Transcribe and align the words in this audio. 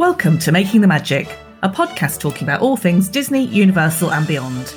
Welcome 0.00 0.38
to 0.38 0.50
Making 0.50 0.80
the 0.80 0.86
Magic, 0.86 1.36
a 1.62 1.68
podcast 1.68 2.20
talking 2.20 2.44
about 2.44 2.62
all 2.62 2.74
things 2.74 3.06
Disney, 3.06 3.44
Universal, 3.44 4.12
and 4.12 4.26
beyond. 4.26 4.74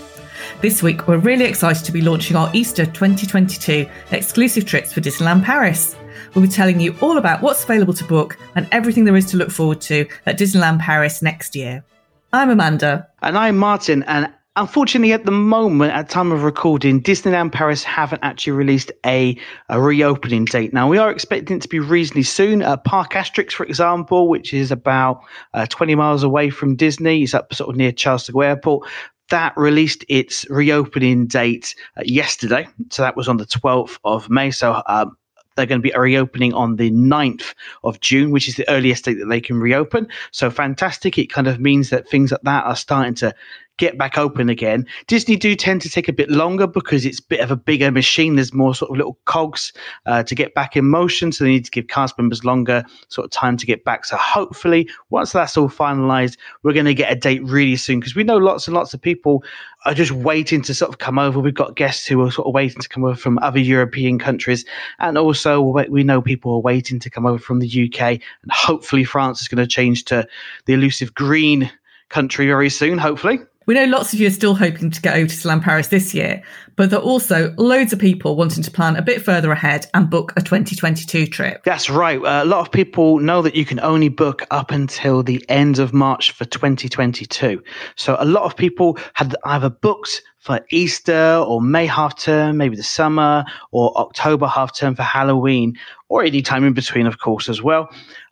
This 0.60 0.84
week, 0.84 1.08
we're 1.08 1.18
really 1.18 1.46
excited 1.46 1.86
to 1.86 1.94
be 1.94 2.02
launching 2.02 2.36
our 2.36 2.52
Easter 2.54 2.86
2022 2.86 3.90
exclusive 4.12 4.66
trips 4.66 4.92
for 4.92 5.00
Disneyland 5.00 5.46
Paris. 5.46 5.96
We'll 6.36 6.44
be 6.44 6.52
telling 6.52 6.82
you 6.82 6.94
all 7.00 7.18
about 7.18 7.42
what's 7.42 7.64
available 7.64 7.94
to 7.94 8.04
book 8.04 8.38
and 8.56 8.68
everything 8.74 9.06
there 9.06 9.16
is 9.16 9.26
to 9.28 9.38
look 9.38 9.50
forward 9.50 9.80
to 9.84 10.06
at 10.26 10.38
Disneyland 10.38 10.82
Paris 10.82 11.22
next 11.22 11.56
year. 11.56 11.86
I'm 12.34 12.50
Amanda. 12.50 13.08
And 13.22 13.38
I'm 13.38 13.56
Martin. 13.56 14.04
And 14.04 14.30
Unfortunately, 14.56 15.14
at 15.14 15.26
the 15.26 15.32
moment, 15.32 15.94
at 15.94 16.10
time 16.10 16.32
of 16.32 16.44
recording, 16.44 17.02
Disneyland 17.02 17.52
Paris 17.52 17.84
haven't 17.84 18.24
actually 18.24 18.54
released 18.54 18.92
a, 19.04 19.36
a 19.70 19.82
reopening 19.82 20.46
date. 20.46 20.72
Now, 20.72 20.88
we 20.88 21.00
are 21.00 21.10
expecting 21.10 21.58
it 21.58 21.64
to 21.64 21.68
be 21.68 21.80
reasonably 21.80 22.22
soon. 22.22 22.62
Uh, 22.62 22.78
Parc 22.78 23.14
Asterix, 23.14 23.54
for 23.54 23.66
example, 23.66 24.28
which 24.28 24.54
is 24.54 24.70
about 24.70 25.24
uh, 25.56 25.66
20 25.66 25.96
miles 25.96 26.22
away 26.22 26.52
from 26.52 26.76
Disney, 26.76 27.24
is 27.24 27.34
up 27.34 27.52
sort 27.52 27.72
of 27.72 27.78
near 27.78 27.92
Charles 27.92 28.28
de 28.28 28.32
Gaulle 28.32 28.46
Airport. 28.46 28.88
That 29.32 29.58
released 29.58 30.06
its 30.08 30.48
reopening 30.52 31.26
date 31.26 31.74
uh, 31.98 32.04
yesterday. 32.06 32.68
So 32.92 33.02
that 33.02 33.18
was 33.18 33.28
on 33.28 33.38
the 33.38 33.48
12th 33.48 33.98
of 34.04 34.30
May. 34.30 34.52
So 34.52 34.84
um, 34.86 35.18
they're 35.56 35.66
going 35.66 35.82
to 35.82 35.88
be 35.88 35.98
reopening 35.98 36.54
on 36.54 36.76
the 36.76 36.92
9th 36.92 37.54
of 37.84 38.00
June, 38.00 38.32
which 38.32 38.48
is 38.48 38.56
the 38.56 38.70
earliest 38.70 39.06
date 39.06 39.20
that 39.20 39.28
they 39.28 39.42
can 39.42 39.60
reopen. 39.60 40.08
So 40.32 40.50
fantastic. 40.50 41.18
It 41.18 41.32
kind 41.32 41.48
of 41.48 41.60
means 41.60 41.90
that 41.90 42.08
things 42.08 42.32
like 42.32 42.42
that 42.42 42.66
are 42.66 42.76
starting 42.76 43.16
to 43.16 43.34
get 43.78 43.98
back 43.98 44.18
open 44.18 44.50
again. 44.50 44.86
Disney 45.08 45.36
do 45.36 45.56
tend 45.56 45.82
to 45.82 45.90
take 45.90 46.08
a 46.08 46.14
bit 46.14 46.30
longer 46.30 46.68
because 46.68 47.06
it's 47.06 47.20
a 47.20 47.24
bit 47.24 47.40
of 47.40 47.52
a 47.52 47.56
bigger 47.56 47.92
machine. 47.92 48.36
There's 48.36 48.54
more 48.54 48.76
sort 48.76 48.92
of 48.92 48.98
little 48.98 49.18
cogs 49.26 49.74
uh, 50.06 50.24
to 50.24 50.36
get 50.36 50.54
back 50.54 50.76
in 50.76 50.86
motion. 50.86 51.32
So 51.32 51.44
they 51.44 51.52
need 51.52 51.66
to 51.66 51.72
give 51.72 51.88
cast 51.88 52.18
members 52.18 52.46
longer 52.46 52.84
sort 53.10 53.26
of 53.26 53.32
time 53.32 53.58
to 53.58 53.66
get 53.66 53.84
back. 53.84 54.06
So 54.06 54.16
hopefully, 54.18 54.88
once 55.10 55.32
that's 55.32 55.58
all 55.58 55.70
finalized, 55.70 56.38
we're 56.62 56.74
going 56.74 56.86
to 56.86 56.94
get 56.94 57.12
a 57.12 57.16
date 57.16 57.44
really 57.44 57.76
soon 57.76 58.00
because 58.00 58.16
we 58.16 58.24
know 58.24 58.38
lots 58.38 58.68
and 58.68 58.76
lots 58.76 58.94
of 58.94 59.02
people 59.02 59.44
are 59.86 59.94
just 59.94 60.12
waiting 60.12 60.62
to 60.62 60.74
sort 60.74 60.90
of 60.90 61.00
come 61.00 61.18
over. 61.18 61.40
We've 61.40 61.54
got 61.54 61.76
guests 61.76 62.06
who 62.06 62.22
are 62.22 62.32
sort 62.32 62.48
of 62.48 62.54
waiting 62.54 62.82
to 62.82 62.90
come 62.90 63.04
over 63.04 63.16
from 63.16 63.40
other 63.40 63.60
European 63.60 64.20
countries. 64.20 64.66
And 65.00 65.18
also, 65.18 65.62
we 65.62 66.04
know 66.04 66.22
people 66.22 66.54
are 66.54 66.62
waiting 66.62 67.00
to 67.00 67.10
come 67.10 67.26
over 67.26 67.40
from 67.40 67.60
the 67.60 67.90
UK. 67.90 68.02
And 68.02 68.52
hopefully, 68.52 69.04
France 69.04 69.42
is 69.42 69.48
going 69.48 69.64
to 69.64 69.68
change 69.68 70.06
to 70.06 70.28
the 70.66 70.74
elusive 70.74 71.14
green 71.14 71.72
country 72.10 72.46
very 72.46 72.70
soon, 72.70 72.98
hopefully. 72.98 73.40
We 73.66 73.76
know 73.76 73.86
lots 73.86 74.14
of 74.14 74.20
you 74.20 74.28
are 74.28 74.32
still 74.32 74.56
hoping 74.56 74.92
to 74.92 75.02
get 75.02 75.16
over 75.16 75.28
to 75.28 75.36
Disneyland 75.36 75.64
Paris 75.64 75.88
this 75.88 76.14
year, 76.14 76.44
but 76.76 76.90
there 76.90 77.00
are 77.00 77.04
also 77.04 77.54
loads 77.58 77.94
of 77.94 78.00
people 78.00 78.36
wanting 78.36 78.64
to 78.64 78.72
plan 78.72 78.96
a 78.96 79.02
bit 79.02 79.22
further 79.22 79.52
ahead 79.52 79.86
and 79.94 80.10
book 80.10 80.34
a 80.36 80.42
2022 80.42 81.28
trip. 81.28 81.64
That's 81.64 81.90
right. 81.90 82.18
Uh, 82.18 82.44
a 82.44 82.46
lot 82.46 82.60
of 82.60 82.72
people 82.72 83.20
know 83.20 83.42
that 83.42 83.56
you 83.56 83.64
can 83.64 83.80
only 83.80 84.10
book 84.10 84.44
up 84.52 84.72
until 84.72 85.24
the 85.24 85.44
end 85.50 85.80
of 85.80 85.94
March 85.94 86.32
for 86.32 86.46
2022. 86.46 87.64
So 87.96 88.18
a 88.20 88.26
lot 88.26 88.44
of 88.44 88.58
people 88.58 88.98
had 89.14 89.36
either 89.46 89.70
booked 89.70 90.22
for 90.40 90.60
Easter 90.72 91.42
or 91.48 91.62
May 91.62 91.86
half 91.86 92.20
term, 92.20 92.58
maybe 92.58 92.76
the 92.76 92.84
summer, 92.84 93.46
or 93.72 93.98
October 93.98 94.46
half 94.46 94.76
term 94.78 94.94
for 94.94 95.04
Halloween, 95.04 95.78
or 96.10 96.22
any 96.22 96.42
time 96.42 96.66
in 96.66 96.74
between, 96.74 97.08
of 97.08 97.20
course, 97.20 97.48
as 97.48 97.62
well 97.62 97.90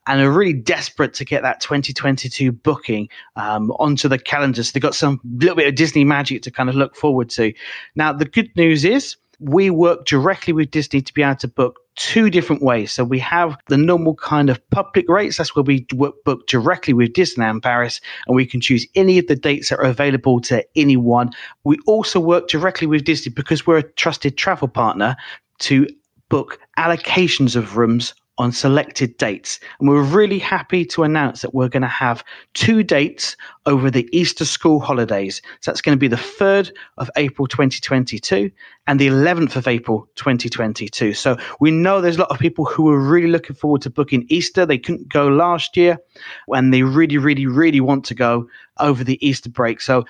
and 0.08 0.22
are 0.22 0.32
really 0.32 0.54
desperate 0.54 1.14
to 1.16 1.26
get 1.26 1.44
that 1.44 1.62
2022 1.62 2.52
booking 2.52 3.10
um, 3.36 3.72
onto 3.72 4.08
the 4.08 4.18
calendar. 4.18 4.64
So 4.64 4.72
they've 4.74 4.82
got 4.82 4.96
some 4.96 5.20
little 5.24 5.56
bit 5.56 5.68
of 5.68 5.76
Disney 5.76 6.04
magic 6.04 6.42
to 6.44 6.52
kind 6.52 6.70
of 6.70 6.76
look 6.76 6.96
forward 6.96 7.30
to. 7.32 7.54
Now, 7.96 8.14
the 8.14 8.26
good 8.26 8.50
news 8.56 8.84
is 8.84 9.18
we 9.40 9.70
work 9.70 10.06
directly 10.06 10.54
with 10.54 10.72
Disney 10.72 11.02
to 11.02 11.14
be 11.14 11.24
able 11.24 11.36
to 11.38 11.48
book 11.48 11.80
two 11.96 12.30
different 12.30 12.62
ways. 12.62 12.92
So 12.92 13.04
we 13.04 13.20
have 13.20 13.58
the 13.68 13.78
normal 13.78 14.16
kind 14.16 14.50
of 14.50 14.62
public 14.70 15.10
rates. 15.10 15.38
That's 15.38 15.56
where 15.56 15.64
we 15.64 15.86
book 16.26 16.48
directly 16.48 16.94
with 16.94 17.14
Disneyland 17.14 17.64
Paris, 17.64 18.00
and 18.28 18.36
we 18.36 18.46
can 18.46 18.62
choose 18.62 18.86
any 18.96 19.18
of 19.18 19.28
the 19.28 19.36
dates 19.36 19.70
that 19.70 19.80
are 19.80 19.86
available 19.86 20.40
to 20.42 20.66
anyone. 20.76 21.32
We 21.64 21.78
also 21.88 22.20
work 22.20 22.48
directly 22.48 22.88
with 22.88 23.04
Disney 23.04 23.34
because 23.34 23.66
we're 23.66 23.80
a 23.80 23.84
trusted 23.84 24.38
travel 24.38 24.68
partner 24.68 25.18
to 25.60 25.88
book 26.30 26.60
allocations 26.78 27.56
of 27.56 27.76
rooms 27.76 28.14
on 28.38 28.52
selected 28.52 29.18
dates. 29.18 29.60
And 29.80 29.90
we're 29.90 30.02
really 30.02 30.40
happy 30.40 30.86
to 30.86 31.04
announce 31.04 31.42
that 31.42 31.54
we're 31.54 31.70
going 31.70 31.82
to 31.82 31.88
have 31.88 32.24
two 32.54 32.82
dates 32.82 33.36
over 33.66 33.92
the 33.92 34.10
Easter 34.12 34.46
school 34.46 34.80
holidays. 34.80 35.42
So 35.60 35.72
that's 35.72 35.82
going 35.82 35.96
to 35.96 36.00
be 36.00 36.08
the 36.08 36.16
3rd 36.16 36.72
of 36.98 37.10
April 37.18 37.48
2022 37.48 38.50
and 38.88 39.00
the 39.00 39.08
11th 39.08 39.56
of 39.56 39.68
April 39.68 40.08
2022. 40.16 41.14
So 41.14 41.38
we 41.60 41.72
know 41.72 42.02
there's 42.02 42.18
a 42.18 42.22
lot 42.22 42.32
of 42.32 42.40
people 42.40 42.66
who 42.66 42.90
are 42.90 43.00
really 43.00 43.28
looking 43.28 43.56
forward 43.56 43.82
to 43.84 43.90
booking 43.90 44.26
Easter. 44.30 44.66
They 44.66 44.78
couldn't 44.78 45.10
go 45.10 45.28
last 45.28 45.78
year 45.78 46.00
and 46.48 46.74
they 46.74 46.84
really, 46.84 47.18
really, 47.18 47.46
really 47.46 47.82
want 47.82 48.06
to 48.06 48.16
go 48.16 48.48
over 48.80 49.04
the 49.04 49.24
Easter 49.26 49.50
break. 49.50 49.82
So 49.82 50.06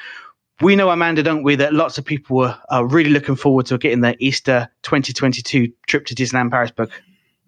we 0.62 0.76
know, 0.76 0.90
Amanda, 0.90 1.24
don't 1.24 1.44
we, 1.44 1.56
that 1.56 1.74
lots 1.74 1.98
of 1.98 2.06
people 2.06 2.38
were 2.38 2.58
are 2.70 2.86
really 2.86 3.10
looking 3.10 3.36
forward 3.36 3.66
to 3.66 3.78
getting 3.80 4.02
their 4.02 4.16
Easter 4.20 4.70
2022 4.84 5.74
trip 5.88 6.06
to 6.06 6.16
Disneyland 6.16 6.52
Paris 6.52 6.72
book. 6.72 6.92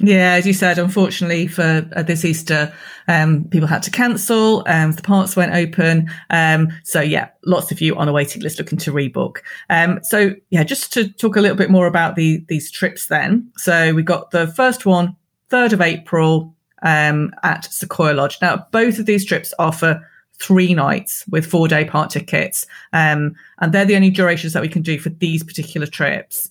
Yeah, 0.06 0.34
as 0.34 0.46
you 0.46 0.52
said, 0.52 0.80
unfortunately 0.80 1.48
for 1.48 1.90
uh, 1.96 2.04
this 2.04 2.26
Easter, 2.26 2.74
um, 3.08 3.46
people 3.46 3.70
had 3.70 3.84
to 3.84 3.92
cancel. 3.92 4.62
and 4.68 4.94
the 4.94 5.02
parks 5.02 5.38
went 5.38 5.54
open. 5.54 6.10
Um, 6.30 6.74
so 6.84 7.00
yeah, 7.00 7.30
lots 7.46 7.72
of 7.72 7.80
you 7.80 7.96
on 7.96 8.10
a 8.10 8.12
waiting 8.12 8.42
list 8.42 8.60
looking 8.60 8.78
to 8.80 8.92
rebook. 8.92 9.38
Um, 9.70 10.02
so 10.04 10.36
yeah, 10.50 10.66
just 10.66 10.92
to 10.94 11.08
talk 11.08 11.38
a 11.38 11.42
little 11.42 11.56
bit 11.56 11.70
more 11.70 11.88
about 11.88 12.18
the 12.18 12.44
these 12.50 12.70
trips 12.70 13.08
then. 13.08 13.50
So 13.56 13.94
we 13.94 14.04
got 14.04 14.32
the 14.32 14.48
first 14.48 14.86
one, 14.86 15.16
3rd 15.50 15.72
of 15.72 15.82
April, 15.82 16.54
um, 16.82 17.32
at 17.44 17.64
Sequoia 17.72 18.14
Lodge. 18.14 18.38
Now, 18.42 18.68
both 18.72 19.00
of 19.00 19.06
these 19.06 19.24
trips 19.24 19.54
offer 19.58 20.06
three 20.38 20.74
nights 20.74 21.24
with 21.30 21.46
four 21.46 21.70
day 21.70 21.86
park 21.86 22.10
tickets. 22.10 22.68
Um, 22.92 23.36
and 23.60 23.72
they're 23.72 23.86
the 23.86 23.96
only 23.96 24.10
durations 24.10 24.52
that 24.52 24.62
we 24.62 24.68
can 24.68 24.82
do 24.82 25.00
for 25.00 25.10
these 25.10 25.46
particular 25.46 25.88
trips 25.88 26.50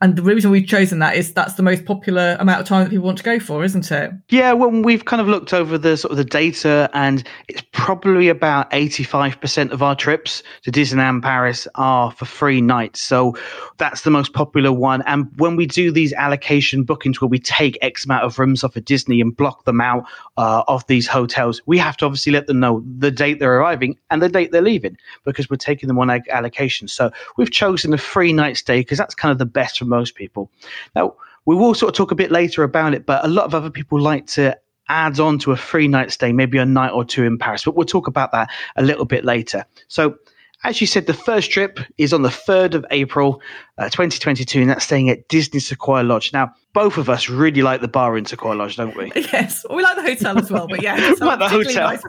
and 0.00 0.16
the 0.16 0.22
reason 0.22 0.50
we've 0.50 0.66
chosen 0.66 0.98
that 1.00 1.16
is 1.16 1.32
that's 1.32 1.54
the 1.54 1.62
most 1.62 1.84
popular 1.84 2.36
amount 2.40 2.60
of 2.60 2.66
time 2.66 2.84
that 2.84 2.90
people 2.90 3.06
want 3.06 3.18
to 3.18 3.24
go 3.24 3.38
for, 3.38 3.64
isn't 3.64 3.90
it? 3.90 4.10
Yeah, 4.30 4.52
well, 4.52 4.70
we've 4.70 5.04
kind 5.04 5.20
of 5.20 5.28
looked 5.28 5.52
over 5.52 5.76
the 5.76 5.96
sort 5.96 6.12
of 6.12 6.16
the 6.16 6.24
data, 6.24 6.88
and 6.94 7.22
it's 7.48 7.62
probably 7.72 8.28
about 8.28 8.68
eighty-five 8.72 9.40
percent 9.40 9.72
of 9.72 9.82
our 9.82 9.94
trips 9.94 10.42
to 10.62 10.70
Disneyland 10.70 11.22
Paris 11.22 11.68
are 11.74 12.10
for 12.12 12.24
free 12.24 12.60
nights. 12.60 13.00
So 13.00 13.36
that's 13.78 14.02
the 14.02 14.10
most 14.10 14.32
popular 14.32 14.72
one. 14.72 15.02
And 15.06 15.28
when 15.36 15.56
we 15.56 15.66
do 15.66 15.90
these 15.92 16.12
allocation 16.12 16.84
bookings, 16.84 17.20
where 17.20 17.28
we 17.28 17.38
take 17.38 17.78
X 17.82 18.04
amount 18.04 18.24
of 18.24 18.38
rooms 18.38 18.64
off 18.64 18.76
of 18.76 18.84
Disney 18.84 19.20
and 19.20 19.36
block 19.36 19.64
them 19.64 19.80
out 19.80 20.04
uh, 20.36 20.62
of 20.68 20.86
these 20.86 21.06
hotels, 21.06 21.60
we 21.66 21.78
have 21.78 21.96
to 21.98 22.06
obviously 22.06 22.32
let 22.32 22.46
them 22.46 22.60
know 22.60 22.82
the 22.98 23.10
date 23.10 23.38
they're 23.38 23.58
arriving 23.58 23.96
and 24.10 24.22
the 24.22 24.28
date 24.28 24.52
they're 24.52 24.62
leaving 24.62 24.96
because 25.24 25.50
we're 25.50 25.56
taking 25.56 25.88
them 25.88 25.98
on 25.98 26.10
allocation. 26.30 26.88
So 26.88 27.10
we've 27.36 27.50
chosen 27.50 27.92
a 27.92 27.98
free 27.98 28.32
night 28.32 28.56
stay 28.56 28.80
because 28.80 28.98
that's 28.98 29.14
kind 29.14 29.32
of 29.32 29.38
the 29.38 29.46
best 29.46 29.78
from 29.78 29.89
most 29.90 30.14
people. 30.14 30.50
Now, 30.96 31.14
we 31.44 31.54
will 31.54 31.74
sort 31.74 31.90
of 31.90 31.96
talk 31.96 32.10
a 32.10 32.14
bit 32.14 32.30
later 32.30 32.62
about 32.62 32.94
it, 32.94 33.04
but 33.04 33.24
a 33.24 33.28
lot 33.28 33.44
of 33.44 33.54
other 33.54 33.70
people 33.70 34.00
like 34.00 34.26
to 34.28 34.56
add 34.88 35.20
on 35.20 35.38
to 35.38 35.52
a 35.52 35.56
free 35.56 35.88
night 35.88 36.10
stay, 36.10 36.32
maybe 36.32 36.58
a 36.58 36.64
night 36.66 36.90
or 36.90 37.04
two 37.04 37.24
in 37.24 37.38
Paris, 37.38 37.64
but 37.64 37.76
we'll 37.76 37.86
talk 37.86 38.06
about 38.06 38.32
that 38.32 38.48
a 38.76 38.82
little 38.82 39.04
bit 39.04 39.24
later. 39.24 39.64
So, 39.88 40.16
as 40.62 40.80
you 40.80 40.86
said, 40.86 41.06
the 41.06 41.14
first 41.14 41.50
trip 41.50 41.80
is 41.96 42.12
on 42.12 42.22
the 42.22 42.28
3rd 42.28 42.74
of 42.74 42.86
April, 42.90 43.40
uh, 43.78 43.84
2022, 43.84 44.60
and 44.60 44.70
that's 44.70 44.84
staying 44.84 45.08
at 45.08 45.26
Disney 45.28 45.58
Sequoia 45.58 46.02
Lodge. 46.02 46.34
Now, 46.34 46.52
both 46.74 46.98
of 46.98 47.08
us 47.08 47.28
really 47.28 47.62
like 47.62 47.80
the 47.80 47.88
bar 47.88 48.16
in 48.16 48.26
Sequoia 48.26 48.54
Lodge, 48.54 48.76
don't 48.76 48.96
we? 48.96 49.10
Yes, 49.32 49.64
we 49.70 49.82
like 49.82 49.96
the 49.96 50.02
hotel 50.02 50.38
as 50.38 50.50
well, 50.50 50.66
but 50.68 50.82
yeah, 50.82 50.96
it's 50.98 51.20
like 51.20 51.38
the 51.38 51.48
hotel. 51.48 51.90
Nice 51.90 52.02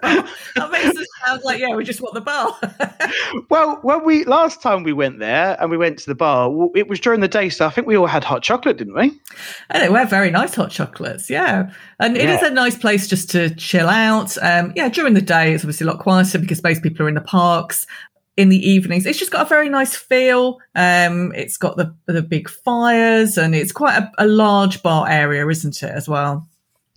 that 0.56 0.72
makes 0.72 0.97
us 0.97 1.07
sound 1.25 1.41
like 1.44 1.59
yeah, 1.59 1.75
we 1.75 1.84
just 1.84 2.01
want 2.01 2.13
the 2.13 2.22
bar. 2.22 2.57
well, 3.50 3.79
when 3.84 4.03
we 4.03 4.25
last 4.25 4.62
time 4.62 4.83
we 4.83 4.91
went 4.91 5.19
there 5.19 5.56
and 5.62 5.69
we 5.69 5.78
went 5.78 6.00
to 6.00 6.07
the 6.07 6.16
bar, 6.16 6.51
it 6.75 6.89
was 6.89 7.00
during 7.00 7.22
the 7.22 7.28
day, 7.28 7.50
so 7.50 7.66
I 7.66 7.69
think 7.69 7.85
we 7.88 7.95
all 7.95 8.07
had 8.07 8.23
hot 8.23 8.44
chocolate, 8.44 8.78
didn't 8.78 8.95
we? 8.95 9.19
And 9.69 9.83
they 9.83 9.89
were 9.89 10.06
very 10.06 10.31
nice 10.31 10.56
hot 10.56 10.71
chocolates, 10.71 11.30
yeah. 11.30 11.71
And 12.00 12.18
it 12.18 12.24
yeah. 12.24 12.38
is 12.38 12.44
a 12.44 12.50
nice 12.50 12.77
place 12.77 13.07
just 13.07 13.30
to 13.31 13.54
chill 13.56 13.88
out. 13.88 14.36
Um, 14.42 14.74
yeah, 14.75 14.89
during 14.89 15.13
the 15.13 15.21
day 15.21 15.54
it's 15.54 15.63
obviously 15.63 15.86
a 15.86 15.92
lot 15.92 16.00
quieter 16.00 16.39
because 16.39 16.63
most 16.63 16.81
people 16.81 17.06
are 17.06 17.09
in 17.09 17.15
the 17.15 17.21
parks 17.21 17.86
in 18.38 18.50
the 18.50 18.69
evenings. 18.69 19.06
It's 19.06 19.19
just 19.19 19.31
got 19.31 19.45
a 19.45 19.50
very 19.50 19.69
nice 19.69 19.95
feel. 19.95 20.60
Um, 20.75 21.31
it's 21.36 21.57
got 21.57 21.78
the 21.78 21.95
the 22.07 22.22
big 22.22 22.50
fires, 22.50 23.38
and 23.38 23.54
it's 23.56 23.72
quite 23.72 23.98
a, 23.98 24.12
a 24.18 24.28
large 24.28 24.81
bar 24.83 25.10
area, 25.10 25.48
isn't 25.48 25.83
it, 25.83 25.92
as 25.92 26.07
well? 26.07 26.48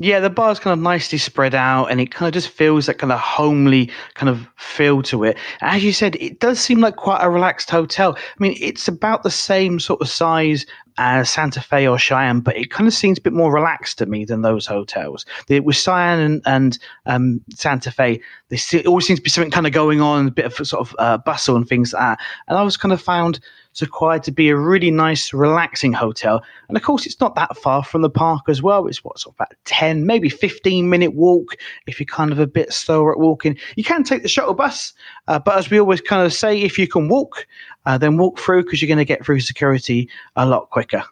Yeah, 0.00 0.18
the 0.18 0.28
bar's 0.28 0.58
kind 0.58 0.72
of 0.72 0.82
nicely 0.82 1.18
spread 1.18 1.54
out 1.54 1.86
and 1.86 2.00
it 2.00 2.10
kind 2.10 2.26
of 2.26 2.34
just 2.34 2.48
feels 2.48 2.86
that 2.86 2.98
kind 2.98 3.12
of 3.12 3.20
homely 3.20 3.92
kind 4.14 4.28
of 4.28 4.48
feel 4.56 5.02
to 5.04 5.22
it. 5.22 5.38
As 5.60 5.84
you 5.84 5.92
said, 5.92 6.16
it 6.16 6.40
does 6.40 6.58
seem 6.58 6.80
like 6.80 6.96
quite 6.96 7.22
a 7.22 7.30
relaxed 7.30 7.70
hotel. 7.70 8.16
I 8.16 8.42
mean, 8.42 8.56
it's 8.60 8.88
about 8.88 9.22
the 9.22 9.30
same 9.30 9.78
sort 9.78 10.00
of 10.00 10.08
size 10.08 10.66
as 10.98 11.30
Santa 11.30 11.60
Fe 11.60 11.86
or 11.88 11.98
Cheyenne, 11.98 12.40
but 12.40 12.56
it 12.56 12.70
kind 12.70 12.86
of 12.86 12.94
seems 12.94 13.18
a 13.18 13.22
bit 13.22 13.32
more 13.32 13.52
relaxed 13.52 13.98
to 13.98 14.06
me 14.06 14.24
than 14.24 14.42
those 14.42 14.66
hotels. 14.66 15.26
The, 15.48 15.60
with 15.60 15.76
Cheyenne 15.76 16.20
and, 16.20 16.42
and 16.46 16.78
um, 17.06 17.40
Santa 17.54 17.90
Fe, 17.90 18.20
there 18.48 18.82
always 18.86 19.06
seems 19.06 19.18
to 19.18 19.22
be 19.24 19.30
something 19.30 19.50
kind 19.50 19.66
of 19.66 19.72
going 19.72 20.00
on, 20.00 20.28
a 20.28 20.30
bit 20.30 20.44
of 20.44 20.54
sort 20.66 20.88
of 20.88 20.96
uh, 20.98 21.18
bustle 21.18 21.56
and 21.56 21.68
things 21.68 21.92
like 21.92 22.00
that. 22.00 22.20
And 22.48 22.58
I 22.58 22.62
was 22.62 22.76
kind 22.76 22.92
of 22.92 23.02
found 23.02 23.40
It's 23.74 23.82
required 23.82 24.22
to 24.22 24.30
be 24.30 24.50
a 24.50 24.56
really 24.56 24.92
nice, 24.92 25.32
relaxing 25.32 25.92
hotel. 25.92 26.44
And 26.68 26.76
of 26.76 26.84
course, 26.84 27.06
it's 27.06 27.18
not 27.18 27.34
that 27.34 27.56
far 27.56 27.82
from 27.82 28.02
the 28.02 28.08
park 28.08 28.42
as 28.46 28.62
well. 28.62 28.86
It's 28.86 29.02
what's 29.02 29.24
sort 29.24 29.34
of 29.34 29.38
about 29.38 29.54
10, 29.64 30.06
maybe 30.06 30.28
15 30.28 30.88
minute 30.88 31.14
walk 31.14 31.56
if 31.88 31.98
you're 31.98 32.06
kind 32.06 32.30
of 32.30 32.38
a 32.38 32.46
bit 32.46 32.72
slower 32.72 33.10
at 33.10 33.18
walking. 33.18 33.58
You 33.74 33.82
can 33.82 34.04
take 34.04 34.22
the 34.22 34.28
shuttle 34.28 34.54
bus, 34.54 34.92
uh, 35.26 35.40
but 35.40 35.58
as 35.58 35.70
we 35.70 35.80
always 35.80 36.00
kind 36.00 36.24
of 36.24 36.32
say, 36.32 36.62
if 36.62 36.78
you 36.78 36.86
can 36.86 37.08
walk, 37.08 37.48
uh, 37.84 37.98
then 37.98 38.16
walk 38.16 38.38
through 38.38 38.62
because 38.62 38.80
you're 38.80 38.86
going 38.86 38.98
to 38.98 39.04
get 39.04 39.26
through 39.26 39.40
security 39.40 40.08
a 40.36 40.46
lot 40.46 40.70
quicker. 40.70 41.02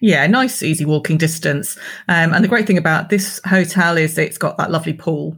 Yeah, 0.00 0.26
nice, 0.26 0.64
easy 0.64 0.84
walking 0.84 1.16
distance. 1.16 1.78
Um, 2.08 2.34
and 2.34 2.42
the 2.42 2.48
great 2.48 2.66
thing 2.66 2.76
about 2.76 3.08
this 3.08 3.40
hotel 3.46 3.96
is 3.96 4.18
it's 4.18 4.36
got 4.36 4.58
that 4.58 4.72
lovely 4.72 4.94
pool 4.94 5.36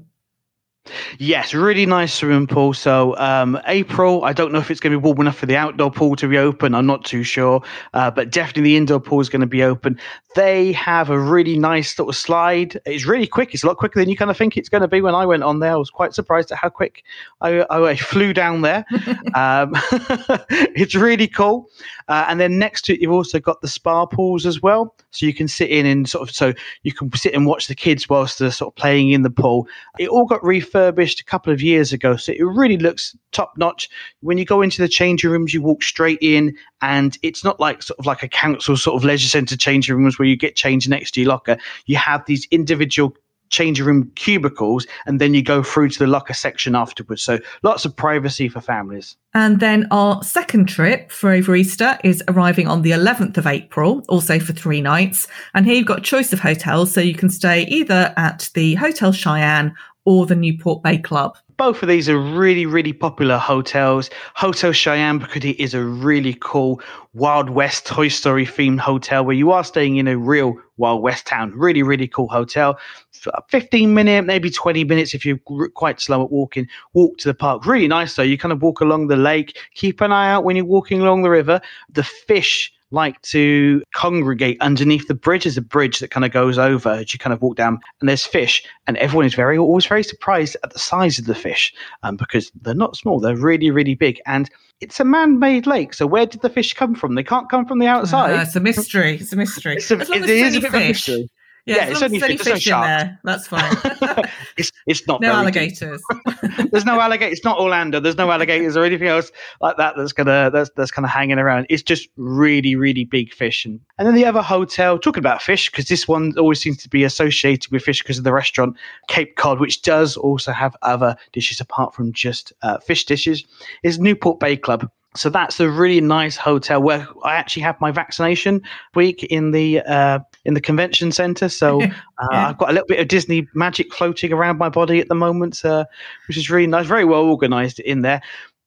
Yes, 1.18 1.54
really 1.54 1.86
nice 1.86 2.14
swimming 2.14 2.46
pool. 2.46 2.74
So 2.74 3.16
um, 3.18 3.60
April, 3.66 4.24
I 4.24 4.32
don't 4.32 4.52
know 4.52 4.58
if 4.58 4.70
it's 4.70 4.80
going 4.80 4.92
to 4.92 4.98
be 4.98 5.04
warm 5.04 5.20
enough 5.20 5.36
for 5.36 5.46
the 5.46 5.56
outdoor 5.56 5.90
pool 5.90 6.16
to 6.16 6.28
be 6.28 6.38
open. 6.38 6.74
I'm 6.74 6.86
not 6.86 7.04
too 7.04 7.22
sure, 7.22 7.62
uh, 7.94 8.10
but 8.10 8.30
definitely 8.30 8.62
the 8.62 8.76
indoor 8.76 9.00
pool 9.00 9.20
is 9.20 9.28
going 9.28 9.40
to 9.40 9.46
be 9.46 9.62
open. 9.62 9.98
They 10.34 10.72
have 10.72 11.10
a 11.10 11.18
really 11.18 11.58
nice 11.58 11.94
sort 11.94 12.08
of 12.08 12.16
slide. 12.16 12.78
It's 12.84 13.06
really 13.06 13.26
quick. 13.26 13.54
It's 13.54 13.64
a 13.64 13.66
lot 13.66 13.78
quicker 13.78 13.98
than 13.98 14.08
you 14.08 14.16
kind 14.16 14.30
of 14.30 14.36
think 14.36 14.56
it's 14.56 14.68
going 14.68 14.82
to 14.82 14.88
be. 14.88 15.00
When 15.00 15.14
I 15.14 15.26
went 15.26 15.42
on 15.42 15.60
there, 15.60 15.72
I 15.72 15.76
was 15.76 15.90
quite 15.90 16.14
surprised 16.14 16.52
at 16.52 16.58
how 16.58 16.68
quick 16.68 17.02
I, 17.40 17.64
I 17.70 17.96
flew 17.96 18.32
down 18.32 18.62
there. 18.62 18.84
um, 19.34 19.72
it's 20.50 20.94
really 20.94 21.28
cool. 21.28 21.68
Uh, 22.08 22.26
and 22.28 22.38
then 22.38 22.58
next 22.58 22.84
to 22.84 22.94
it, 22.94 23.00
you've 23.00 23.12
also 23.12 23.40
got 23.40 23.60
the 23.60 23.68
spa 23.68 24.06
pools 24.06 24.46
as 24.46 24.62
well, 24.62 24.94
so 25.10 25.26
you 25.26 25.34
can 25.34 25.48
sit 25.48 25.70
in 25.70 25.86
and 25.86 26.08
sort 26.08 26.28
of 26.28 26.34
so 26.34 26.52
you 26.82 26.92
can 26.92 27.12
sit 27.14 27.34
and 27.34 27.46
watch 27.46 27.66
the 27.66 27.74
kids 27.74 28.08
whilst 28.08 28.38
they're 28.38 28.50
sort 28.50 28.72
of 28.72 28.76
playing 28.76 29.10
in 29.10 29.22
the 29.22 29.30
pool. 29.30 29.66
It 29.98 30.08
all 30.08 30.26
got 30.26 30.44
refurbished 30.44 30.75
refurbished 30.76 31.20
a 31.20 31.24
couple 31.24 31.52
of 31.52 31.62
years 31.62 31.92
ago, 31.92 32.16
so 32.16 32.32
it 32.32 32.42
really 32.42 32.76
looks 32.76 33.16
top 33.32 33.54
notch. 33.56 33.88
When 34.20 34.38
you 34.38 34.44
go 34.44 34.62
into 34.62 34.82
the 34.82 34.88
changing 34.88 35.30
rooms, 35.30 35.54
you 35.54 35.62
walk 35.62 35.82
straight 35.82 36.18
in, 36.20 36.56
and 36.82 37.16
it's 37.22 37.42
not 37.42 37.58
like 37.58 37.82
sort 37.82 37.98
of 37.98 38.06
like 38.06 38.22
a 38.22 38.28
council 38.28 38.76
sort 38.76 38.96
of 38.96 39.04
leisure 39.04 39.28
centre 39.28 39.56
changing 39.56 39.96
rooms 39.96 40.18
where 40.18 40.28
you 40.28 40.36
get 40.36 40.54
changed 40.54 40.88
next 40.88 41.12
to 41.12 41.20
your 41.20 41.30
locker. 41.30 41.56
You 41.86 41.96
have 41.96 42.24
these 42.26 42.46
individual 42.50 43.16
changing 43.48 43.86
room 43.86 44.10
cubicles 44.16 44.88
and 45.06 45.20
then 45.20 45.32
you 45.32 45.40
go 45.40 45.62
through 45.62 45.88
to 45.88 46.00
the 46.00 46.06
locker 46.08 46.34
section 46.34 46.74
afterwards 46.74 47.22
so 47.22 47.38
lots 47.62 47.84
of 47.84 47.94
privacy 47.94 48.48
for 48.48 48.60
families 48.60 49.16
and 49.34 49.60
then 49.60 49.86
our 49.92 50.20
second 50.24 50.68
trip 50.68 51.12
for 51.12 51.30
over 51.30 51.54
easter 51.54 51.96
is 52.02 52.24
arriving 52.26 52.66
on 52.66 52.82
the 52.82 52.90
11th 52.90 53.36
of 53.36 53.46
april 53.46 54.02
also 54.08 54.40
for 54.40 54.52
three 54.52 54.80
nights 54.80 55.28
and 55.54 55.64
here 55.64 55.76
you've 55.76 55.86
got 55.86 56.02
choice 56.02 56.32
of 56.32 56.40
hotels 56.40 56.92
so 56.92 57.00
you 57.00 57.14
can 57.14 57.30
stay 57.30 57.62
either 57.66 58.12
at 58.16 58.50
the 58.54 58.74
hotel 58.74 59.12
cheyenne 59.12 59.72
or 60.06 60.24
the 60.24 60.36
Newport 60.36 60.82
Bay 60.82 60.96
Club. 60.96 61.36
Both 61.58 61.82
of 61.82 61.88
these 61.88 62.08
are 62.08 62.18
really, 62.18 62.64
really 62.64 62.92
popular 62.92 63.38
hotels. 63.38 64.08
Hotel 64.34 64.70
it 64.70 65.60
is 65.60 65.74
a 65.74 65.82
really 65.82 66.36
cool 66.40 66.80
Wild 67.14 67.50
West 67.50 67.86
Toy 67.86 68.08
Story 68.08 68.46
themed 68.46 68.78
hotel 68.78 69.24
where 69.24 69.34
you 69.34 69.50
are 69.50 69.64
staying 69.64 69.96
in 69.96 70.06
a 70.06 70.16
real 70.16 70.54
Wild 70.76 71.02
West 71.02 71.26
town. 71.26 71.52
Really, 71.56 71.82
really 71.82 72.06
cool 72.06 72.28
hotel. 72.28 72.78
Uh, 73.26 73.40
15 73.48 73.94
minute, 73.94 74.24
maybe 74.24 74.50
20 74.50 74.84
minutes 74.84 75.14
if 75.14 75.24
you're 75.24 75.38
quite 75.74 76.00
slow 76.00 76.22
at 76.22 76.30
walking. 76.30 76.68
Walk 76.92 77.16
to 77.18 77.28
the 77.28 77.34
park. 77.34 77.66
Really 77.66 77.88
nice 77.88 78.14
though. 78.14 78.22
You 78.22 78.38
kind 78.38 78.52
of 78.52 78.62
walk 78.62 78.80
along 78.80 79.08
the 79.08 79.16
lake. 79.16 79.58
Keep 79.74 80.02
an 80.02 80.12
eye 80.12 80.30
out 80.30 80.44
when 80.44 80.56
you're 80.56 80.64
walking 80.64 81.00
along 81.00 81.22
the 81.22 81.30
river. 81.30 81.60
The 81.90 82.04
fish 82.04 82.70
like 82.96 83.22
to 83.22 83.82
congregate 83.94 84.58
underneath 84.60 85.06
the 85.06 85.14
bridge. 85.14 85.44
There's 85.44 85.56
a 85.56 85.62
bridge 85.62 86.00
that 86.00 86.10
kind 86.10 86.24
of 86.24 86.32
goes 86.32 86.58
over 86.58 86.88
as 86.90 87.12
you 87.12 87.20
kind 87.20 87.32
of 87.32 87.40
walk 87.40 87.54
down, 87.54 87.78
and 88.00 88.08
there's 88.08 88.26
fish, 88.26 88.64
and 88.88 88.96
everyone 88.96 89.26
is 89.26 89.34
very 89.34 89.56
always 89.56 89.86
very 89.86 90.02
surprised 90.02 90.56
at 90.64 90.72
the 90.72 90.78
size 90.80 91.20
of 91.20 91.26
the 91.26 91.34
fish 91.34 91.72
um, 92.02 92.16
because 92.16 92.50
they're 92.62 92.74
not 92.74 92.96
small; 92.96 93.20
they're 93.20 93.36
really, 93.36 93.70
really 93.70 93.94
big, 93.94 94.20
and 94.26 94.50
it's 94.80 94.98
a 95.00 95.04
man-made 95.04 95.66
lake. 95.66 95.94
So 95.94 96.06
where 96.06 96.26
did 96.26 96.42
the 96.42 96.50
fish 96.50 96.74
come 96.74 96.94
from? 96.94 97.14
They 97.14 97.22
can't 97.22 97.48
come 97.48 97.64
from 97.66 97.78
the 97.78 97.86
outside. 97.86 98.38
Uh, 98.38 98.42
it's 98.42 98.56
a 98.56 98.60
mystery. 98.60 99.14
It's 99.14 99.32
a 99.32 99.36
mystery. 99.36 99.76
It's 99.76 99.90
a, 99.90 100.00
it 100.00 100.28
is 100.28 100.56
a 100.56 100.60
bit 100.60 100.68
of 100.68 100.74
a 100.74 100.78
mystery. 100.78 101.30
Yeah, 101.66 101.76
yeah 101.76 101.90
it's 101.90 102.02
only 102.02 102.20
fish, 102.20 102.40
fish 102.40 102.66
in 102.68 102.80
there. 102.80 103.18
That's 103.24 103.48
fine. 103.48 103.76
it's 104.56 104.70
it's 104.86 105.04
not 105.08 105.20
no 105.20 105.32
alligators. 105.32 106.00
there's 106.70 106.84
no 106.84 107.00
alligators. 107.00 107.38
It's 107.38 107.44
not 107.44 107.58
Orlando. 107.58 107.98
There's 107.98 108.16
no 108.16 108.30
alligators 108.30 108.76
or 108.76 108.84
anything 108.84 109.08
else 109.08 109.32
like 109.60 109.76
that. 109.76 109.94
That's 109.96 110.12
gonna 110.12 110.48
that's 110.52 110.70
that's 110.76 110.92
kind 110.92 111.04
of 111.04 111.10
hanging 111.10 111.40
around. 111.40 111.66
It's 111.68 111.82
just 111.82 112.08
really 112.16 112.76
really 112.76 113.04
big 113.04 113.34
fish. 113.34 113.64
And 113.64 113.80
and 113.98 114.06
then 114.06 114.14
the 114.14 114.24
other 114.24 114.42
hotel 114.42 114.96
talking 114.96 115.18
about 115.18 115.42
fish 115.42 115.68
because 115.68 115.86
this 115.88 116.06
one 116.06 116.32
always 116.38 116.60
seems 116.60 116.76
to 116.84 116.88
be 116.88 117.02
associated 117.02 117.72
with 117.72 117.82
fish 117.82 118.00
because 118.00 118.18
of 118.18 118.24
the 118.24 118.32
restaurant 118.32 118.76
Cape 119.08 119.34
Cod, 119.34 119.58
which 119.58 119.82
does 119.82 120.16
also 120.16 120.52
have 120.52 120.76
other 120.82 121.16
dishes 121.32 121.60
apart 121.60 121.96
from 121.96 122.12
just 122.12 122.52
uh, 122.62 122.78
fish 122.78 123.06
dishes. 123.06 123.44
Is 123.82 123.98
Newport 123.98 124.38
Bay 124.38 124.56
Club. 124.56 124.88
So 125.16 125.30
that's 125.30 125.58
a 125.60 125.68
really 125.68 126.00
nice 126.00 126.36
hotel 126.36 126.82
where 126.82 127.08
I 127.24 127.34
actually 127.34 127.62
have 127.62 127.80
my 127.80 127.90
vaccination 127.90 128.62
week 128.94 129.24
in 129.24 129.50
the 129.50 129.80
uh, 129.80 130.18
in 130.46 130.54
the 130.54 130.60
convention 130.60 131.12
center. 131.12 131.48
So 131.48 131.82
uh, 131.82 131.88
yeah. 132.32 132.48
I've 132.48 132.58
got 132.58 132.70
a 132.70 132.72
little 132.72 132.86
bit 132.86 133.00
of 133.00 133.08
Disney 133.08 133.46
magic 133.54 133.92
floating 133.92 134.32
around 134.32 134.58
my 134.58 134.68
body 134.68 135.00
at 135.00 135.08
the 135.08 135.14
moment, 135.14 135.64
uh, 135.64 135.84
which 136.28 136.36
is 136.36 136.48
really 136.48 136.66
nice, 136.66 136.86
very 136.86 137.04
well 137.04 137.22
organized 137.22 137.80
in 137.80 138.02
there. 138.02 138.22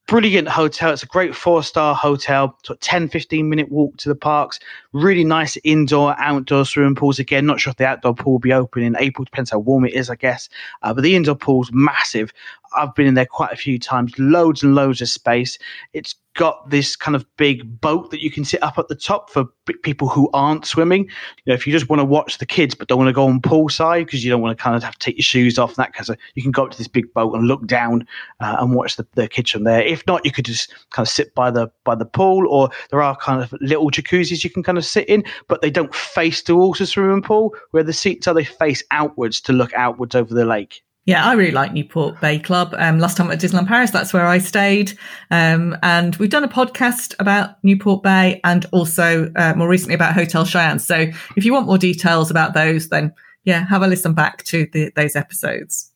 Brilliant 0.06 0.48
hotel. 0.48 0.92
It's 0.92 1.04
a 1.04 1.06
great 1.06 1.36
four 1.36 1.62
star 1.62 1.94
hotel. 1.94 2.58
So 2.64 2.74
10, 2.74 3.08
15 3.08 3.48
minute 3.48 3.70
walk 3.70 3.96
to 3.98 4.08
the 4.08 4.16
parks. 4.16 4.58
Really 4.92 5.24
nice 5.24 5.56
indoor, 5.62 6.18
outdoor 6.18 6.64
swimming 6.64 6.96
pools. 6.96 7.20
Again, 7.20 7.46
not 7.46 7.60
sure 7.60 7.70
if 7.70 7.76
the 7.76 7.86
outdoor 7.86 8.14
pool 8.14 8.32
will 8.32 8.40
be 8.40 8.52
open 8.52 8.82
in 8.82 8.96
April. 8.98 9.24
Depends 9.24 9.50
how 9.50 9.60
warm 9.60 9.84
it 9.84 9.94
is, 9.94 10.10
I 10.10 10.16
guess. 10.16 10.48
Uh, 10.82 10.92
but 10.92 11.02
the 11.02 11.14
indoor 11.14 11.36
pool's 11.36 11.70
massive. 11.72 12.32
I've 12.76 12.94
been 12.94 13.06
in 13.06 13.14
there 13.14 13.26
quite 13.26 13.52
a 13.52 13.56
few 13.56 13.78
times. 13.78 14.12
Loads 14.18 14.64
and 14.64 14.74
loads 14.74 15.00
of 15.00 15.08
space. 15.08 15.58
It's 15.92 16.16
got 16.40 16.70
this 16.70 16.96
kind 16.96 17.14
of 17.14 17.26
big 17.36 17.78
boat 17.82 18.10
that 18.10 18.22
you 18.22 18.30
can 18.30 18.46
sit 18.46 18.62
up 18.62 18.78
at 18.78 18.88
the 18.88 18.94
top 18.94 19.28
for 19.28 19.44
people 19.82 20.08
who 20.08 20.30
aren't 20.32 20.64
swimming. 20.64 21.04
You 21.04 21.50
know, 21.50 21.54
if 21.54 21.66
you 21.66 21.72
just 21.72 21.90
want 21.90 22.00
to 22.00 22.04
watch 22.04 22.38
the 22.38 22.46
kids 22.46 22.74
but 22.74 22.88
don't 22.88 22.96
want 22.96 23.10
to 23.10 23.12
go 23.12 23.26
on 23.26 23.42
poolside 23.42 24.06
because 24.06 24.24
you 24.24 24.30
don't 24.30 24.40
want 24.40 24.56
to 24.56 24.62
kind 24.62 24.74
of 24.74 24.82
have 24.82 24.94
to 24.94 24.98
take 24.98 25.18
your 25.18 25.22
shoes 25.22 25.58
off 25.58 25.68
and 25.68 25.76
that 25.76 25.92
kind 25.92 26.08
of, 26.08 26.16
you 26.36 26.42
can 26.42 26.50
go 26.50 26.64
up 26.64 26.70
to 26.70 26.78
this 26.78 26.88
big 26.88 27.12
boat 27.12 27.34
and 27.34 27.46
look 27.46 27.66
down 27.66 28.08
uh, 28.40 28.56
and 28.58 28.74
watch 28.74 28.96
the, 28.96 29.06
the 29.16 29.28
kids 29.28 29.50
from 29.50 29.64
there. 29.64 29.82
If 29.82 30.06
not, 30.06 30.24
you 30.24 30.32
could 30.32 30.46
just 30.46 30.72
kind 30.88 31.06
of 31.06 31.10
sit 31.10 31.34
by 31.34 31.50
the 31.50 31.70
by 31.84 31.94
the 31.94 32.06
pool, 32.06 32.48
or 32.48 32.70
there 32.88 33.02
are 33.02 33.14
kind 33.16 33.42
of 33.42 33.52
little 33.60 33.90
jacuzzis 33.90 34.42
you 34.42 34.48
can 34.48 34.62
kind 34.62 34.78
of 34.78 34.86
sit 34.86 35.10
in, 35.10 35.22
but 35.46 35.60
they 35.60 35.70
don't 35.70 35.94
face 35.94 36.42
towards 36.42 36.78
the 36.78 36.86
swimming 36.86 37.20
pool. 37.20 37.54
Where 37.72 37.82
the 37.82 37.92
seats 37.92 38.26
are, 38.26 38.32
they 38.32 38.44
face 38.44 38.82
outwards 38.92 39.42
to 39.42 39.52
look 39.52 39.74
outwards 39.74 40.14
over 40.14 40.32
the 40.32 40.46
lake. 40.46 40.82
Yeah, 41.10 41.26
I 41.26 41.32
really 41.32 41.50
like 41.50 41.72
Newport 41.72 42.20
Bay 42.20 42.38
Club. 42.38 42.72
Um, 42.78 43.00
last 43.00 43.16
time 43.16 43.32
at 43.32 43.40
Disneyland 43.40 43.66
Paris, 43.66 43.90
that's 43.90 44.12
where 44.12 44.28
I 44.28 44.38
stayed. 44.38 44.96
Um, 45.32 45.76
and 45.82 46.14
we've 46.14 46.30
done 46.30 46.44
a 46.44 46.48
podcast 46.48 47.16
about 47.18 47.56
Newport 47.64 48.04
Bay 48.04 48.40
and 48.44 48.64
also 48.70 49.28
uh, 49.34 49.52
more 49.56 49.66
recently 49.66 49.96
about 49.96 50.14
Hotel 50.14 50.44
Cheyenne. 50.44 50.78
So 50.78 51.10
if 51.34 51.44
you 51.44 51.52
want 51.52 51.66
more 51.66 51.78
details 51.78 52.30
about 52.30 52.54
those, 52.54 52.90
then 52.90 53.12
yeah, 53.42 53.66
have 53.66 53.82
a 53.82 53.88
listen 53.88 54.14
back 54.14 54.44
to 54.44 54.68
the, 54.72 54.92
those 54.94 55.16
episodes. 55.16 55.90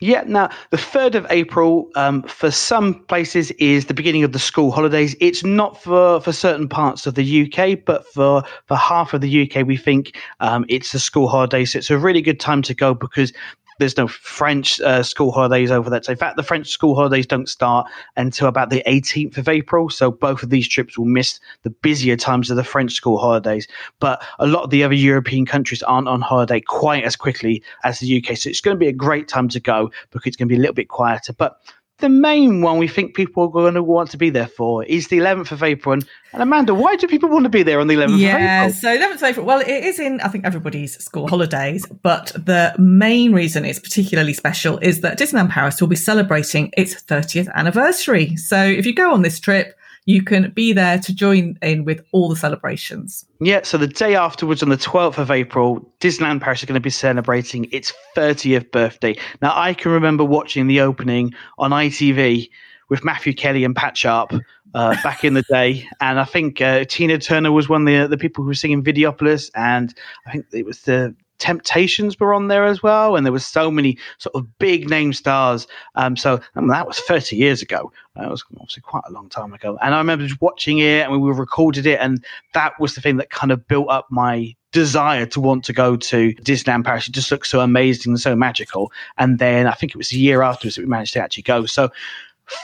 Yeah, 0.00 0.22
now 0.26 0.50
the 0.68 0.76
3rd 0.76 1.14
of 1.14 1.26
April 1.30 1.88
um, 1.96 2.22
for 2.24 2.50
some 2.50 3.02
places 3.06 3.50
is 3.52 3.86
the 3.86 3.94
beginning 3.94 4.22
of 4.22 4.32
the 4.32 4.38
school 4.38 4.70
holidays. 4.70 5.16
It's 5.18 5.42
not 5.42 5.82
for, 5.82 6.20
for 6.20 6.30
certain 6.30 6.68
parts 6.68 7.06
of 7.06 7.14
the 7.14 7.50
UK, 7.50 7.86
but 7.86 8.06
for, 8.12 8.42
for 8.66 8.76
half 8.76 9.14
of 9.14 9.22
the 9.22 9.50
UK, 9.50 9.66
we 9.66 9.78
think 9.78 10.14
um, 10.40 10.66
it's 10.68 10.92
the 10.92 10.98
school 10.98 11.26
holidays. 11.26 11.72
So 11.72 11.78
it's 11.78 11.90
a 11.90 11.96
really 11.96 12.20
good 12.20 12.38
time 12.38 12.60
to 12.62 12.74
go 12.74 12.92
because 12.92 13.32
there's 13.78 13.96
no 13.96 14.08
French 14.08 14.80
uh, 14.80 15.02
school 15.02 15.32
holidays 15.32 15.70
over 15.70 15.88
that. 15.90 16.04
So 16.04 16.12
in 16.12 16.18
fact, 16.18 16.36
the 16.36 16.42
French 16.42 16.68
school 16.68 16.94
holidays 16.94 17.26
don't 17.26 17.48
start 17.48 17.86
until 18.16 18.48
about 18.48 18.70
the 18.70 18.82
18th 18.86 19.38
of 19.38 19.48
April. 19.48 19.88
So 19.90 20.10
both 20.10 20.42
of 20.42 20.50
these 20.50 20.68
trips 20.68 20.98
will 20.98 21.06
miss 21.06 21.40
the 21.62 21.70
busier 21.70 22.16
times 22.16 22.50
of 22.50 22.56
the 22.56 22.64
French 22.64 22.92
school 22.92 23.18
holidays. 23.18 23.66
But 24.00 24.22
a 24.38 24.46
lot 24.46 24.64
of 24.64 24.70
the 24.70 24.84
other 24.84 24.94
European 24.94 25.46
countries 25.46 25.82
aren't 25.82 26.08
on 26.08 26.20
holiday 26.20 26.60
quite 26.60 27.04
as 27.04 27.16
quickly 27.16 27.62
as 27.84 28.00
the 28.00 28.18
UK. 28.18 28.36
So 28.36 28.50
it's 28.50 28.60
going 28.60 28.74
to 28.74 28.78
be 28.78 28.88
a 28.88 28.92
great 28.92 29.28
time 29.28 29.48
to 29.48 29.60
go 29.60 29.90
because 30.10 30.28
it's 30.28 30.36
going 30.36 30.48
to 30.48 30.52
be 30.52 30.58
a 30.58 30.60
little 30.60 30.74
bit 30.74 30.88
quieter. 30.88 31.32
But 31.32 31.58
the 31.98 32.08
main 32.08 32.60
one 32.62 32.78
we 32.78 32.86
think 32.86 33.14
people 33.14 33.44
are 33.44 33.50
going 33.50 33.74
to 33.74 33.82
want 33.82 34.10
to 34.10 34.16
be 34.16 34.30
there 34.30 34.46
for 34.46 34.84
is 34.84 35.08
the 35.08 35.18
11th 35.18 35.50
of 35.50 35.62
April. 35.62 35.94
And, 35.94 36.06
and 36.32 36.42
Amanda, 36.42 36.74
why 36.74 36.96
do 36.96 37.06
people 37.08 37.28
want 37.28 37.44
to 37.44 37.48
be 37.48 37.62
there 37.62 37.80
on 37.80 37.88
the 37.88 37.94
11th 37.94 38.18
yeah, 38.18 38.64
of 38.64 38.72
April? 38.72 38.90
Yeah, 38.90 39.08
so 39.08 39.14
11th 39.14 39.14
of 39.16 39.22
April, 39.24 39.46
well, 39.46 39.60
it 39.60 39.68
is 39.68 39.98
in, 39.98 40.20
I 40.20 40.28
think, 40.28 40.44
everybody's 40.44 40.96
school 41.02 41.28
holidays, 41.28 41.86
but 42.02 42.32
the 42.34 42.74
main 42.78 43.32
reason 43.32 43.64
it's 43.64 43.80
particularly 43.80 44.32
special 44.32 44.78
is 44.78 45.00
that 45.00 45.18
Disneyland 45.18 45.50
Paris 45.50 45.80
will 45.80 45.88
be 45.88 45.96
celebrating 45.96 46.72
its 46.76 46.94
30th 47.02 47.52
anniversary. 47.54 48.36
So 48.36 48.62
if 48.62 48.86
you 48.86 48.94
go 48.94 49.12
on 49.12 49.22
this 49.22 49.40
trip, 49.40 49.77
you 50.08 50.22
can 50.22 50.50
be 50.52 50.72
there 50.72 50.98
to 50.98 51.14
join 51.14 51.58
in 51.60 51.84
with 51.84 52.02
all 52.12 52.30
the 52.30 52.34
celebrations. 52.34 53.26
Yeah, 53.42 53.60
so 53.62 53.76
the 53.76 53.86
day 53.86 54.14
afterwards, 54.14 54.62
on 54.62 54.70
the 54.70 54.78
12th 54.78 55.18
of 55.18 55.30
April, 55.30 55.86
Disneyland 56.00 56.40
Paris 56.40 56.60
is 56.60 56.64
going 56.64 56.80
to 56.80 56.80
be 56.80 56.88
celebrating 56.88 57.68
its 57.72 57.92
30th 58.16 58.70
birthday. 58.70 59.18
Now, 59.42 59.52
I 59.54 59.74
can 59.74 59.92
remember 59.92 60.24
watching 60.24 60.66
the 60.66 60.80
opening 60.80 61.34
on 61.58 61.72
ITV 61.72 62.48
with 62.88 63.04
Matthew 63.04 63.34
Kelly 63.34 63.64
and 63.64 63.76
Pat 63.76 63.98
Sharp 63.98 64.32
uh, 64.72 64.96
back 65.02 65.24
in 65.24 65.34
the 65.34 65.42
day, 65.42 65.86
and 66.00 66.18
I 66.18 66.24
think 66.24 66.62
uh, 66.62 66.86
Tina 66.88 67.18
Turner 67.18 67.52
was 67.52 67.68
one 67.68 67.86
of 67.86 67.86
the 67.86 68.08
the 68.08 68.16
people 68.16 68.42
who 68.42 68.48
were 68.48 68.54
singing 68.54 68.82
Videopolis, 68.82 69.50
and 69.54 69.92
I 70.26 70.32
think 70.32 70.46
it 70.54 70.64
was 70.64 70.80
the 70.80 71.14
Temptations 71.38 72.18
were 72.18 72.34
on 72.34 72.48
there 72.48 72.64
as 72.64 72.82
well, 72.82 73.16
and 73.16 73.24
there 73.24 73.32
was 73.32 73.46
so 73.46 73.70
many 73.70 73.98
sort 74.18 74.34
of 74.34 74.58
big 74.58 74.88
name 74.88 75.12
stars. 75.12 75.66
Um, 75.94 76.16
so 76.16 76.40
I 76.54 76.60
mean, 76.60 76.68
that 76.68 76.86
was 76.86 76.98
30 77.00 77.36
years 77.36 77.62
ago. 77.62 77.92
That 78.16 78.30
was 78.30 78.44
obviously 78.54 78.82
quite 78.82 79.04
a 79.06 79.12
long 79.12 79.28
time 79.28 79.52
ago. 79.52 79.78
And 79.80 79.94
I 79.94 79.98
remember 79.98 80.26
just 80.26 80.40
watching 80.40 80.78
it, 80.78 81.08
and 81.08 81.12
we 81.12 81.30
recorded 81.30 81.86
it, 81.86 82.00
and 82.00 82.24
that 82.54 82.72
was 82.80 82.94
the 82.94 83.00
thing 83.00 83.16
that 83.18 83.30
kind 83.30 83.52
of 83.52 83.66
built 83.68 83.88
up 83.88 84.06
my 84.10 84.54
desire 84.72 85.26
to 85.26 85.40
want 85.40 85.64
to 85.64 85.72
go 85.72 85.96
to 85.96 86.34
Disneyland 86.34 86.84
Paris. 86.84 87.08
It 87.08 87.12
just 87.12 87.30
looked 87.30 87.46
so 87.46 87.60
amazing 87.60 88.12
and 88.12 88.20
so 88.20 88.36
magical. 88.36 88.92
And 89.16 89.38
then 89.38 89.66
I 89.66 89.72
think 89.72 89.92
it 89.92 89.98
was 89.98 90.12
a 90.12 90.18
year 90.18 90.42
afterwards 90.42 90.76
that 90.76 90.82
we 90.82 90.88
managed 90.88 91.14
to 91.14 91.22
actually 91.22 91.44
go. 91.44 91.66
So 91.66 91.90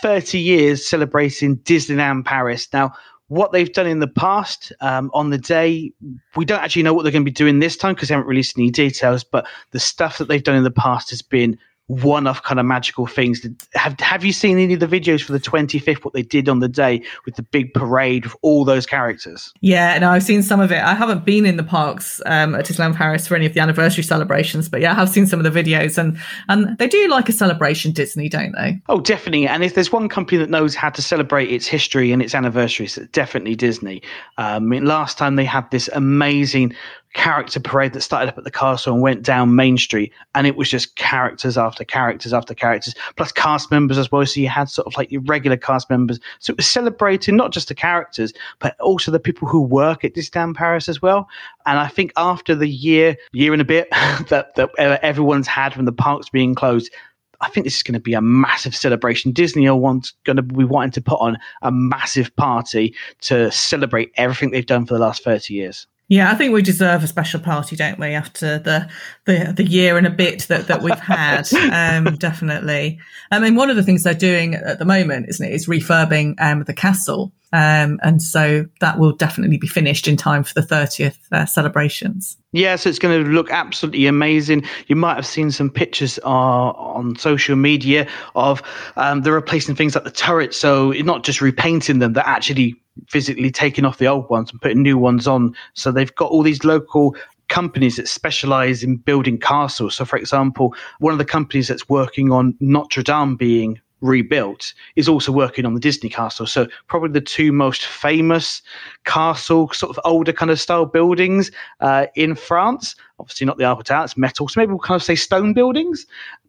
30 0.02 0.38
years 0.38 0.86
celebrating 0.86 1.58
Disneyland 1.58 2.24
Paris. 2.24 2.68
Now, 2.72 2.94
what 3.34 3.52
they've 3.52 3.72
done 3.72 3.86
in 3.86 3.98
the 3.98 4.06
past 4.08 4.72
um, 4.80 5.10
on 5.12 5.30
the 5.30 5.38
day, 5.38 5.92
we 6.36 6.44
don't 6.44 6.60
actually 6.60 6.84
know 6.84 6.94
what 6.94 7.02
they're 7.02 7.12
going 7.12 7.24
to 7.24 7.30
be 7.30 7.34
doing 7.34 7.58
this 7.58 7.76
time 7.76 7.94
because 7.94 8.08
they 8.08 8.14
haven't 8.14 8.28
released 8.28 8.56
any 8.56 8.70
details. 8.70 9.24
But 9.24 9.46
the 9.72 9.80
stuff 9.80 10.18
that 10.18 10.28
they've 10.28 10.42
done 10.42 10.56
in 10.56 10.64
the 10.64 10.70
past 10.70 11.10
has 11.10 11.20
been 11.20 11.58
one-off 11.88 12.42
kind 12.42 12.58
of 12.58 12.64
magical 12.64 13.06
things. 13.06 13.46
Have 13.74 13.98
Have 14.00 14.24
you 14.24 14.32
seen 14.32 14.58
any 14.58 14.74
of 14.74 14.80
the 14.80 14.86
videos 14.86 15.22
for 15.22 15.32
the 15.32 15.40
25th? 15.40 16.04
What 16.04 16.14
they 16.14 16.22
did 16.22 16.48
on 16.48 16.60
the 16.60 16.68
day 16.68 17.02
with 17.26 17.36
the 17.36 17.42
big 17.42 17.74
parade 17.74 18.24
of 18.24 18.36
all 18.42 18.64
those 18.64 18.86
characters? 18.86 19.52
Yeah, 19.60 19.98
no, 19.98 20.10
I've 20.10 20.22
seen 20.22 20.42
some 20.42 20.60
of 20.60 20.72
it. 20.72 20.82
I 20.82 20.94
haven't 20.94 21.24
been 21.24 21.44
in 21.44 21.56
the 21.56 21.62
parks 21.62 22.22
um, 22.26 22.54
at 22.54 22.64
Disneyland 22.64 22.96
Paris 22.96 23.26
for 23.26 23.36
any 23.36 23.44
of 23.44 23.52
the 23.52 23.60
anniversary 23.60 24.02
celebrations, 24.02 24.68
but 24.68 24.80
yeah, 24.80 24.92
I 24.92 24.94
have 24.94 25.10
seen 25.10 25.26
some 25.26 25.44
of 25.44 25.52
the 25.52 25.62
videos, 25.62 25.98
and 25.98 26.18
and 26.48 26.76
they 26.78 26.88
do 26.88 27.08
like 27.08 27.28
a 27.28 27.32
celebration, 27.32 27.92
Disney, 27.92 28.28
don't 28.28 28.52
they? 28.52 28.80
Oh, 28.88 29.00
definitely. 29.00 29.46
And 29.46 29.62
if 29.62 29.74
there's 29.74 29.92
one 29.92 30.08
company 30.08 30.38
that 30.38 30.50
knows 30.50 30.74
how 30.74 30.88
to 30.90 31.02
celebrate 31.02 31.50
its 31.50 31.66
history 31.66 32.12
and 32.12 32.22
its 32.22 32.34
anniversaries, 32.34 32.96
it's 32.96 33.10
definitely 33.10 33.56
Disney. 33.56 34.02
Um, 34.38 34.54
I 34.54 34.58
mean, 34.60 34.86
last 34.86 35.18
time 35.18 35.36
they 35.36 35.44
had 35.44 35.70
this 35.70 35.90
amazing 35.92 36.74
character 37.14 37.60
parade 37.60 37.92
that 37.94 38.02
started 38.02 38.28
up 38.28 38.36
at 38.36 38.44
the 38.44 38.50
castle 38.50 38.92
and 38.92 39.02
went 39.02 39.22
down 39.22 39.56
Main 39.56 39.78
Street, 39.78 40.12
and 40.34 40.46
it 40.46 40.56
was 40.56 40.68
just 40.68 40.96
characters 40.96 41.56
after 41.56 41.84
characters 41.84 42.32
after 42.32 42.54
characters, 42.54 42.94
plus 43.16 43.32
cast 43.32 43.70
members 43.70 43.96
as 43.96 44.12
well. 44.12 44.26
So 44.26 44.40
you 44.40 44.48
had 44.48 44.68
sort 44.68 44.86
of 44.86 44.96
like 44.96 45.10
your 45.10 45.22
regular 45.22 45.56
cast 45.56 45.88
members. 45.88 46.20
So 46.40 46.50
it 46.52 46.56
was 46.56 46.66
celebrating 46.66 47.36
not 47.36 47.52
just 47.52 47.68
the 47.68 47.74
characters, 47.74 48.32
but 48.58 48.78
also 48.80 49.10
the 49.10 49.20
people 49.20 49.48
who 49.48 49.62
work 49.62 50.04
at 50.04 50.14
Disneyland 50.14 50.56
Paris 50.56 50.88
as 50.88 51.00
well. 51.00 51.28
And 51.66 51.78
I 51.78 51.88
think 51.88 52.12
after 52.16 52.54
the 52.54 52.68
year, 52.68 53.16
year 53.32 53.52
and 53.52 53.62
a 53.62 53.64
bit 53.64 53.88
that, 54.28 54.54
that 54.56 54.70
everyone's 54.78 55.46
had 55.48 55.72
from 55.72 55.86
the 55.86 55.92
parks 55.92 56.28
being 56.28 56.54
closed, 56.54 56.92
I 57.40 57.48
think 57.48 57.64
this 57.64 57.76
is 57.76 57.82
going 57.82 57.94
to 57.94 58.00
be 58.00 58.14
a 58.14 58.20
massive 58.20 58.74
celebration. 58.74 59.32
Disney 59.32 59.68
are 59.68 59.76
want, 59.76 60.12
going 60.24 60.36
to 60.36 60.42
be 60.42 60.64
wanting 60.64 60.92
to 60.92 61.00
put 61.02 61.20
on 61.20 61.36
a 61.62 61.70
massive 61.70 62.34
party 62.36 62.94
to 63.22 63.50
celebrate 63.52 64.12
everything 64.16 64.50
they've 64.50 64.66
done 64.66 64.86
for 64.86 64.94
the 64.94 65.00
last 65.00 65.22
30 65.24 65.54
years. 65.54 65.86
Yeah, 66.08 66.30
I 66.30 66.34
think 66.34 66.52
we 66.52 66.60
deserve 66.60 67.02
a 67.02 67.06
special 67.06 67.40
party, 67.40 67.76
don't 67.76 67.98
we? 67.98 68.08
After 68.08 68.58
the 68.58 68.90
the, 69.24 69.54
the 69.56 69.64
year 69.64 69.96
and 69.96 70.06
a 70.06 70.10
bit 70.10 70.42
that, 70.48 70.66
that 70.66 70.82
we've 70.82 70.98
had, 70.98 71.50
um, 71.72 72.16
definitely. 72.16 72.98
I 73.30 73.38
mean, 73.38 73.54
one 73.54 73.70
of 73.70 73.76
the 73.76 73.82
things 73.82 74.02
they're 74.02 74.12
doing 74.12 74.54
at 74.54 74.78
the 74.78 74.84
moment, 74.84 75.26
isn't 75.30 75.46
it, 75.46 75.52
is 75.52 75.66
refurbing 75.66 76.34
um, 76.40 76.64
the 76.64 76.74
castle, 76.74 77.32
um, 77.54 77.98
and 78.02 78.20
so 78.20 78.66
that 78.80 78.98
will 78.98 79.12
definitely 79.12 79.56
be 79.56 79.66
finished 79.66 80.06
in 80.06 80.18
time 80.18 80.44
for 80.44 80.52
the 80.52 80.62
thirtieth 80.62 81.18
uh, 81.32 81.46
celebrations. 81.46 82.36
Yeah, 82.52 82.76
so 82.76 82.90
it's 82.90 82.98
going 82.98 83.24
to 83.24 83.30
look 83.30 83.50
absolutely 83.50 84.06
amazing. 84.06 84.64
You 84.88 84.96
might 84.96 85.14
have 85.14 85.26
seen 85.26 85.50
some 85.50 85.70
pictures 85.70 86.18
uh, 86.22 86.28
on 86.28 87.16
social 87.16 87.56
media 87.56 88.06
of 88.34 88.62
um, 88.96 89.22
they're 89.22 89.32
replacing 89.32 89.74
things 89.74 89.94
like 89.94 90.04
the 90.04 90.10
turrets, 90.10 90.58
so 90.58 90.90
not 90.90 91.24
just 91.24 91.40
repainting 91.40 91.98
them, 91.98 92.12
they're 92.12 92.26
actually 92.26 92.76
physically 93.08 93.50
taking 93.50 93.84
off 93.84 93.98
the 93.98 94.06
old 94.06 94.28
ones 94.30 94.50
and 94.50 94.60
putting 94.60 94.82
new 94.82 94.98
ones 94.98 95.26
on. 95.26 95.54
So 95.74 95.90
they've 95.90 96.14
got 96.14 96.30
all 96.30 96.42
these 96.42 96.64
local 96.64 97.16
companies 97.48 97.96
that 97.96 98.08
specialize 98.08 98.82
in 98.82 98.96
building 98.96 99.38
castles. 99.38 99.96
So, 99.96 100.04
for 100.04 100.16
example, 100.16 100.74
one 100.98 101.12
of 101.12 101.18
the 101.18 101.24
companies 101.24 101.68
that's 101.68 101.88
working 101.88 102.32
on 102.32 102.56
Notre 102.60 103.02
Dame 103.02 103.36
being 103.36 103.80
rebuilt 104.00 104.74
is 104.96 105.08
also 105.08 105.32
working 105.32 105.64
on 105.64 105.74
the 105.74 105.80
Disney 105.80 106.08
castle. 106.08 106.46
So, 106.46 106.66
probably 106.88 107.10
the 107.10 107.20
two 107.20 107.52
most 107.52 107.84
famous 107.86 108.62
castle, 109.04 109.70
sort 109.72 109.96
of 109.96 110.00
older 110.04 110.32
kind 110.32 110.50
of 110.50 110.60
style 110.60 110.86
buildings 110.86 111.50
uh, 111.80 112.06
in 112.14 112.34
France. 112.34 112.96
Obviously, 113.18 113.46
not 113.46 113.58
the 113.58 113.64
Eiffel 113.64 113.84
Tower, 113.84 114.04
it's 114.04 114.16
metal. 114.16 114.48
So, 114.48 114.60
maybe 114.60 114.70
we'll 114.70 114.78
kind 114.78 115.00
of 115.00 115.04
say 115.04 115.14
stone 115.14 115.52
buildings. 115.52 116.06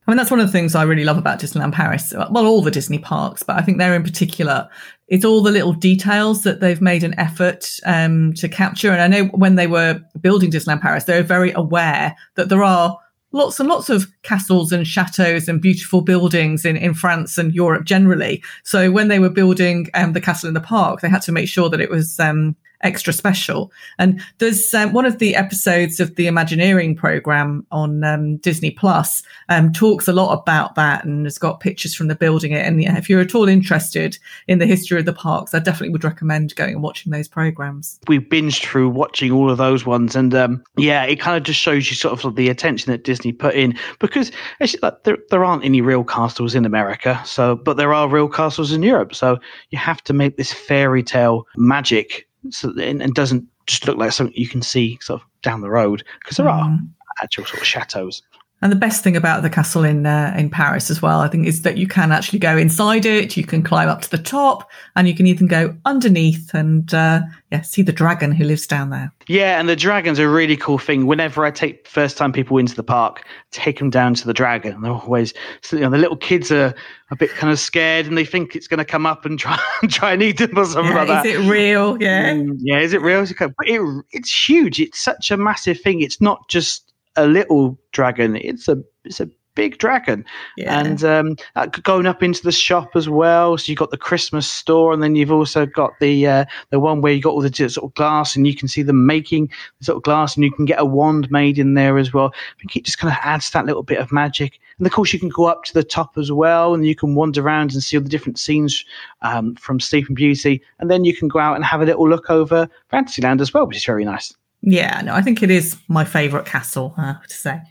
I 0.07 0.11
mean, 0.11 0.17
that's 0.17 0.29
one 0.29 0.39
of 0.39 0.45
the 0.45 0.51
things 0.51 0.75
I 0.75 0.83
really 0.83 1.03
love 1.03 1.17
about 1.17 1.39
Disneyland 1.39 1.73
Paris. 1.73 2.13
Well, 2.29 2.45
all 2.45 2.61
the 2.61 2.69
Disney 2.69 2.99
parks, 2.99 3.41
but 3.41 3.57
I 3.57 3.61
think 3.61 3.79
they're 3.79 3.95
in 3.95 4.03
particular. 4.03 4.69
It's 5.07 5.25
all 5.25 5.41
the 5.41 5.51
little 5.51 5.73
details 5.73 6.43
that 6.43 6.59
they've 6.59 6.81
made 6.81 7.03
an 7.03 7.17
effort 7.19 7.79
um, 7.85 8.33
to 8.33 8.47
capture. 8.47 8.91
And 8.91 9.01
I 9.01 9.07
know 9.07 9.25
when 9.29 9.55
they 9.55 9.67
were 9.67 9.99
building 10.21 10.51
Disneyland 10.51 10.81
Paris, 10.81 11.05
they 11.05 11.17
were 11.17 11.27
very 11.27 11.51
aware 11.53 12.15
that 12.35 12.49
there 12.49 12.63
are 12.63 12.97
lots 13.31 13.59
and 13.59 13.67
lots 13.67 13.89
of 13.89 14.07
castles 14.23 14.71
and 14.71 14.87
chateaux 14.87 15.39
and 15.47 15.61
beautiful 15.61 16.01
buildings 16.01 16.65
in, 16.65 16.77
in 16.77 16.93
France 16.93 17.37
and 17.37 17.53
Europe 17.53 17.83
generally. 17.83 18.43
So 18.63 18.91
when 18.91 19.07
they 19.07 19.19
were 19.19 19.29
building 19.29 19.89
um, 19.93 20.13
the 20.13 20.21
castle 20.21 20.47
in 20.47 20.53
the 20.53 20.61
park, 20.61 21.01
they 21.01 21.09
had 21.09 21.23
to 21.23 21.31
make 21.31 21.49
sure 21.49 21.69
that 21.69 21.81
it 21.81 21.89
was 21.89 22.19
um, 22.19 22.55
extra 22.85 23.11
special. 23.11 23.71
And 23.97 24.21
there's 24.37 24.73
um, 24.73 24.93
one 24.93 25.05
of 25.05 25.19
the 25.19 25.35
episodes 25.35 25.99
of 25.99 26.15
the 26.15 26.27
Imagineering 26.27 26.95
program 26.95 27.65
on 27.71 28.03
um, 28.03 28.37
Disney 28.37 28.71
Plus 28.71 29.23
um, 29.49 29.73
talks 29.73 30.07
a 30.07 30.13
lot 30.13 30.33
about 30.33 30.75
that 30.75 31.03
and 31.03 31.25
has 31.25 31.37
got 31.37 31.59
pictures 31.59 31.95
from 31.95 32.07
the 32.07 32.15
building 32.15 32.51
it. 32.51 32.65
And 32.65 32.81
yeah, 32.81 32.97
if 32.97 33.09
you're 33.09 33.21
at 33.21 33.35
all 33.35 33.47
interested 33.47 34.17
in 34.47 34.59
the 34.59 34.65
history 34.65 34.99
of 34.99 35.05
the 35.05 35.13
parks, 35.13 35.53
I 35.53 35.59
definitely 35.59 35.89
would 35.89 36.03
recommend 36.03 36.55
going 36.55 36.75
and 36.75 36.83
watching 36.83 37.11
those 37.11 37.27
programs. 37.27 37.99
We 38.07 38.19
binged 38.19 38.61
through 38.61 38.89
watching 38.89 39.31
all 39.31 39.49
of 39.49 39.57
those 39.57 39.85
ones, 39.85 40.15
and 40.15 40.33
um, 40.35 40.63
yeah, 40.77 41.03
it 41.03 41.19
kind 41.19 41.37
of 41.37 41.43
just 41.43 41.59
shows 41.59 41.89
you 41.89 41.95
sort 41.95 42.23
of 42.23 42.35
the 42.35 42.49
attention 42.49 42.91
that 42.91 43.03
Disney 43.03 43.31
put 43.31 43.55
in 43.55 43.77
because 43.99 44.31
actually, 44.61 44.81
like, 44.83 45.03
there 45.03 45.17
there 45.31 45.43
aren't 45.43 45.65
any 45.65 45.81
real 45.81 46.03
castles 46.03 46.53
in 46.53 46.65
America, 46.65 47.19
so 47.25 47.55
but 47.55 47.77
there 47.77 47.93
are 47.93 48.07
real 48.07 48.27
castles 48.27 48.71
in 48.71 48.83
Europe, 48.83 49.15
so 49.15 49.39
you 49.71 49.77
have 49.77 50.03
to 50.03 50.13
make 50.13 50.37
this 50.37 50.53
fairy 50.53 51.01
tale 51.01 51.45
magic 51.57 52.27
so 52.51 52.73
and, 52.79 53.01
and 53.01 53.13
doesn't 53.13 53.45
just 53.67 53.87
look 53.87 53.97
like 53.97 54.11
something 54.11 54.35
you 54.35 54.47
can 54.47 54.61
see 54.61 54.97
sort 55.01 55.21
of 55.21 55.27
down 55.41 55.61
the 55.61 55.69
road 55.69 56.03
because 56.19 56.37
there 56.37 56.45
mm. 56.45 56.53
are 56.53 56.79
actual 57.21 57.45
sort 57.45 57.61
of 57.61 57.67
chateaus. 57.67 58.21
And 58.65 58.71
the 58.71 58.77
best 58.77 59.03
thing 59.03 59.15
about 59.15 59.43
the 59.43 59.49
castle 59.51 59.83
in 59.83 60.07
uh, 60.07 60.33
in 60.35 60.49
Paris 60.49 60.89
as 60.89 60.99
well, 60.99 61.19
I 61.19 61.27
think, 61.27 61.45
is 61.45 61.61
that 61.61 61.77
you 61.77 61.87
can 61.87 62.11
actually 62.11 62.39
go 62.39 62.57
inside 62.57 63.05
it. 63.05 63.37
You 63.37 63.45
can 63.45 63.61
climb 63.61 63.87
up 63.87 64.01
to 64.01 64.09
the 64.09 64.17
top, 64.17 64.71
and 64.95 65.07
you 65.07 65.13
can 65.13 65.27
even 65.27 65.45
go 65.45 65.77
underneath 65.85 66.51
and 66.51 66.91
uh, 66.91 67.21
yeah, 67.51 67.61
see 67.61 67.83
the 67.83 67.91
dragon 67.91 68.31
who 68.31 68.43
lives 68.43 68.65
down 68.65 68.89
there. 68.89 69.11
Yeah, 69.27 69.59
and 69.59 69.69
the 69.69 69.75
dragon's 69.75 70.17
a 70.17 70.27
really 70.27 70.57
cool 70.57 70.79
thing. 70.79 71.05
Whenever 71.05 71.45
I 71.45 71.51
take 71.51 71.87
first 71.87 72.17
time 72.17 72.31
people 72.31 72.57
into 72.57 72.73
the 72.73 72.81
park, 72.81 73.23
take 73.51 73.77
them 73.77 73.91
down 73.91 74.15
to 74.15 74.25
the 74.25 74.33
dragon. 74.33 74.81
They're 74.81 74.91
always 74.91 75.35
you 75.71 75.81
know, 75.81 75.91
the 75.91 75.99
little 75.99 76.17
kids 76.17 76.51
are 76.51 76.73
a 77.11 77.15
bit 77.15 77.29
kind 77.35 77.53
of 77.53 77.59
scared, 77.59 78.07
and 78.07 78.17
they 78.17 78.25
think 78.25 78.55
it's 78.55 78.67
going 78.67 78.79
to 78.79 78.83
come 78.83 79.05
up 79.05 79.25
and 79.25 79.37
try 79.45 79.59
try 79.89 80.13
and 80.13 80.23
eat 80.23 80.39
them 80.39 80.57
or 80.57 80.65
something 80.65 80.91
yeah, 80.91 81.03
like 81.03 81.07
that. 81.07 81.25
Is 81.27 81.45
it 81.45 81.47
real? 81.47 82.01
Yeah, 82.01 82.33
mm, 82.33 82.57
yeah. 82.61 82.79
Is 82.79 82.93
it 82.93 83.01
real? 83.03 83.21
It, 83.21 84.05
it's 84.09 84.49
huge. 84.49 84.79
It's 84.79 84.99
such 84.99 85.29
a 85.29 85.37
massive 85.37 85.79
thing. 85.79 86.01
It's 86.01 86.19
not 86.19 86.47
just 86.49 86.84
a 87.15 87.27
little 87.27 87.77
dragon. 87.91 88.35
It's 88.35 88.67
a 88.67 88.81
it's 89.03 89.19
a 89.19 89.29
big 89.55 89.77
dragon, 89.77 90.25
yeah. 90.57 90.79
and 90.79 91.03
um, 91.03 91.35
uh, 91.55 91.65
going 91.65 92.05
up 92.05 92.21
into 92.21 92.43
the 92.43 92.51
shop 92.51 92.95
as 92.95 93.09
well. 93.09 93.57
So 93.57 93.71
you've 93.71 93.79
got 93.79 93.91
the 93.91 93.97
Christmas 93.97 94.49
store, 94.49 94.93
and 94.93 95.01
then 95.01 95.15
you've 95.15 95.31
also 95.31 95.65
got 95.65 95.93
the 95.99 96.27
uh, 96.27 96.45
the 96.69 96.79
one 96.79 97.01
where 97.01 97.13
you 97.13 97.21
got 97.21 97.31
all 97.31 97.41
the 97.41 97.69
sort 97.69 97.77
of 97.89 97.93
glass, 97.95 98.35
and 98.35 98.45
you 98.45 98.55
can 98.55 98.67
see 98.67 98.83
them 98.83 99.05
making 99.05 99.49
the 99.79 99.85
sort 99.85 99.97
of 99.97 100.03
glass, 100.03 100.35
and 100.35 100.43
you 100.43 100.51
can 100.51 100.65
get 100.65 100.79
a 100.79 100.85
wand 100.85 101.31
made 101.31 101.57
in 101.57 101.73
there 101.73 101.97
as 101.97 102.13
well. 102.13 102.33
I 102.35 102.59
think 102.59 102.75
it 102.75 102.85
just 102.85 102.99
kind 102.99 103.11
of 103.11 103.19
adds 103.23 103.49
that 103.51 103.65
little 103.65 103.83
bit 103.83 103.99
of 103.99 104.11
magic. 104.11 104.59
And 104.77 104.85
of 104.85 104.91
course, 104.91 105.13
you 105.13 105.19
can 105.19 105.29
go 105.29 105.45
up 105.45 105.63
to 105.63 105.73
the 105.73 105.83
top 105.83 106.17
as 106.17 106.31
well, 106.31 106.73
and 106.73 106.85
you 106.85 106.95
can 106.95 107.15
wander 107.15 107.41
around 107.41 107.73
and 107.73 107.81
see 107.81 107.97
all 107.97 108.03
the 108.03 108.09
different 108.09 108.37
scenes 108.37 108.83
um, 109.21 109.55
from 109.55 109.79
Sleeping 109.79 110.15
Beauty, 110.15 110.61
and 110.79 110.91
then 110.91 111.05
you 111.05 111.15
can 111.15 111.27
go 111.27 111.39
out 111.39 111.55
and 111.55 111.63
have 111.63 111.81
a 111.81 111.85
little 111.85 112.09
look 112.09 112.29
over 112.29 112.69
Fantasyland 112.89 113.41
as 113.41 113.53
well, 113.53 113.65
which 113.65 113.77
is 113.77 113.85
very 113.85 114.03
nice. 114.03 114.33
Yeah, 114.67 114.99
no, 115.01 115.13
I 115.13 115.21
think 115.21 115.43
it 115.43 115.51
is 115.51 115.77
my 115.87 116.03
favourite 116.03 116.47
castle, 116.47 116.95
I 116.97 117.05
have 117.05 117.27
to 117.27 117.35
say. 117.35 117.61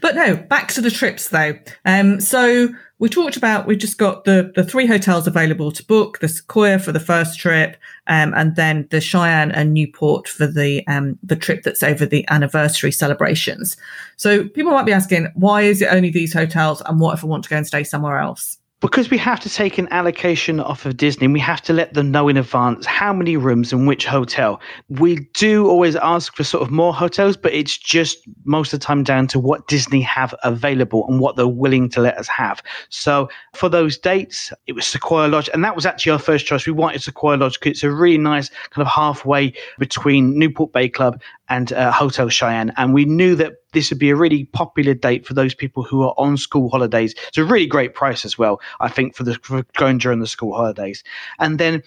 But 0.00 0.16
no, 0.16 0.34
back 0.34 0.72
to 0.72 0.80
the 0.80 0.90
trips 0.90 1.28
though. 1.28 1.56
Um, 1.84 2.20
so 2.20 2.68
we 2.98 3.08
talked 3.08 3.36
about 3.36 3.68
we've 3.68 3.78
just 3.78 3.96
got 3.96 4.24
the 4.24 4.50
the 4.56 4.64
three 4.64 4.86
hotels 4.86 5.28
available 5.28 5.70
to 5.70 5.86
book: 5.86 6.18
the 6.18 6.28
Sequoia 6.28 6.80
for 6.80 6.90
the 6.90 6.98
first 6.98 7.38
trip, 7.38 7.76
um, 8.08 8.34
and 8.34 8.56
then 8.56 8.88
the 8.90 9.00
Cheyenne 9.00 9.52
and 9.52 9.72
Newport 9.72 10.26
for 10.26 10.48
the 10.48 10.84
um, 10.88 11.16
the 11.22 11.36
trip 11.36 11.62
that's 11.62 11.84
over 11.84 12.04
the 12.04 12.28
anniversary 12.28 12.90
celebrations. 12.90 13.76
So 14.16 14.48
people 14.48 14.72
might 14.72 14.86
be 14.86 14.92
asking, 14.92 15.28
why 15.36 15.62
is 15.62 15.80
it 15.80 15.92
only 15.92 16.10
these 16.10 16.32
hotels, 16.32 16.82
and 16.82 16.98
what 16.98 17.16
if 17.16 17.22
I 17.22 17.28
want 17.28 17.44
to 17.44 17.50
go 17.50 17.56
and 17.56 17.66
stay 17.66 17.84
somewhere 17.84 18.18
else? 18.18 18.58
Because 18.82 19.10
we 19.10 19.16
have 19.16 19.38
to 19.38 19.48
take 19.48 19.78
an 19.78 19.86
allocation 19.92 20.58
off 20.58 20.84
of 20.84 20.96
Disney, 20.96 21.28
we 21.28 21.38
have 21.38 21.62
to 21.62 21.72
let 21.72 21.94
them 21.94 22.10
know 22.10 22.28
in 22.28 22.36
advance 22.36 22.84
how 22.84 23.12
many 23.12 23.36
rooms 23.36 23.72
and 23.72 23.86
which 23.86 24.04
hotel. 24.04 24.60
We 24.88 25.20
do 25.34 25.68
always 25.68 25.94
ask 25.94 26.34
for 26.34 26.42
sort 26.42 26.64
of 26.64 26.72
more 26.72 26.92
hotels, 26.92 27.36
but 27.36 27.52
it's 27.52 27.78
just 27.78 28.18
most 28.44 28.72
of 28.72 28.80
the 28.80 28.84
time 28.84 29.04
down 29.04 29.28
to 29.28 29.38
what 29.38 29.68
Disney 29.68 30.00
have 30.00 30.34
available 30.42 31.06
and 31.08 31.20
what 31.20 31.36
they're 31.36 31.46
willing 31.46 31.88
to 31.90 32.00
let 32.00 32.18
us 32.18 32.26
have. 32.26 32.60
So 32.88 33.28
for 33.54 33.68
those 33.68 33.96
dates, 33.96 34.52
it 34.66 34.72
was 34.72 34.84
Sequoia 34.84 35.28
Lodge, 35.28 35.48
and 35.54 35.64
that 35.64 35.76
was 35.76 35.86
actually 35.86 36.10
our 36.10 36.18
first 36.18 36.44
choice. 36.44 36.66
We 36.66 36.72
wanted 36.72 37.02
Sequoia 37.02 37.36
Lodge 37.36 37.60
because 37.60 37.70
it's 37.70 37.84
a 37.84 37.90
really 37.90 38.18
nice 38.18 38.50
kind 38.70 38.84
of 38.84 38.92
halfway 38.92 39.54
between 39.78 40.36
Newport 40.36 40.72
Bay 40.72 40.88
Club 40.88 41.22
and 41.48 41.72
uh, 41.72 41.92
Hotel 41.92 42.28
Cheyenne, 42.28 42.72
and 42.76 42.92
we 42.92 43.04
knew 43.04 43.36
that 43.36 43.61
this 43.72 43.90
would 43.90 43.98
be 43.98 44.10
a 44.10 44.16
really 44.16 44.44
popular 44.46 44.94
date 44.94 45.26
for 45.26 45.34
those 45.34 45.54
people 45.54 45.82
who 45.82 46.02
are 46.02 46.14
on 46.18 46.36
school 46.36 46.68
holidays. 46.68 47.14
It's 47.28 47.38
a 47.38 47.44
really 47.44 47.66
great 47.66 47.94
price 47.94 48.24
as 48.24 48.38
well, 48.38 48.60
I 48.80 48.88
think, 48.88 49.14
for 49.14 49.24
the 49.24 49.34
for 49.42 49.64
going 49.74 49.98
during 49.98 50.20
the 50.20 50.26
school 50.26 50.54
holidays. 50.54 51.02
And 51.38 51.58
then 51.58 51.82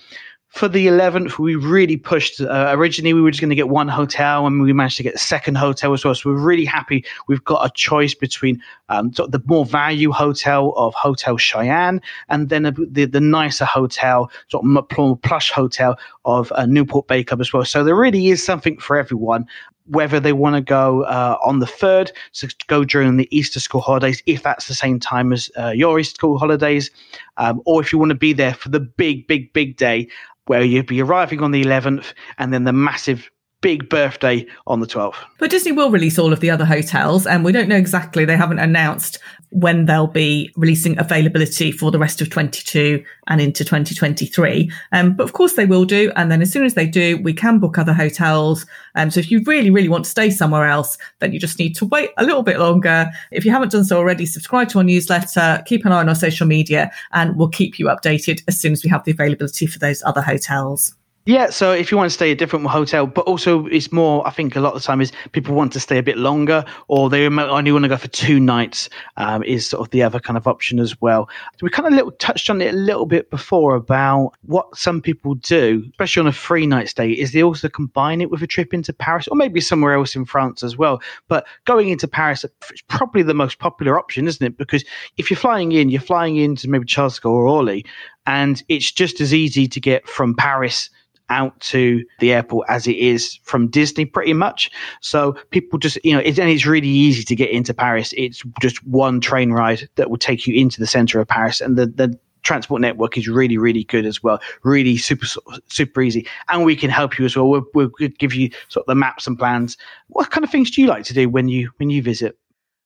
for 0.55 0.69
the 0.69 0.87
11th, 0.87 1.37
we 1.37 1.55
really 1.55 1.97
pushed. 1.97 2.39
Uh, 2.39 2.67
originally, 2.69 3.13
we 3.13 3.21
were 3.21 3.29
just 3.29 3.41
going 3.41 3.49
to 3.49 3.57
get 3.57 3.67
one 3.67 3.89
hotel, 3.89 4.47
and 4.47 4.61
we 4.61 4.71
managed 4.71 4.95
to 4.95 5.03
get 5.03 5.13
a 5.13 5.17
second 5.17 5.55
hotel 5.55 5.91
as 5.91 6.05
well. 6.05 6.15
So 6.15 6.29
we're 6.29 6.37
really 6.37 6.63
happy. 6.63 7.03
We've 7.27 7.43
got 7.43 7.65
a 7.65 7.73
choice 7.73 8.13
between 8.13 8.61
um, 8.87 9.11
the 9.11 9.41
more 9.47 9.65
value 9.65 10.11
hotel 10.11 10.71
of 10.77 10.93
Hotel 10.93 11.35
Cheyenne, 11.35 12.01
and 12.29 12.47
then 12.47 12.63
the 12.63 13.05
the 13.05 13.19
nicer 13.19 13.65
hotel, 13.65 14.31
sort 14.47 14.63
of 14.63 14.87
more 14.97 15.17
plush 15.17 15.51
hotel 15.51 15.99
of 16.23 16.53
uh, 16.53 16.65
Newport 16.65 17.09
Bay 17.09 17.21
Club 17.25 17.41
as 17.41 17.51
well. 17.51 17.65
So 17.65 17.83
there 17.83 17.95
really 17.95 18.29
is 18.29 18.41
something 18.41 18.77
for 18.77 18.97
everyone 18.97 19.45
whether 19.87 20.19
they 20.19 20.33
want 20.33 20.55
to 20.55 20.61
go 20.61 21.03
uh, 21.03 21.37
on 21.43 21.59
the 21.59 21.67
third, 21.67 22.11
so 22.31 22.47
go 22.67 22.83
during 22.83 23.17
the 23.17 23.27
Easter 23.35 23.59
school 23.59 23.81
holidays, 23.81 24.21
if 24.25 24.43
that's 24.43 24.67
the 24.67 24.73
same 24.73 24.99
time 24.99 25.31
as 25.31 25.49
uh, 25.57 25.69
your 25.69 25.99
Easter 25.99 26.15
school 26.15 26.37
holidays, 26.37 26.89
um, 27.37 27.61
or 27.65 27.81
if 27.81 27.93
you 27.93 27.99
want 27.99 28.09
to 28.09 28.15
be 28.15 28.33
there 28.33 28.53
for 28.53 28.69
the 28.69 28.79
big, 28.79 29.27
big, 29.27 29.51
big 29.53 29.77
day 29.77 30.07
where 30.45 30.63
you'd 30.63 30.87
be 30.87 31.01
arriving 31.01 31.41
on 31.41 31.51
the 31.51 31.63
11th 31.63 32.13
and 32.37 32.53
then 32.53 32.63
the 32.63 32.73
massive 32.73 33.29
big 33.65 33.89
birthday 33.89 34.45
on 34.67 34.79
the 34.79 34.85
12th. 34.85 35.15
But 35.39 35.49
Disney 35.49 35.71
will 35.71 35.89
release 35.89 36.19
all 36.19 36.31
of 36.31 36.39
the 36.39 36.51
other 36.51 36.65
hotels, 36.65 37.25
and 37.25 37.43
we 37.43 37.51
don't 37.51 37.67
know 37.67 37.75
exactly. 37.75 38.23
They 38.23 38.37
haven't 38.37 38.59
announced 38.59 39.17
when 39.49 39.85
they'll 39.85 40.05
be 40.05 40.53
releasing 40.55 40.99
availability 40.99 41.71
for 41.71 41.89
the 41.89 41.97
rest 41.97 42.21
of 42.21 42.29
22 42.29 43.03
and 43.25 43.41
into 43.41 43.65
2023. 43.65 44.71
Um, 44.91 45.15
but 45.15 45.23
of 45.23 45.33
course 45.33 45.53
they 45.53 45.65
will 45.65 45.83
do. 45.83 46.11
And 46.15 46.31
then 46.31 46.43
as 46.43 46.51
soon 46.51 46.63
as 46.63 46.75
they 46.75 46.85
do, 46.85 47.17
we 47.17 47.33
can 47.33 47.57
book 47.57 47.79
other 47.79 47.93
hotels. 47.93 48.67
Um, 48.93 49.09
so 49.09 49.19
if 49.19 49.31
you 49.31 49.41
really, 49.47 49.71
really 49.71 49.89
want 49.89 50.05
to 50.05 50.11
stay 50.11 50.29
somewhere 50.29 50.67
else, 50.67 50.95
then 51.17 51.33
you 51.33 51.39
just 51.39 51.57
need 51.57 51.75
to 51.77 51.85
wait 51.85 52.11
a 52.17 52.23
little 52.23 52.43
bit 52.43 52.59
longer. 52.59 53.09
If 53.31 53.45
you 53.45 53.51
haven't 53.51 53.71
done 53.71 53.85
so 53.85 53.97
already, 53.97 54.27
subscribe 54.27 54.69
to 54.69 54.77
our 54.77 54.83
newsletter, 54.83 55.63
keep 55.65 55.85
an 55.85 55.91
eye 55.91 56.01
on 56.01 56.09
our 56.09 56.13
social 56.13 56.45
media, 56.45 56.91
and 57.13 57.35
we'll 57.35 57.49
keep 57.49 57.79
you 57.79 57.87
updated 57.87 58.43
as 58.47 58.61
soon 58.61 58.73
as 58.73 58.83
we 58.83 58.91
have 58.91 59.05
the 59.05 59.11
availability 59.11 59.65
for 59.65 59.79
those 59.79 60.03
other 60.03 60.21
hotels. 60.21 60.93
Yeah, 61.27 61.49
so 61.49 61.71
if 61.71 61.89
you 61.89 61.97
want 61.97 62.11
to 62.11 62.13
stay 62.13 62.29
a 62.29 62.35
different 62.35 62.67
hotel, 62.67 63.07
but 63.07 63.25
also 63.25 63.65
it's 63.65 63.91
more, 63.91 64.25
I 64.27 64.29
think 64.29 64.55
a 64.55 64.59
lot 64.59 64.75
of 64.75 64.81
the 64.83 64.85
time 64.85 65.01
is 65.01 65.11
people 65.31 65.55
want 65.55 65.73
to 65.73 65.79
stay 65.79 65.97
a 65.97 66.03
bit 66.03 66.19
longer 66.19 66.63
or 66.87 67.09
they 67.09 67.25
only 67.25 67.71
want 67.71 67.83
to 67.83 67.89
go 67.89 67.97
for 67.97 68.09
two 68.09 68.39
nights 68.39 68.91
um, 69.17 69.41
is 69.41 69.67
sort 69.67 69.81
of 69.81 69.89
the 69.89 70.03
other 70.03 70.19
kind 70.19 70.37
of 70.37 70.45
option 70.45 70.79
as 70.79 71.01
well. 71.01 71.27
We 71.63 71.71
kind 71.71 71.87
of 71.87 71.93
little, 71.93 72.11
touched 72.11 72.51
on 72.51 72.61
it 72.61 72.75
a 72.75 72.77
little 72.77 73.07
bit 73.07 73.31
before 73.31 73.75
about 73.75 74.33
what 74.43 74.77
some 74.77 75.01
people 75.01 75.33
do, 75.33 75.83
especially 75.89 76.19
on 76.21 76.27
a 76.27 76.31
three 76.31 76.67
night 76.67 76.89
stay, 76.89 77.09
is 77.09 77.31
they 77.31 77.41
also 77.41 77.69
combine 77.69 78.21
it 78.21 78.29
with 78.29 78.43
a 78.43 78.47
trip 78.47 78.71
into 78.71 78.93
Paris 78.93 79.27
or 79.27 79.35
maybe 79.35 79.59
somewhere 79.61 79.93
else 79.93 80.15
in 80.15 80.25
France 80.25 80.61
as 80.61 80.77
well. 80.77 81.01
But 81.27 81.47
going 81.65 81.89
into 81.89 82.07
Paris 82.07 82.45
is 82.71 82.83
probably 82.83 83.23
the 83.23 83.33
most 83.33 83.57
popular 83.57 83.97
option, 83.97 84.27
isn't 84.27 84.45
it? 84.45 84.59
Because 84.59 84.85
if 85.17 85.31
you're 85.31 85.37
flying 85.37 85.71
in, 85.71 85.89
you're 85.89 86.01
flying 86.01 86.35
into 86.35 86.69
maybe 86.69 86.85
Charles 86.85 87.15
de 87.15 87.21
Gaulle 87.21 87.33
or 87.33 87.47
Orly, 87.47 87.83
and 88.27 88.61
it's 88.69 88.91
just 88.91 89.21
as 89.21 89.33
easy 89.33 89.67
to 89.67 89.79
get 89.79 90.07
from 90.07 90.35
Paris 90.35 90.91
out 91.29 91.59
to 91.59 92.03
the 92.19 92.33
airport 92.33 92.67
as 92.69 92.87
it 92.87 92.97
is 92.97 93.39
from 93.43 93.67
Disney, 93.67 94.05
pretty 94.05 94.33
much. 94.33 94.69
So 95.01 95.33
people 95.49 95.79
just, 95.79 95.97
you 96.03 96.13
know, 96.13 96.19
it's, 96.19 96.37
and 96.39 96.49
it's 96.49 96.65
really 96.65 96.87
easy 96.87 97.23
to 97.23 97.35
get 97.35 97.49
into 97.49 97.73
Paris. 97.73 98.13
It's 98.17 98.43
just 98.61 98.85
one 98.85 99.21
train 99.21 99.51
ride 99.51 99.89
that 99.95 100.09
will 100.09 100.17
take 100.17 100.47
you 100.47 100.53
into 100.53 100.79
the 100.79 100.87
center 100.87 101.19
of 101.19 101.27
Paris, 101.27 101.61
and 101.61 101.77
the 101.77 101.87
the 101.87 102.19
transport 102.43 102.79
network 102.79 103.17
is 103.17 103.27
really 103.27 103.57
really 103.57 103.83
good 103.85 104.05
as 104.05 104.21
well. 104.21 104.39
Really 104.63 104.97
super 104.97 105.25
super 105.67 106.01
easy. 106.01 106.27
And 106.47 106.63
we 106.63 106.75
can 106.75 106.91
help 106.91 107.17
you 107.17 107.25
as 107.25 107.35
well. 107.35 107.49
We'll, 107.49 107.65
we'll 107.73 107.89
give 108.19 108.35
you 108.35 108.51
sort 108.69 108.83
of 108.83 108.87
the 108.87 108.95
maps 108.95 109.25
and 109.25 109.37
plans. 109.37 109.77
What 110.09 110.29
kind 110.29 110.43
of 110.43 110.51
things 110.51 110.69
do 110.69 110.81
you 110.81 110.87
like 110.87 111.05
to 111.05 111.13
do 111.13 111.27
when 111.27 111.47
you 111.47 111.71
when 111.77 111.89
you 111.89 112.03
visit? 112.03 112.37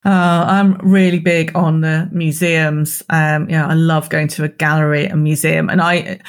Uh, 0.05 0.45
I'm 0.47 0.77
really 0.77 1.19
big 1.19 1.53
on 1.57 1.81
the 1.81 2.07
museums. 2.13 3.03
Um, 3.09 3.49
yeah, 3.49 3.67
I 3.67 3.73
love 3.73 4.07
going 4.07 4.29
to 4.29 4.45
a 4.45 4.47
gallery 4.47 5.05
and 5.05 5.23
museum, 5.23 5.69
and 5.69 5.81
I 5.81 6.19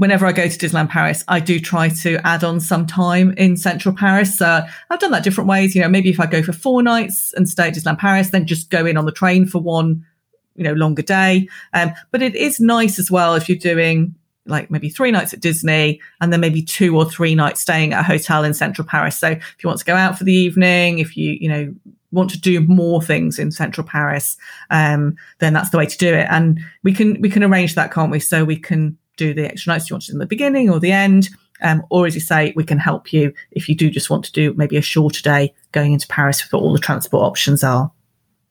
whenever 0.00 0.24
I 0.24 0.32
go 0.32 0.48
to 0.48 0.58
Disneyland 0.58 0.88
Paris, 0.88 1.22
I 1.28 1.40
do 1.40 1.60
try 1.60 1.90
to 1.90 2.26
add 2.26 2.42
on 2.42 2.58
some 2.58 2.86
time 2.86 3.32
in 3.32 3.58
central 3.58 3.94
Paris. 3.94 4.34
So 4.34 4.64
I've 4.88 4.98
done 4.98 5.10
that 5.10 5.22
different 5.22 5.46
ways. 5.46 5.74
You 5.74 5.82
know, 5.82 5.90
maybe 5.90 6.08
if 6.08 6.18
I 6.18 6.24
go 6.24 6.42
for 6.42 6.54
four 6.54 6.82
nights 6.82 7.34
and 7.34 7.46
stay 7.46 7.68
at 7.68 7.74
Disneyland 7.74 7.98
Paris, 7.98 8.30
then 8.30 8.46
just 8.46 8.70
go 8.70 8.86
in 8.86 8.96
on 8.96 9.04
the 9.04 9.12
train 9.12 9.44
for 9.44 9.58
one, 9.58 10.02
you 10.56 10.64
know, 10.64 10.72
longer 10.72 11.02
day. 11.02 11.48
Um, 11.74 11.92
but 12.12 12.22
it 12.22 12.34
is 12.34 12.60
nice 12.60 12.98
as 12.98 13.10
well 13.10 13.34
if 13.34 13.46
you're 13.46 13.58
doing 13.58 14.14
like 14.46 14.70
maybe 14.70 14.88
three 14.88 15.10
nights 15.10 15.34
at 15.34 15.40
Disney 15.40 16.00
and 16.22 16.32
then 16.32 16.40
maybe 16.40 16.62
two 16.62 16.96
or 16.96 17.04
three 17.04 17.34
nights 17.34 17.60
staying 17.60 17.92
at 17.92 18.00
a 18.00 18.02
hotel 18.02 18.42
in 18.42 18.54
central 18.54 18.88
Paris. 18.88 19.18
So 19.18 19.28
if 19.28 19.56
you 19.62 19.68
want 19.68 19.80
to 19.80 19.84
go 19.84 19.96
out 19.96 20.16
for 20.16 20.24
the 20.24 20.32
evening, 20.32 20.98
if 20.98 21.14
you, 21.14 21.36
you 21.38 21.48
know, 21.50 21.74
want 22.10 22.30
to 22.30 22.40
do 22.40 22.58
more 22.62 23.02
things 23.02 23.38
in 23.38 23.52
central 23.52 23.86
Paris, 23.86 24.38
um, 24.70 25.14
then 25.40 25.52
that's 25.52 25.68
the 25.68 25.76
way 25.76 25.84
to 25.84 25.98
do 25.98 26.14
it. 26.14 26.26
And 26.30 26.58
we 26.82 26.94
can, 26.94 27.20
we 27.20 27.28
can 27.28 27.44
arrange 27.44 27.74
that, 27.74 27.92
can't 27.92 28.10
we? 28.10 28.18
So 28.18 28.46
we 28.46 28.56
can 28.56 28.96
do 29.24 29.34
the 29.34 29.46
extra 29.46 29.72
nights 29.72 29.88
you 29.88 29.94
want 29.94 30.04
to 30.04 30.12
do 30.12 30.16
in 30.16 30.18
the 30.18 30.26
beginning 30.26 30.70
or 30.70 30.80
the 30.80 30.92
end. 30.92 31.28
Um, 31.62 31.82
or 31.90 32.06
as 32.06 32.14
you 32.14 32.22
say, 32.22 32.54
we 32.56 32.64
can 32.64 32.78
help 32.78 33.12
you 33.12 33.34
if 33.50 33.68
you 33.68 33.74
do 33.74 33.90
just 33.90 34.08
want 34.08 34.24
to 34.24 34.32
do 34.32 34.54
maybe 34.54 34.78
a 34.78 34.82
shorter 34.82 35.22
day 35.22 35.52
going 35.72 35.92
into 35.92 36.08
Paris 36.08 36.40
for 36.40 36.56
all 36.56 36.72
the 36.72 36.78
transport 36.78 37.22
options 37.22 37.62
are. 37.62 37.92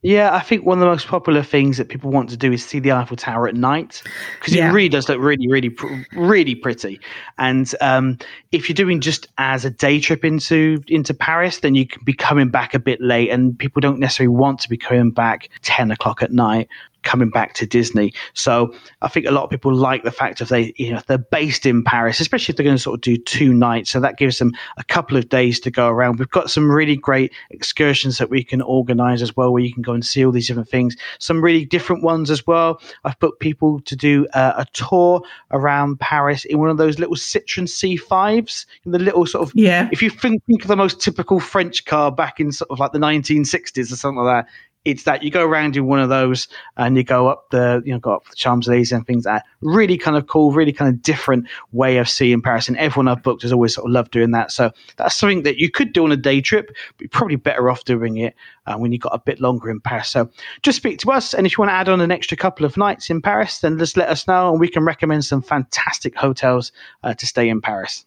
Yeah, 0.02 0.34
I 0.34 0.40
think 0.40 0.66
one 0.66 0.78
of 0.78 0.80
the 0.80 0.86
most 0.86 1.08
popular 1.08 1.44
things 1.44 1.76
that 1.76 1.90
people 1.90 2.10
want 2.10 2.30
to 2.30 2.38
do 2.38 2.54
is 2.54 2.66
see 2.66 2.80
the 2.80 2.94
Eiffel 2.94 3.18
Tower 3.18 3.50
at 3.50 3.56
night 3.56 4.02
because 4.40 4.56
yeah. 4.56 4.70
it 4.70 4.72
really 4.72 4.88
does 4.88 5.10
look 5.10 5.20
really, 5.20 5.46
really, 5.50 5.76
really 6.14 6.56
pretty. 6.56 7.02
And 7.38 7.76
um, 7.82 8.18
if 8.54 8.70
you're 8.70 8.76
doing 8.76 9.02
just 9.02 9.28
as 9.40 9.66
a 9.66 9.70
day 9.70 10.00
trip 10.00 10.24
into 10.24 10.82
into 10.88 11.14
Paris, 11.14 11.60
then 11.60 11.76
you 11.76 11.86
can 11.86 12.02
be 12.06 12.14
coming 12.14 12.48
back 12.48 12.74
a 12.74 12.80
bit 12.80 13.02
late, 13.02 13.30
and 13.30 13.60
people 13.60 13.82
don't 13.82 14.00
necessarily 14.00 14.34
want 14.34 14.62
to 14.62 14.70
be 14.70 14.78
coming 14.78 15.12
back 15.12 15.50
ten 15.64 15.92
o'clock 15.92 16.24
at 16.24 16.32
night 16.32 16.70
coming 17.04 17.30
back 17.30 17.54
to 17.56 17.66
Disney. 17.66 18.14
So 18.34 18.74
I 19.02 19.08
think 19.08 19.26
a 19.26 19.32
lot 19.32 19.44
of 19.44 19.50
people 19.50 19.74
like 19.74 20.04
the 20.04 20.12
fact 20.12 20.42
of 20.42 20.50
they, 20.50 20.74
you 20.78 20.92
know, 20.92 21.02
they're 21.08 21.18
based 21.18 21.66
in 21.66 21.84
Paris, 21.84 22.20
especially 22.20 22.52
if 22.52 22.58
they're 22.58 22.64
going 22.64 22.76
to 22.76 22.82
sort 22.82 22.96
of 22.96 23.02
do 23.02 23.18
two 23.18 23.54
nights. 23.54 23.90
So 23.90 24.00
that 24.00 24.18
gives 24.18 24.40
them 24.40 24.54
a 24.78 24.84
couple 24.84 25.18
of 25.18 25.30
days 25.30 25.60
to 25.62 25.72
go 25.72 25.88
around. 25.88 26.20
We've 26.20 26.30
got 26.30 26.50
some 26.50 26.72
really 26.72 26.96
great 26.96 27.32
excursions 27.50 28.18
that 28.18 28.30
we 28.30 28.44
can 28.44 28.62
organize 28.62 29.22
as 29.22 29.36
well, 29.36 29.52
where 29.54 29.64
you 29.64 29.74
can 29.74 29.82
go 29.82 29.94
and 29.94 30.06
see 30.06 30.26
all 30.26 30.32
these 30.32 30.48
different 30.48 30.70
things. 30.70 30.96
Some 31.20 31.44
really 31.44 31.66
different 31.66 32.04
ones 32.04 32.30
as 32.30 32.46
well. 32.46 32.82
I've 33.06 33.20
booked 33.20 33.40
people 33.40 33.80
to 33.82 33.96
do 33.96 34.28
uh, 34.34 34.54
a 34.58 34.66
tour 34.74 35.22
around 35.52 36.00
Paris 36.00 36.46
in 36.46 36.60
one 36.60 36.70
of 36.70 36.78
those 36.78 37.00
little 37.00 37.16
Citroen 37.16 37.68
C5s, 37.68 38.66
the 38.86 39.00
little 39.00 39.26
sort 39.26 39.48
of, 39.48 39.54
yeah. 39.56 39.90
If 39.92 40.02
you 40.02 40.10
think, 40.10 40.44
think 40.46 40.64
of 40.64 40.68
the 40.68 40.76
most 40.76 41.00
typical 41.02 41.40
French 41.40 41.86
car 41.86 42.12
back 42.12 42.40
in 42.40 42.52
sort 42.52 42.72
of 42.72 42.80
like 42.80 42.92
the 42.92 43.00
1960s 43.00 43.92
or 43.92 43.96
something 43.96 44.24
like 44.24 44.46
that, 44.46 44.52
it's 44.90 45.04
that 45.04 45.24
you 45.24 45.32
go 45.32 45.46
around 45.46 45.76
in 45.78 45.86
one 45.86 46.00
of 46.00 46.10
those 46.10 46.48
and 46.78 46.98
you 46.98 47.04
go 47.04 47.28
up 47.28 47.50
the 47.52 47.82
you 47.86 47.92
know 47.92 48.00
go 48.00 48.14
up 48.14 48.26
the 48.30 48.36
Champs 48.36 48.68
Elysees 48.68 48.92
and 48.92 49.06
things 49.06 49.26
like 49.26 49.42
that. 49.42 49.46
Really 49.62 49.98
kind 49.98 50.18
of 50.18 50.28
cool, 50.28 50.52
really 50.52 50.74
kind 50.74 50.94
of 50.94 51.02
different 51.02 51.48
way 51.72 51.98
of 51.98 52.10
seeing 52.10 52.42
Paris. 52.42 52.68
And 52.68 52.78
everyone 52.78 53.08
I've 53.08 53.24
booked 53.24 53.44
has 53.44 53.54
always 53.54 53.76
sort 53.76 53.86
of 53.86 53.92
loved 53.92 54.12
doing 54.12 54.32
that. 54.32 54.52
So 54.52 54.72
that's 54.98 55.16
something 55.16 55.44
that 55.44 55.58
you 55.58 55.70
could 55.70 55.94
do 55.94 56.04
on 56.04 56.12
a 56.12 56.18
day 56.18 56.42
trip, 56.42 56.68
but 56.98 57.02
you're 57.02 57.10
probably 57.10 57.36
better 57.36 57.70
off 57.70 57.84
doing 57.86 58.18
it 58.18 58.36
uh, 58.66 58.78
when 58.78 58.92
you've 58.92 59.02
got 59.02 59.16
a 59.16 59.20
bit 59.20 59.40
longer 59.40 59.70
in 59.70 59.80
Paris. 59.80 60.10
So 60.10 60.30
just 60.62 60.78
speak 60.78 61.00
to 61.00 61.12
us, 61.12 61.34
and 61.34 61.46
if 61.46 61.54
you 61.54 61.62
want 61.62 61.70
to 61.70 61.74
add 61.74 61.90
on 61.90 62.02
an 62.02 62.12
extra 62.12 62.38
couple 62.38 62.66
of 62.66 62.78
nights 62.78 63.10
in 63.10 63.22
Paris, 63.22 63.60
then 63.60 63.78
just 63.78 63.98
let 63.98 64.10
us 64.10 64.28
know, 64.28 64.52
and 64.52 64.60
we 64.60 64.68
can 64.70 64.84
recommend 64.84 65.26
some 65.26 65.42
fantastic 65.42 66.16
hotels 66.16 66.72
uh, 67.04 67.14
to 67.14 67.26
stay 67.26 67.50
in 67.50 67.62
Paris. 67.62 68.06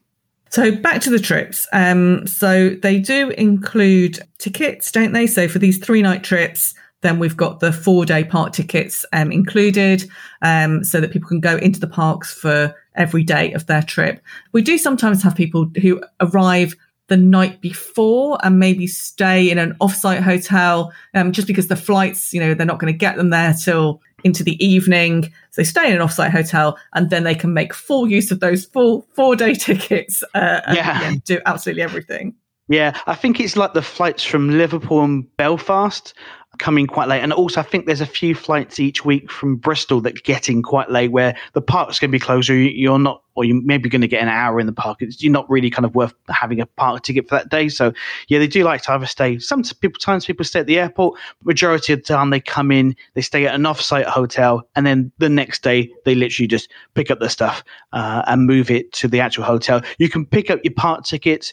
So 0.53 0.71
back 0.71 1.01
to 1.03 1.11
the 1.11 1.19
trips. 1.19 1.67
Um, 1.73 2.27
so 2.27 2.71
they 2.83 2.99
do 2.99 3.31
include 3.31 4.19
tickets, 4.37 4.93
don't 4.93 5.13
they? 5.13 5.27
So 5.27 5.49
for 5.49 5.59
these 5.59 5.79
three 5.79 6.03
night 6.03 6.23
trips, 6.23 6.75
then 7.01 7.19
we've 7.19 7.37
got 7.39 7.61
the 7.61 7.73
four 7.73 8.05
day 8.05 8.23
park 8.23 8.53
tickets 8.53 9.07
um, 9.15 9.33
included, 9.33 10.07
um, 10.43 10.85
so 10.85 11.01
that 11.01 11.11
people 11.11 11.29
can 11.29 11.41
go 11.41 11.57
into 11.57 11.81
the 11.81 11.89
parks 11.89 12.35
for 12.35 12.75
every 12.95 13.25
day 13.25 13.55
of 13.55 13.67
their 13.67 13.83
trip. 13.83 14.23
We 14.53 14.61
do 14.61 14.77
sometimes 14.77 15.23
have 15.23 15.35
people 15.35 15.71
who 15.81 16.03
arrive 16.21 16.77
the 17.09 17.17
night 17.17 17.61
before 17.61 18.39
and 18.43 18.59
maybe 18.59 18.87
stay 18.87 19.51
in 19.51 19.59
an 19.59 19.75
offsite 19.81 20.23
hotel, 20.23 20.93
um, 21.15 21.33
just 21.33 21.47
because 21.47 21.69
the 21.69 21.77
flights, 21.77 22.33
you 22.33 22.41
know, 22.41 22.55
they're 22.55 22.67
not 22.67 22.79
going 22.79 22.93
to 22.93 22.99
get 22.99 23.17
them 23.17 23.31
there 23.31 23.55
till 23.55 24.01
into 24.25 24.45
the 24.45 24.63
evening. 24.65 25.25
So 25.51 25.63
they 25.63 25.65
stay 25.65 25.89
in 25.89 26.01
an 26.01 26.07
offsite 26.07 26.31
hotel 26.31 26.79
and 26.95 27.11
then 27.11 27.25
they 27.25 27.35
can 27.35 27.53
make 27.53 27.75
full 27.75 28.09
use 28.09 28.31
of 28.31 28.41
those 28.41 28.65
full 28.65 29.07
four 29.15 29.37
day 29.37 29.55
tickets 29.55 30.23
uh, 30.35 30.61
yeah. 30.73 31.03
and 31.05 31.23
do 31.25 31.41
absolutely 31.45 31.83
everything. 31.83 32.35
Yeah, 32.73 32.99
I 33.07 33.15
think 33.15 33.39
it's 33.39 33.55
like 33.55 33.75
the 33.75 33.83
flights 33.83 34.25
from 34.25 34.49
Liverpool 34.49 35.05
and 35.05 35.37
Belfast 35.37 36.15
coming 36.59 36.87
quite 36.87 37.07
late. 37.07 37.21
And 37.21 37.31
also, 37.31 37.61
I 37.61 37.65
think 37.65 37.85
there's 37.85 38.01
a 38.01 38.07
few 38.07 38.35
flights 38.35 38.81
each 38.81 39.05
week 39.05 39.31
from 39.31 39.57
Bristol 39.57 40.01
that 40.01 40.23
get 40.23 40.49
in 40.49 40.63
quite 40.63 40.91
late 40.91 41.13
where 41.13 41.37
the 41.53 41.61
park's 41.61 41.99
going 41.99 42.11
to 42.11 42.17
be 42.17 42.19
closed 42.19 42.49
or 42.49 42.55
you're 42.55 42.99
not, 42.99 43.23
or 43.35 43.45
you're 43.45 43.61
maybe 43.63 43.91
going 43.91 44.01
to 44.01 44.09
get 44.09 44.23
an 44.23 44.29
hour 44.29 44.59
in 44.59 44.65
the 44.65 44.73
park. 44.73 45.03
It's, 45.03 45.23
you're 45.23 45.33
not 45.33 45.49
really 45.51 45.69
kind 45.69 45.85
of 45.85 45.95
worth 45.95 46.15
having 46.31 46.61
a 46.61 46.67
park 46.67 47.03
ticket 47.03 47.29
for 47.29 47.35
that 47.35 47.51
day. 47.51 47.69
So, 47.69 47.93
yeah, 48.29 48.39
they 48.39 48.47
do 48.47 48.65
like 48.65 48.81
to 48.83 48.93
either 48.93 49.05
stay. 49.05 49.39
Some 49.39 49.63
people, 49.81 49.99
times 49.99 50.25
people 50.25 50.47
stay 50.47 50.61
at 50.61 50.67
the 50.67 50.79
airport, 50.79 51.21
majority 51.45 51.93
of 51.93 51.99
the 51.99 52.05
time 52.05 52.31
they 52.31 52.41
come 52.41 52.73
in, 52.73 52.97
they 53.13 53.21
stay 53.21 53.47
at 53.47 53.55
an 53.55 53.67
off-site 53.67 54.07
hotel, 54.07 54.67
and 54.77 54.87
then 54.87 55.13
the 55.19 55.29
next 55.29 55.63
day 55.63 55.91
they 56.07 56.15
literally 56.15 56.49
just 56.49 56.71
pick 56.95 57.11
up 57.11 57.21
their 57.21 57.29
stuff 57.29 57.65
uh, 57.93 58.23
and 58.27 58.47
move 58.47 58.71
it 58.71 58.93
to 58.93 59.09
the 59.09 59.21
actual 59.21 59.45
hotel. 59.45 59.83
You 59.99 60.09
can 60.09 60.25
pick 60.25 60.49
up 60.49 60.61
your 60.65 60.75
park 60.75 61.05
tickets 61.05 61.53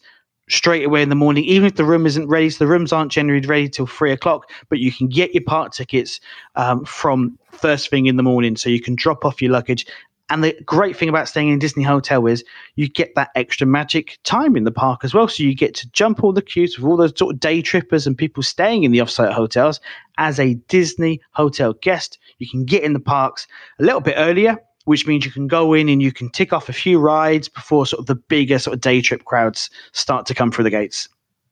straight 0.49 0.85
away 0.85 1.01
in 1.01 1.09
the 1.09 1.15
morning, 1.15 1.43
even 1.45 1.67
if 1.67 1.75
the 1.75 1.85
room 1.85 2.05
isn't 2.05 2.27
ready. 2.27 2.49
So 2.49 2.63
the 2.63 2.69
rooms 2.69 2.91
aren't 2.91 3.11
generally 3.11 3.45
ready 3.45 3.69
till 3.69 3.87
three 3.87 4.11
o'clock, 4.11 4.51
but 4.69 4.79
you 4.79 4.91
can 4.91 5.07
get 5.07 5.33
your 5.33 5.43
park 5.43 5.73
tickets 5.73 6.19
um, 6.55 6.83
from 6.85 7.37
first 7.51 7.89
thing 7.89 8.07
in 8.07 8.17
the 8.17 8.23
morning. 8.23 8.55
So 8.55 8.69
you 8.69 8.81
can 8.81 8.95
drop 8.95 9.25
off 9.25 9.41
your 9.41 9.51
luggage. 9.51 9.85
And 10.31 10.43
the 10.43 10.55
great 10.63 10.95
thing 10.95 11.09
about 11.09 11.27
staying 11.27 11.49
in 11.49 11.55
a 11.55 11.59
Disney 11.59 11.81
hotel 11.81 12.27
is 12.27 12.43
you 12.75 12.87
get 12.87 13.15
that 13.15 13.29
extra 13.33 13.65
magic 13.65 14.19
time 14.23 14.55
in 14.55 14.63
the 14.63 14.71
park 14.71 15.03
as 15.03 15.11
well. 15.11 15.27
So 15.27 15.41
you 15.41 15.55
get 15.55 15.73
to 15.75 15.89
jump 15.89 16.23
all 16.23 16.33
the 16.33 16.41
queues 16.41 16.77
with 16.77 16.87
all 16.87 16.97
those 16.97 17.17
sort 17.17 17.33
of 17.33 17.39
day 17.39 17.63
trippers 17.63 18.05
and 18.05 18.15
people 18.15 18.43
staying 18.43 18.83
in 18.83 18.91
the 18.91 18.99
offsite 18.99 19.33
hotels. 19.33 19.79
As 20.19 20.39
a 20.39 20.53
Disney 20.67 21.19
hotel 21.31 21.73
guest, 21.73 22.19
you 22.37 22.47
can 22.47 22.63
get 22.63 22.83
in 22.83 22.93
the 22.93 22.99
parks 22.99 23.47
a 23.79 23.83
little 23.83 24.01
bit 24.01 24.15
earlier 24.17 24.59
which 24.89 25.05
means 25.05 25.23
you 25.23 25.31
can 25.31 25.45
go 25.45 25.73
in 25.75 25.87
and 25.87 26.01
you 26.01 26.11
can 26.11 26.31
tick 26.31 26.51
off 26.51 26.67
a 26.67 26.73
few 26.73 26.97
rides 26.97 27.47
before 27.47 27.85
sort 27.85 27.99
of 27.99 28.07
the 28.07 28.15
bigger 28.15 28.57
sort 28.57 28.73
of 28.73 28.81
day 28.81 29.01
trip 29.01 29.23
crowds 29.23 29.69
start 29.91 30.25
to 30.25 30.33
come 30.33 30.51
through 30.51 30.63
the 30.63 30.71
gates. 30.71 31.07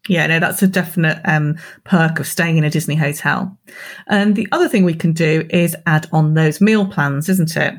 Yeah, 0.07 0.25
no, 0.25 0.39
that's 0.39 0.63
a 0.63 0.67
definite 0.67 1.21
um, 1.23 1.55
perk 1.83 2.19
of 2.19 2.25
staying 2.25 2.57
in 2.57 2.63
a 2.63 2.71
Disney 2.71 2.95
hotel. 2.95 3.55
And 4.07 4.35
the 4.35 4.47
other 4.51 4.67
thing 4.67 4.85
we 4.85 4.95
can 4.95 5.13
do 5.13 5.47
is 5.51 5.75
add 5.85 6.07
on 6.11 6.33
those 6.33 6.59
meal 6.59 6.87
plans, 6.87 7.29
isn't 7.29 7.55
it? 7.55 7.75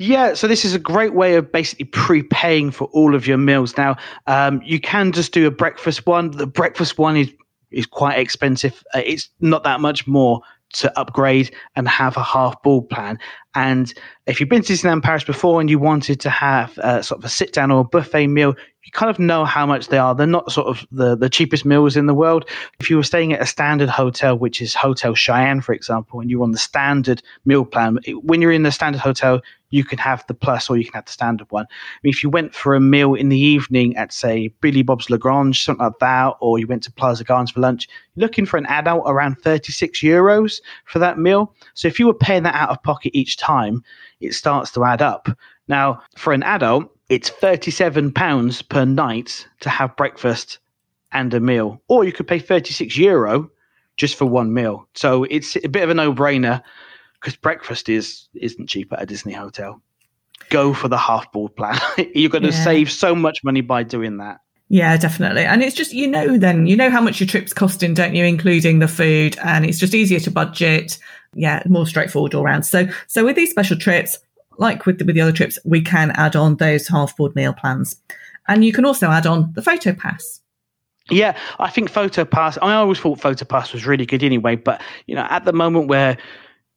Yeah, 0.00 0.34
so 0.34 0.48
this 0.48 0.64
is 0.64 0.74
a 0.74 0.80
great 0.80 1.14
way 1.14 1.36
of 1.36 1.52
basically 1.52 1.84
prepaying 1.84 2.72
for 2.72 2.88
all 2.88 3.14
of 3.14 3.28
your 3.28 3.38
meals. 3.38 3.76
Now, 3.76 3.96
um, 4.26 4.60
you 4.64 4.80
can 4.80 5.12
just 5.12 5.32
do 5.32 5.46
a 5.46 5.52
breakfast 5.52 6.04
one. 6.04 6.32
The 6.32 6.48
breakfast 6.48 6.98
one 6.98 7.16
is 7.16 7.32
is 7.70 7.86
quite 7.86 8.18
expensive. 8.18 8.82
Uh, 8.92 9.02
it's 9.04 9.28
not 9.40 9.62
that 9.64 9.80
much 9.80 10.06
more 10.06 10.40
to 10.74 10.98
upgrade 10.98 11.54
and 11.76 11.88
have 11.88 12.16
a 12.16 12.22
half 12.22 12.62
board 12.62 12.88
plan. 12.88 13.18
And 13.54 13.92
if 14.26 14.40
you've 14.40 14.48
been 14.48 14.62
to 14.62 14.72
Disneyland 14.72 15.02
Paris 15.02 15.24
before 15.24 15.60
and 15.60 15.70
you 15.70 15.78
wanted 15.78 16.20
to 16.20 16.30
have 16.30 16.76
uh, 16.78 17.02
sort 17.02 17.20
of 17.20 17.24
a 17.24 17.28
sit 17.28 17.52
down 17.52 17.70
or 17.70 17.80
a 17.80 17.84
buffet 17.84 18.26
meal, 18.26 18.54
you 18.84 18.92
kind 18.92 19.10
of 19.10 19.18
know 19.18 19.44
how 19.44 19.64
much 19.64 19.88
they 19.88 19.98
are. 19.98 20.14
They're 20.14 20.26
not 20.26 20.52
sort 20.52 20.68
of 20.68 20.86
the, 20.92 21.16
the 21.16 21.30
cheapest 21.30 21.64
meals 21.64 21.96
in 21.96 22.06
the 22.06 22.14
world. 22.14 22.48
If 22.80 22.90
you 22.90 22.96
were 22.96 23.02
staying 23.02 23.32
at 23.32 23.40
a 23.40 23.46
standard 23.46 23.88
hotel, 23.88 24.36
which 24.36 24.60
is 24.60 24.74
Hotel 24.74 25.14
Cheyenne, 25.14 25.62
for 25.62 25.72
example, 25.72 26.20
and 26.20 26.30
you're 26.30 26.42
on 26.42 26.52
the 26.52 26.58
standard 26.58 27.22
meal 27.46 27.64
plan, 27.64 27.98
when 28.22 28.42
you're 28.42 28.52
in 28.52 28.62
the 28.62 28.70
standard 28.70 29.00
hotel, 29.00 29.40
you 29.70 29.84
can 29.84 29.98
have 29.98 30.24
the 30.28 30.34
plus 30.34 30.70
or 30.70 30.76
you 30.76 30.84
can 30.84 30.92
have 30.92 31.06
the 31.06 31.12
standard 31.12 31.50
one. 31.50 31.64
I 31.64 31.98
mean, 32.02 32.12
if 32.12 32.22
you 32.22 32.28
went 32.28 32.54
for 32.54 32.74
a 32.74 32.80
meal 32.80 33.14
in 33.14 33.28
the 33.28 33.38
evening 33.38 33.96
at, 33.96 34.12
say, 34.12 34.48
Billy 34.60 34.82
Bob's 34.82 35.10
La 35.10 35.16
Grange, 35.16 35.64
something 35.64 35.84
like 35.84 35.98
that, 35.98 36.34
or 36.40 36.58
you 36.58 36.66
went 36.66 36.84
to 36.84 36.92
Plaza 36.92 37.24
Gardens 37.24 37.50
for 37.50 37.60
lunch, 37.60 37.88
you're 38.14 38.24
looking 38.24 38.46
for 38.46 38.56
an 38.56 38.66
adult 38.66 39.02
around 39.06 39.36
36 39.36 40.00
euros 40.00 40.60
for 40.84 41.00
that 41.00 41.18
meal. 41.18 41.54
So 41.72 41.88
if 41.88 41.98
you 41.98 42.06
were 42.06 42.14
paying 42.14 42.44
that 42.44 42.54
out 42.54 42.68
of 42.68 42.82
pocket 42.82 43.12
each 43.14 43.36
time, 43.36 43.82
it 44.20 44.34
starts 44.34 44.70
to 44.72 44.84
add 44.84 45.02
up. 45.02 45.28
Now, 45.68 46.02
for 46.16 46.32
an 46.32 46.42
adult, 46.42 46.90
it's 47.08 47.30
£37 47.30 48.68
per 48.68 48.84
night 48.84 49.46
to 49.60 49.70
have 49.70 49.96
breakfast 49.96 50.58
and 51.12 51.32
a 51.32 51.40
meal. 51.40 51.80
Or 51.88 52.04
you 52.04 52.12
could 52.12 52.26
pay 52.26 52.38
36 52.38 52.96
euro 52.96 53.50
just 53.96 54.16
for 54.16 54.26
one 54.26 54.52
meal. 54.52 54.88
So 54.94 55.24
it's 55.24 55.56
a 55.56 55.68
bit 55.68 55.82
of 55.82 55.90
a 55.90 55.94
no 55.94 56.12
brainer 56.12 56.62
because 57.20 57.36
breakfast 57.36 57.88
is 57.88 58.28
isn't 58.34 58.68
cheap 58.68 58.92
at 58.92 59.02
a 59.02 59.06
Disney 59.06 59.32
hotel. 59.32 59.80
Go 60.50 60.74
for 60.74 60.88
the 60.88 60.98
half 60.98 61.30
board 61.32 61.54
plan. 61.56 61.78
You're 62.14 62.30
going 62.30 62.42
to 62.42 62.50
yeah. 62.50 62.64
save 62.64 62.90
so 62.90 63.14
much 63.14 63.42
money 63.44 63.60
by 63.60 63.82
doing 63.82 64.18
that. 64.18 64.40
Yeah, 64.68 64.96
definitely. 64.96 65.44
And 65.44 65.62
it's 65.62 65.76
just, 65.76 65.92
you 65.92 66.08
know, 66.08 66.38
then 66.38 66.66
you 66.66 66.76
know 66.76 66.90
how 66.90 67.00
much 67.00 67.20
your 67.20 67.26
trip's 67.26 67.52
costing, 67.52 67.94
don't 67.94 68.14
you, 68.14 68.24
including 68.24 68.78
the 68.78 68.88
food. 68.88 69.36
And 69.44 69.64
it's 69.64 69.78
just 69.78 69.94
easier 69.94 70.20
to 70.20 70.30
budget. 70.30 70.98
Yeah, 71.34 71.62
more 71.66 71.86
straightforward 71.86 72.34
all 72.34 72.42
around. 72.42 72.64
So, 72.64 72.88
so 73.06 73.24
with 73.24 73.36
these 73.36 73.50
special 73.50 73.76
trips, 73.76 74.18
like 74.58 74.86
with 74.86 74.98
the, 74.98 75.04
with 75.04 75.14
the 75.14 75.20
other 75.20 75.32
trips, 75.32 75.58
we 75.64 75.80
can 75.80 76.10
add 76.12 76.36
on 76.36 76.56
those 76.56 76.88
half 76.88 77.16
board 77.16 77.34
meal 77.34 77.52
plans. 77.52 78.00
And 78.48 78.64
you 78.64 78.72
can 78.72 78.84
also 78.84 79.08
add 79.08 79.26
on 79.26 79.52
the 79.54 79.62
photo 79.62 79.92
pass. 79.92 80.40
Yeah, 81.10 81.36
I 81.58 81.68
think 81.68 81.90
Photo 81.90 82.24
Pass. 82.24 82.56
I 82.62 82.74
always 82.74 82.98
thought 82.98 83.20
Photo 83.20 83.44
Pass 83.44 83.74
was 83.74 83.86
really 83.86 84.06
good 84.06 84.22
anyway, 84.22 84.56
but 84.56 84.80
you 85.06 85.14
know, 85.14 85.26
at 85.28 85.44
the 85.44 85.52
moment 85.52 85.88
where 85.88 86.16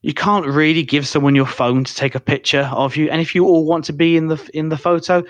you 0.01 0.13
can't 0.13 0.45
really 0.45 0.83
give 0.83 1.07
someone 1.07 1.33
your 1.33 1.45
phone 1.45 1.83
to 1.85 1.95
take 1.95 2.13
a 2.13 2.19
picture 2.19 2.69
of 2.73 2.95
you. 2.95 3.09
And 3.09 3.21
if 3.21 3.33
you 3.33 3.45
all 3.45 3.65
want 3.65 3.85
to 3.85 3.93
be 3.93 4.17
in 4.17 4.27
the 4.27 4.49
in 4.53 4.69
the 4.69 4.77
photo, 4.77 5.23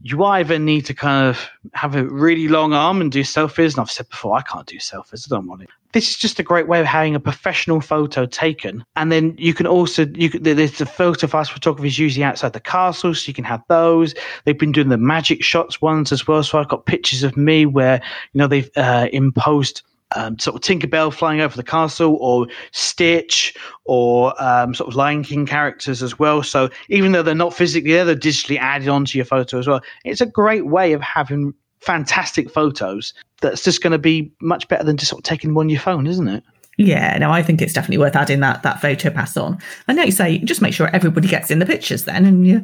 you 0.00 0.24
either 0.24 0.58
need 0.58 0.84
to 0.86 0.94
kind 0.94 1.28
of 1.28 1.48
have 1.74 1.94
a 1.94 2.04
really 2.04 2.48
long 2.48 2.72
arm 2.72 3.00
and 3.00 3.10
do 3.10 3.22
selfies. 3.22 3.72
And 3.72 3.80
I've 3.80 3.90
said 3.90 4.08
before, 4.08 4.36
I 4.36 4.42
can't 4.42 4.66
do 4.66 4.78
selfies. 4.78 5.26
I 5.26 5.36
don't 5.36 5.46
want 5.46 5.62
it. 5.62 5.70
This 5.94 6.10
is 6.10 6.16
just 6.16 6.40
a 6.40 6.42
great 6.42 6.66
way 6.66 6.80
of 6.80 6.86
having 6.86 7.14
a 7.14 7.20
professional 7.20 7.80
photo 7.80 8.26
taken. 8.26 8.84
And 8.96 9.12
then 9.12 9.34
you 9.38 9.54
can 9.54 9.66
also, 9.66 10.06
you 10.14 10.28
can, 10.28 10.42
there's 10.42 10.78
the 10.78 10.86
photo 10.86 11.28
pass 11.28 11.48
photography 11.48 11.86
is 11.86 12.00
usually 12.00 12.24
outside 12.24 12.52
the 12.52 12.60
castle, 12.60 13.14
so 13.14 13.28
you 13.28 13.32
can 13.32 13.44
have 13.44 13.62
those. 13.68 14.12
They've 14.44 14.58
been 14.58 14.72
doing 14.72 14.88
the 14.88 14.98
magic 14.98 15.44
shots 15.44 15.80
ones 15.80 16.10
as 16.10 16.26
well. 16.26 16.42
So 16.42 16.58
I've 16.58 16.68
got 16.68 16.86
pictures 16.86 17.22
of 17.22 17.36
me 17.36 17.64
where, 17.64 18.02
you 18.32 18.38
know, 18.38 18.48
they've 18.48 18.68
uh, 18.76 19.06
imposed 19.12 19.82
um, 20.16 20.38
sort 20.38 20.56
of 20.56 20.62
Tinkerbell 20.62 21.12
flying 21.12 21.40
over 21.40 21.56
the 21.56 21.62
castle, 21.62 22.16
or 22.20 22.48
Stitch, 22.72 23.56
or 23.84 24.34
um, 24.42 24.74
sort 24.74 24.88
of 24.88 24.96
Lion 24.96 25.22
King 25.22 25.46
characters 25.46 26.02
as 26.02 26.18
well. 26.18 26.42
So 26.42 26.70
even 26.88 27.12
though 27.12 27.22
they're 27.22 27.34
not 27.34 27.54
physically 27.54 27.92
there, 27.92 28.04
they're 28.04 28.16
digitally 28.16 28.58
added 28.58 28.88
onto 28.88 29.16
your 29.18 29.24
photo 29.24 29.58
as 29.58 29.66
well. 29.66 29.80
It's 30.04 30.20
a 30.20 30.26
great 30.26 30.66
way 30.66 30.92
of 30.92 31.02
having 31.02 31.54
fantastic 31.84 32.50
photos 32.50 33.14
that's 33.40 33.62
just 33.62 33.82
going 33.82 33.92
to 33.92 33.98
be 33.98 34.32
much 34.40 34.68
better 34.68 34.84
than 34.84 34.96
just 34.96 35.10
sort 35.10 35.20
of 35.20 35.24
taking 35.24 35.54
one 35.54 35.66
on 35.66 35.70
your 35.70 35.80
phone, 35.80 36.06
isn't 36.06 36.28
it? 36.28 36.42
Yeah, 36.76 37.16
no, 37.18 37.30
I 37.30 37.42
think 37.42 37.62
it's 37.62 37.72
definitely 37.72 37.98
worth 37.98 38.16
adding 38.16 38.40
that 38.40 38.62
that 38.64 38.80
photo 38.80 39.10
pass 39.10 39.36
on. 39.36 39.58
And 39.86 39.96
like 39.96 40.06
you 40.06 40.12
say, 40.12 40.38
just 40.38 40.62
make 40.62 40.74
sure 40.74 40.88
everybody 40.92 41.28
gets 41.28 41.50
in 41.50 41.60
the 41.60 41.66
pictures 41.66 42.04
then, 42.04 42.24
and 42.24 42.46
you, 42.46 42.62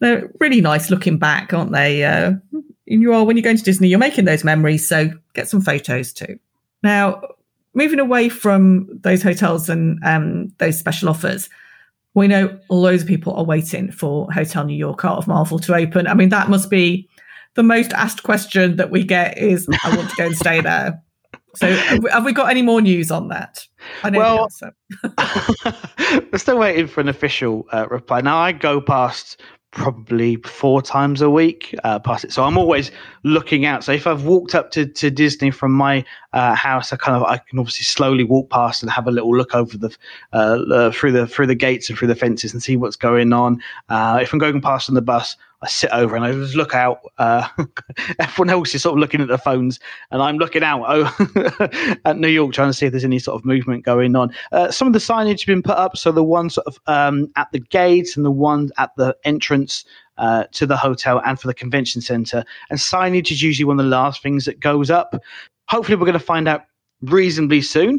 they're 0.00 0.30
really 0.40 0.60
nice 0.60 0.90
looking 0.90 1.18
back, 1.18 1.52
aren't 1.52 1.72
they? 1.72 2.04
Uh, 2.04 2.32
you 2.86 3.12
are 3.12 3.24
when 3.24 3.36
you're 3.36 3.44
going 3.44 3.58
to 3.58 3.62
Disney, 3.62 3.88
you're 3.88 3.98
making 3.98 4.24
those 4.24 4.44
memories, 4.44 4.88
so 4.88 5.10
get 5.34 5.48
some 5.48 5.60
photos 5.60 6.12
too. 6.12 6.38
Now, 6.82 7.22
moving 7.74 8.00
away 8.00 8.28
from 8.28 8.88
those 9.02 9.22
hotels 9.22 9.68
and 9.68 10.02
um, 10.04 10.48
those 10.58 10.78
special 10.78 11.08
offers, 11.08 11.50
we 12.14 12.28
know 12.28 12.58
loads 12.70 13.02
of 13.02 13.08
people 13.08 13.34
are 13.34 13.44
waiting 13.44 13.90
for 13.92 14.30
Hotel 14.32 14.64
New 14.64 14.76
York 14.76 15.04
Art 15.04 15.18
of 15.18 15.28
Marvel 15.28 15.58
to 15.60 15.74
open. 15.74 16.06
I 16.06 16.14
mean, 16.14 16.30
that 16.30 16.48
must 16.48 16.70
be 16.70 17.08
the 17.54 17.62
most 17.62 17.92
asked 17.92 18.22
question 18.22 18.76
that 18.76 18.90
we 18.90 19.04
get 19.04 19.38
is, 19.38 19.68
I 19.84 19.96
want 19.96 20.10
to 20.10 20.16
go 20.16 20.26
and 20.26 20.36
stay 20.36 20.60
there. 20.60 21.02
So, 21.54 21.70
have 22.10 22.24
we 22.24 22.32
got 22.32 22.50
any 22.50 22.62
more 22.62 22.80
news 22.80 23.10
on 23.10 23.28
that? 23.28 23.66
I 24.02 24.10
know 24.10 24.18
well, 24.18 24.48
we're 26.32 26.38
still 26.38 26.58
waiting 26.58 26.86
for 26.86 27.02
an 27.02 27.08
official 27.08 27.66
uh, 27.72 27.86
reply. 27.90 28.22
Now, 28.22 28.38
I 28.38 28.52
go 28.52 28.80
past 28.80 29.40
probably 29.72 30.36
four 30.36 30.80
times 30.80 31.20
a 31.20 31.28
week 31.30 31.74
uh, 31.82 31.98
past 31.98 32.24
it. 32.24 32.32
So 32.32 32.44
I'm 32.44 32.56
always 32.56 32.90
looking 33.24 33.64
out. 33.66 33.82
So 33.82 33.92
if 33.92 34.06
I've 34.06 34.24
walked 34.24 34.54
up 34.54 34.70
to, 34.72 34.86
to 34.86 35.10
Disney 35.10 35.50
from 35.50 35.72
my 35.72 36.04
uh, 36.32 36.54
house, 36.54 36.92
I 36.92 36.96
kind 36.96 37.16
of 37.16 37.22
I 37.24 37.38
can 37.38 37.58
obviously 37.58 37.84
slowly 37.84 38.24
walk 38.24 38.50
past 38.50 38.82
and 38.82 38.90
have 38.90 39.06
a 39.06 39.10
little 39.10 39.36
look 39.36 39.54
over 39.54 39.76
the 39.76 39.96
uh, 40.32 40.62
uh 40.72 40.92
through 40.92 41.12
the 41.12 41.26
through 41.26 41.46
the 41.46 41.54
gates 41.54 41.88
and 41.88 41.98
through 41.98 42.08
the 42.08 42.14
fences 42.14 42.52
and 42.52 42.62
see 42.62 42.76
what's 42.76 42.96
going 42.96 43.32
on. 43.32 43.62
Uh, 43.88 44.18
if 44.22 44.32
I'm 44.32 44.38
going 44.38 44.60
past 44.60 44.88
on 44.88 44.94
the 44.94 45.02
bus, 45.02 45.36
I 45.62 45.68
sit 45.68 45.90
over 45.92 46.16
and 46.16 46.24
I 46.24 46.32
just 46.32 46.56
look 46.56 46.74
out. 46.74 47.00
Uh, 47.18 47.46
everyone 48.18 48.50
else 48.50 48.74
is 48.74 48.82
sort 48.82 48.94
of 48.94 48.98
looking 48.98 49.20
at 49.20 49.28
their 49.28 49.38
phones, 49.38 49.78
and 50.10 50.20
I'm 50.20 50.36
looking 50.36 50.62
out 50.62 50.84
oh, 50.86 51.98
at 52.04 52.18
New 52.18 52.28
York 52.28 52.52
trying 52.52 52.70
to 52.70 52.74
see 52.74 52.86
if 52.86 52.92
there's 52.92 53.04
any 53.04 53.18
sort 53.18 53.40
of 53.40 53.44
movement 53.44 53.84
going 53.84 54.16
on. 54.16 54.34
Uh, 54.50 54.70
some 54.70 54.88
of 54.88 54.92
the 54.92 54.98
signage 54.98 55.40
has 55.40 55.44
been 55.44 55.62
put 55.62 55.76
up, 55.76 55.96
so 55.96 56.10
the 56.10 56.24
one 56.24 56.50
sort 56.50 56.66
of 56.66 56.80
um, 56.86 57.30
at 57.36 57.50
the 57.52 57.60
gates 57.60 58.16
and 58.16 58.26
the 58.26 58.30
one 58.30 58.70
at 58.78 58.90
the 58.96 59.16
entrance 59.24 59.84
uh, 60.18 60.44
to 60.52 60.66
the 60.66 60.76
hotel 60.76 61.20
and 61.24 61.40
for 61.40 61.46
the 61.46 61.54
convention 61.54 62.00
center. 62.00 62.44
And 62.70 62.78
signage 62.78 63.30
is 63.30 63.42
usually 63.42 63.64
one 63.64 63.78
of 63.78 63.84
the 63.84 63.90
last 63.90 64.22
things 64.22 64.44
that 64.44 64.60
goes 64.60 64.90
up. 64.90 65.14
Hopefully, 65.72 65.96
we're 65.96 66.04
going 66.04 66.12
to 66.12 66.18
find 66.18 66.48
out 66.48 66.66
reasonably 67.00 67.62
soon 67.62 67.98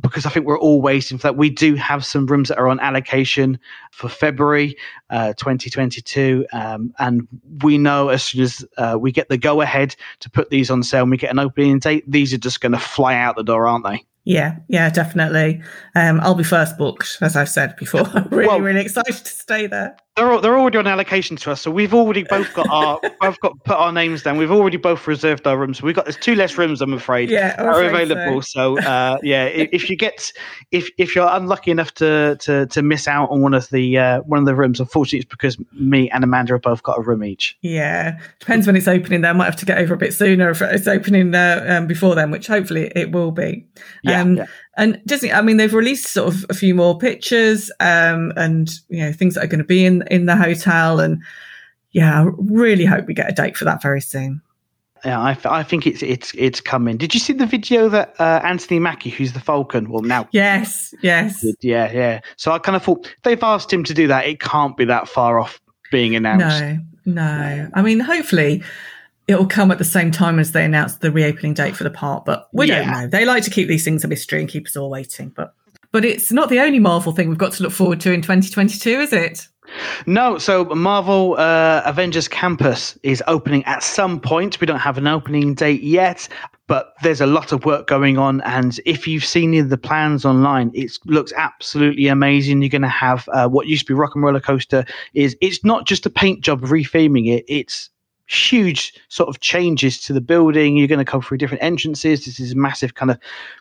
because 0.00 0.26
I 0.26 0.30
think 0.30 0.44
we're 0.44 0.58
all 0.58 0.82
waiting 0.82 1.18
for 1.18 1.22
that. 1.22 1.36
We 1.36 1.48
do 1.48 1.76
have 1.76 2.04
some 2.04 2.26
rooms 2.26 2.48
that 2.48 2.58
are 2.58 2.66
on 2.66 2.80
allocation 2.80 3.60
for 3.92 4.08
February 4.08 4.76
uh, 5.08 5.34
2022. 5.34 6.46
Um, 6.52 6.92
and 6.98 7.28
we 7.62 7.78
know 7.78 8.08
as 8.08 8.24
soon 8.24 8.42
as 8.42 8.66
uh, 8.76 8.98
we 9.00 9.12
get 9.12 9.28
the 9.28 9.38
go 9.38 9.60
ahead 9.60 9.94
to 10.18 10.28
put 10.28 10.50
these 10.50 10.68
on 10.68 10.82
sale 10.82 11.02
and 11.02 11.12
we 11.12 11.16
get 11.16 11.30
an 11.30 11.38
opening 11.38 11.78
date, 11.78 12.02
these 12.10 12.34
are 12.34 12.38
just 12.38 12.60
going 12.60 12.72
to 12.72 12.78
fly 12.80 13.14
out 13.14 13.36
the 13.36 13.44
door, 13.44 13.68
aren't 13.68 13.84
they? 13.84 14.04
Yeah, 14.24 14.56
yeah, 14.66 14.90
definitely. 14.90 15.62
Um, 15.94 16.18
I'll 16.22 16.34
be 16.34 16.42
first 16.42 16.76
booked, 16.76 17.18
as 17.20 17.36
I've 17.36 17.48
said 17.48 17.76
before. 17.76 18.02
really, 18.32 18.48
well, 18.48 18.60
really 18.60 18.80
excited 18.80 19.14
to 19.14 19.30
stay 19.30 19.68
there 19.68 19.96
they're 20.16 20.40
they're 20.40 20.58
already 20.58 20.78
on 20.78 20.86
allocation 20.86 21.36
to 21.36 21.52
us, 21.52 21.60
so 21.60 21.70
we've 21.70 21.94
already 21.94 22.24
both 22.24 22.52
got 22.54 22.68
our 22.68 23.00
both 23.20 23.38
got 23.40 23.52
put 23.64 23.76
our 23.76 23.92
names 23.92 24.22
down. 24.22 24.38
We've 24.38 24.50
already 24.50 24.76
both 24.76 25.06
reserved 25.06 25.46
our 25.46 25.56
rooms. 25.56 25.82
We've 25.82 25.94
got 25.94 26.04
there's 26.04 26.16
two 26.16 26.34
less 26.34 26.58
rooms, 26.58 26.80
I'm 26.82 26.92
afraid, 26.92 27.30
yeah, 27.30 27.54
are 27.62 27.82
available. 27.84 28.42
So, 28.42 28.76
so 28.76 28.82
uh, 28.82 29.18
yeah, 29.22 29.44
if, 29.44 29.88
you 29.88 29.96
get 29.96 30.32
if 30.72 30.90
if 30.98 31.14
you're 31.14 31.28
unlucky 31.30 31.70
enough 31.70 31.94
to 31.94 32.36
to 32.40 32.66
to 32.66 32.82
miss 32.82 33.06
out 33.06 33.30
on 33.30 33.40
one 33.40 33.54
of 33.54 33.68
the 33.70 33.98
uh, 33.98 34.20
one 34.22 34.40
of 34.40 34.46
the 34.46 34.54
rooms, 34.54 34.80
unfortunately, 34.80 35.20
it's 35.20 35.28
because 35.28 35.56
me 35.72 36.10
and 36.10 36.24
Amanda 36.24 36.54
have 36.54 36.62
both 36.62 36.82
got 36.82 36.98
a 36.98 37.02
room 37.02 37.22
each. 37.22 37.56
Yeah, 37.62 38.18
depends 38.40 38.66
when 38.66 38.76
it's 38.76 38.88
opening. 38.88 39.20
There, 39.20 39.30
I 39.30 39.34
might 39.34 39.46
have 39.46 39.56
to 39.56 39.66
get 39.66 39.78
over 39.78 39.94
a 39.94 39.98
bit 39.98 40.12
sooner 40.12 40.50
if 40.50 40.60
it's 40.60 40.88
opening 40.88 41.34
uh, 41.34 41.64
um, 41.68 41.86
before 41.86 42.14
then, 42.14 42.30
which 42.30 42.48
hopefully 42.48 42.90
it 42.96 43.12
will 43.12 43.30
be. 43.30 43.66
Yeah, 44.02 44.20
um, 44.20 44.36
yeah. 44.36 44.46
And 44.80 44.98
Disney, 45.04 45.30
I 45.30 45.42
mean, 45.42 45.58
they've 45.58 45.74
released 45.74 46.06
sort 46.06 46.34
of 46.34 46.46
a 46.48 46.54
few 46.54 46.74
more 46.74 46.96
pictures 46.96 47.70
um, 47.80 48.32
and 48.34 48.70
you 48.88 49.04
know 49.04 49.12
things 49.12 49.34
that 49.34 49.44
are 49.44 49.46
going 49.46 49.58
to 49.58 49.64
be 49.64 49.84
in 49.84 50.02
in 50.10 50.24
the 50.24 50.34
hotel, 50.34 51.00
and 51.00 51.22
yeah, 51.90 52.22
I 52.22 52.30
really 52.38 52.86
hope 52.86 53.06
we 53.06 53.12
get 53.12 53.28
a 53.28 53.34
date 53.34 53.58
for 53.58 53.66
that 53.66 53.82
very 53.82 54.00
soon. 54.00 54.40
Yeah, 55.04 55.20
I, 55.20 55.36
I 55.44 55.62
think 55.64 55.86
it's 55.86 56.02
it's 56.02 56.32
it's 56.34 56.62
coming. 56.62 56.96
Did 56.96 57.12
you 57.12 57.20
see 57.20 57.34
the 57.34 57.44
video 57.44 57.90
that 57.90 58.18
uh, 58.18 58.40
Anthony 58.42 58.80
Mackie, 58.80 59.10
who's 59.10 59.34
the 59.34 59.40
Falcon, 59.40 59.90
well 59.90 60.00
now, 60.00 60.26
yes, 60.32 60.94
yes, 61.02 61.44
yeah, 61.60 61.92
yeah. 61.92 62.20
So 62.36 62.50
I 62.50 62.58
kind 62.58 62.74
of 62.74 62.82
thought 62.82 63.14
they've 63.22 63.42
asked 63.42 63.70
him 63.70 63.84
to 63.84 63.92
do 63.92 64.06
that. 64.06 64.24
It 64.24 64.40
can't 64.40 64.78
be 64.78 64.86
that 64.86 65.08
far 65.08 65.38
off 65.38 65.60
being 65.92 66.16
announced. 66.16 66.62
No, 66.62 66.78
no. 67.04 67.70
I 67.74 67.82
mean, 67.82 68.00
hopefully 68.00 68.62
it'll 69.30 69.46
come 69.46 69.70
at 69.70 69.78
the 69.78 69.84
same 69.84 70.10
time 70.10 70.38
as 70.38 70.52
they 70.52 70.64
announce 70.64 70.96
the 70.96 71.10
reopening 71.10 71.54
date 71.54 71.76
for 71.76 71.84
the 71.84 71.90
park, 71.90 72.24
but 72.24 72.48
we 72.52 72.66
yeah. 72.66 72.80
don't 72.80 72.92
know. 72.92 73.06
They 73.06 73.24
like 73.24 73.44
to 73.44 73.50
keep 73.50 73.68
these 73.68 73.84
things 73.84 74.04
a 74.04 74.08
mystery 74.08 74.40
and 74.40 74.48
keep 74.48 74.66
us 74.66 74.76
all 74.76 74.90
waiting. 74.90 75.30
But 75.30 75.54
but 75.92 76.04
it's 76.04 76.32
not 76.32 76.48
the 76.48 76.60
only 76.60 76.80
Marvel 76.80 77.12
thing 77.12 77.28
we've 77.28 77.38
got 77.38 77.52
to 77.52 77.62
look 77.62 77.72
forward 77.72 78.00
to 78.00 78.12
in 78.12 78.22
2022, 78.22 78.90
is 78.90 79.12
it? 79.12 79.48
No, 80.06 80.38
so 80.38 80.64
Marvel 80.64 81.36
uh, 81.38 81.82
Avengers 81.84 82.26
Campus 82.26 82.98
is 83.04 83.22
opening 83.28 83.64
at 83.64 83.84
some 83.84 84.18
point. 84.18 84.60
We 84.60 84.66
don't 84.66 84.80
have 84.80 84.98
an 84.98 85.06
opening 85.06 85.54
date 85.54 85.82
yet, 85.82 86.28
but 86.66 86.94
there's 87.02 87.20
a 87.20 87.26
lot 87.26 87.52
of 87.52 87.64
work 87.64 87.86
going 87.86 88.18
on. 88.18 88.40
And 88.40 88.80
if 88.84 89.06
you've 89.06 89.24
seen 89.24 89.68
the 89.68 89.78
plans 89.78 90.24
online, 90.24 90.72
it 90.74 90.98
looks 91.06 91.32
absolutely 91.36 92.08
amazing. 92.08 92.62
You're 92.62 92.68
going 92.68 92.82
to 92.82 92.88
have 92.88 93.28
uh, 93.32 93.48
what 93.48 93.68
used 93.68 93.86
to 93.86 93.92
be 93.92 93.94
Rock 93.94 94.16
and 94.16 94.24
Roller 94.24 94.40
Coaster. 94.40 94.84
Is 95.14 95.36
it's 95.40 95.64
not 95.64 95.86
just 95.86 96.04
a 96.04 96.10
paint 96.10 96.40
job 96.40 96.64
of 96.64 96.70
refaming 96.70 97.28
it; 97.32 97.44
it's 97.46 97.90
huge 98.30 98.94
sort 99.08 99.28
of 99.28 99.40
changes 99.40 100.00
to 100.02 100.12
the 100.12 100.20
building. 100.20 100.76
You're 100.76 100.86
going 100.86 100.98
to 100.98 101.04
come 101.04 101.20
through 101.20 101.38
different 101.38 101.64
entrances. 101.64 102.24
This 102.24 102.38
is 102.38 102.54
massive 102.54 102.94
kind 102.94 103.10
of 103.10 103.18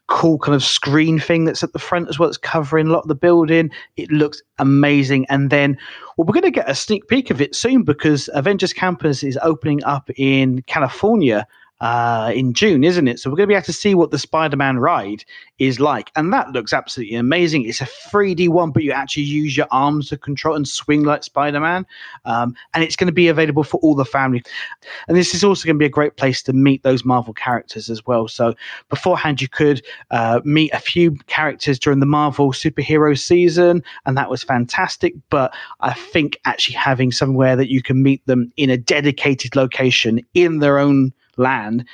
cool 0.08 0.38
kind 0.38 0.55
of 0.55 0.63
screen 0.63 1.19
thing 1.19 1.45
that's 1.45 1.63
at 1.63 1.73
the 1.73 1.79
front 1.79 2.08
as 2.08 2.19
well. 2.19 2.29
It's 2.29 2.38
covering 2.38 2.88
a 2.88 2.91
lot 2.91 3.01
of 3.01 3.08
the 3.08 3.15
building. 3.15 3.71
It 3.97 4.12
looks 4.12 4.43
amazing. 4.60 5.25
And 5.29 5.49
then 5.49 5.75
well, 6.17 6.25
we're 6.25 6.34
going 6.34 6.43
to 6.43 6.51
get 6.51 6.69
a 6.69 6.75
sneak 6.75 7.08
peek 7.08 7.32
of 7.32 7.41
it 7.41 7.55
soon 7.55 7.82
because 7.84 8.29
Avengers 8.34 8.73
Campus 8.73 9.23
is 9.23 9.39
opening 9.41 9.84
up 9.86 10.10
in 10.17 10.62
California 10.63 11.47
uh, 11.82 12.32
in 12.36 12.54
June, 12.54 12.84
isn't 12.84 13.08
it? 13.08 13.20
So 13.20 13.30
we're 13.30 13.38
going 13.38 13.48
to 13.48 13.52
be 13.52 13.56
able 13.56 13.65
to 13.65 13.74
see 13.74 13.96
what 13.96 14.12
the 14.12 14.20
Spider-Man 14.20 14.80
ride 14.80 15.24
is 15.60 15.80
like, 15.80 16.12
and 16.15 16.34
that 16.34 16.52
looks 16.52 16.74
absolutely 16.74 17.15
amazing. 17.15 17.65
It's 17.65 17.82
a 17.82 17.86
3D 17.86 18.50
one, 18.50 18.72
but 18.72 18.84
you 18.84 18.92
actually 18.92 19.24
use 19.24 19.56
your 19.56 19.68
arms 19.72 20.10
to 20.10 20.18
control 20.18 20.56
and 20.56 20.68
swing 20.68 21.04
like 21.04 21.24
Spider-Man, 21.24 21.86
um, 22.26 22.56
and 22.74 22.84
it's 22.84 22.96
going 22.96 23.08
to 23.08 23.13
be 23.13 23.28
available 23.28 23.63
for 23.63 23.78
all 23.78 23.96
the 23.96 24.06
family. 24.06 24.44
And 25.08 25.15
this 25.15 25.34
is 25.34 25.44
also 25.44 25.65
going 25.65 25.76
to 25.76 25.80
be 25.80 25.86
a 25.86 25.89
great 25.89 26.18
place 26.18 26.42
to 26.44 26.54
meet 26.54 26.84
those 26.84 27.06
Marvel 27.06 27.34
characters 27.34 27.89
as 27.89 28.06
well. 28.06 28.28
So 28.28 28.54
beforehand, 28.89 29.42
you 29.42 29.48
could 29.48 29.82
uh, 30.12 30.42
meet 30.44 30.74
a 30.74 30.80
few 30.80 31.12
characters 31.28 31.80
during 31.80 32.00
the 32.00 32.06
Marvel 32.06 32.52
superhero 32.52 33.18
season, 33.18 33.84
and 34.06 34.18
that 34.18 34.30
was 34.30 34.44
fantastic. 34.44 35.13
But 35.30 35.54
I 35.80 35.94
think 35.94 36.39
actually 36.46 36.76
having 36.76 37.12
somewhere 37.12 37.56
that 37.56 37.70
you 37.72 37.82
can 37.82 38.04
meet 38.04 38.26
them 38.26 38.52
in 38.58 38.70
a 38.70 38.78
dedicated 38.78 39.56
location 39.56 40.22
in 40.34 40.60
their 40.60 40.78
own 40.78 41.13
land, 41.39 41.86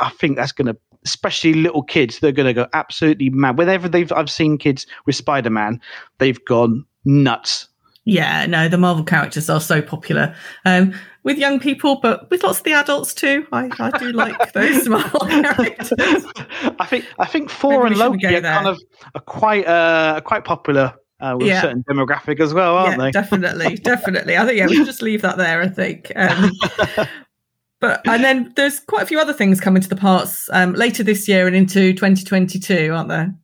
I 0.00 0.10
think 0.10 0.36
that's 0.36 0.52
going 0.52 0.66
to, 0.66 0.76
especially 1.04 1.54
little 1.54 1.82
kids, 1.82 2.18
they're 2.18 2.32
going 2.32 2.46
to 2.46 2.54
go 2.54 2.66
absolutely 2.72 3.30
mad. 3.30 3.58
Whenever 3.58 3.88
they've, 3.88 4.10
I've 4.12 4.30
seen 4.30 4.58
kids 4.58 4.86
with 5.06 5.16
Spider 5.16 5.50
Man, 5.50 5.80
they've 6.18 6.42
gone 6.44 6.84
nuts. 7.04 7.68
Yeah, 8.06 8.44
no, 8.46 8.68
the 8.68 8.76
Marvel 8.76 9.04
characters 9.04 9.48
are 9.48 9.60
so 9.60 9.80
popular 9.80 10.34
um, 10.66 10.92
with 11.22 11.38
young 11.38 11.58
people, 11.58 12.00
but 12.02 12.28
with 12.30 12.42
lots 12.42 12.58
of 12.58 12.64
the 12.64 12.74
adults 12.74 13.14
too. 13.14 13.46
I, 13.50 13.70
I 13.78 13.96
do 13.98 14.12
like 14.12 14.52
those 14.52 14.86
Marvel 14.88 15.20
characters. 15.20 16.26
I 16.78 16.86
think 16.86 17.06
I 17.18 17.24
think 17.24 17.50
Thor 17.50 17.86
and 17.86 17.96
Loki 17.96 18.26
are 18.26 18.42
kind 18.42 18.66
of 18.66 18.78
are 19.14 19.22
quite 19.22 19.66
uh, 19.66 20.20
quite 20.20 20.44
popular 20.44 20.92
uh, 21.20 21.36
with 21.38 21.46
yeah. 21.46 21.58
a 21.58 21.62
certain 21.62 21.84
demographic 21.84 22.40
as 22.40 22.52
well, 22.52 22.76
aren't 22.76 22.98
yeah, 22.98 23.04
they? 23.04 23.10
definitely, 23.10 23.76
definitely. 23.76 24.36
I 24.36 24.44
think 24.44 24.58
yeah, 24.58 24.66
we 24.66 24.76
should 24.76 24.86
just 24.86 25.02
leave 25.02 25.22
that 25.22 25.38
there. 25.38 25.62
I 25.62 25.68
think. 25.68 26.12
Um, 26.14 26.50
but 27.80 28.06
and 28.06 28.24
then 28.24 28.52
there's 28.56 28.80
quite 28.80 29.02
a 29.02 29.06
few 29.06 29.18
other 29.20 29.32
things 29.32 29.60
coming 29.60 29.82
to 29.82 29.88
the 29.88 29.96
parks 29.96 30.48
um, 30.52 30.72
later 30.74 31.02
this 31.02 31.28
year 31.28 31.46
and 31.46 31.54
into 31.56 31.92
2022, 31.92 32.92
aren't 32.92 33.08
there? 33.08 33.34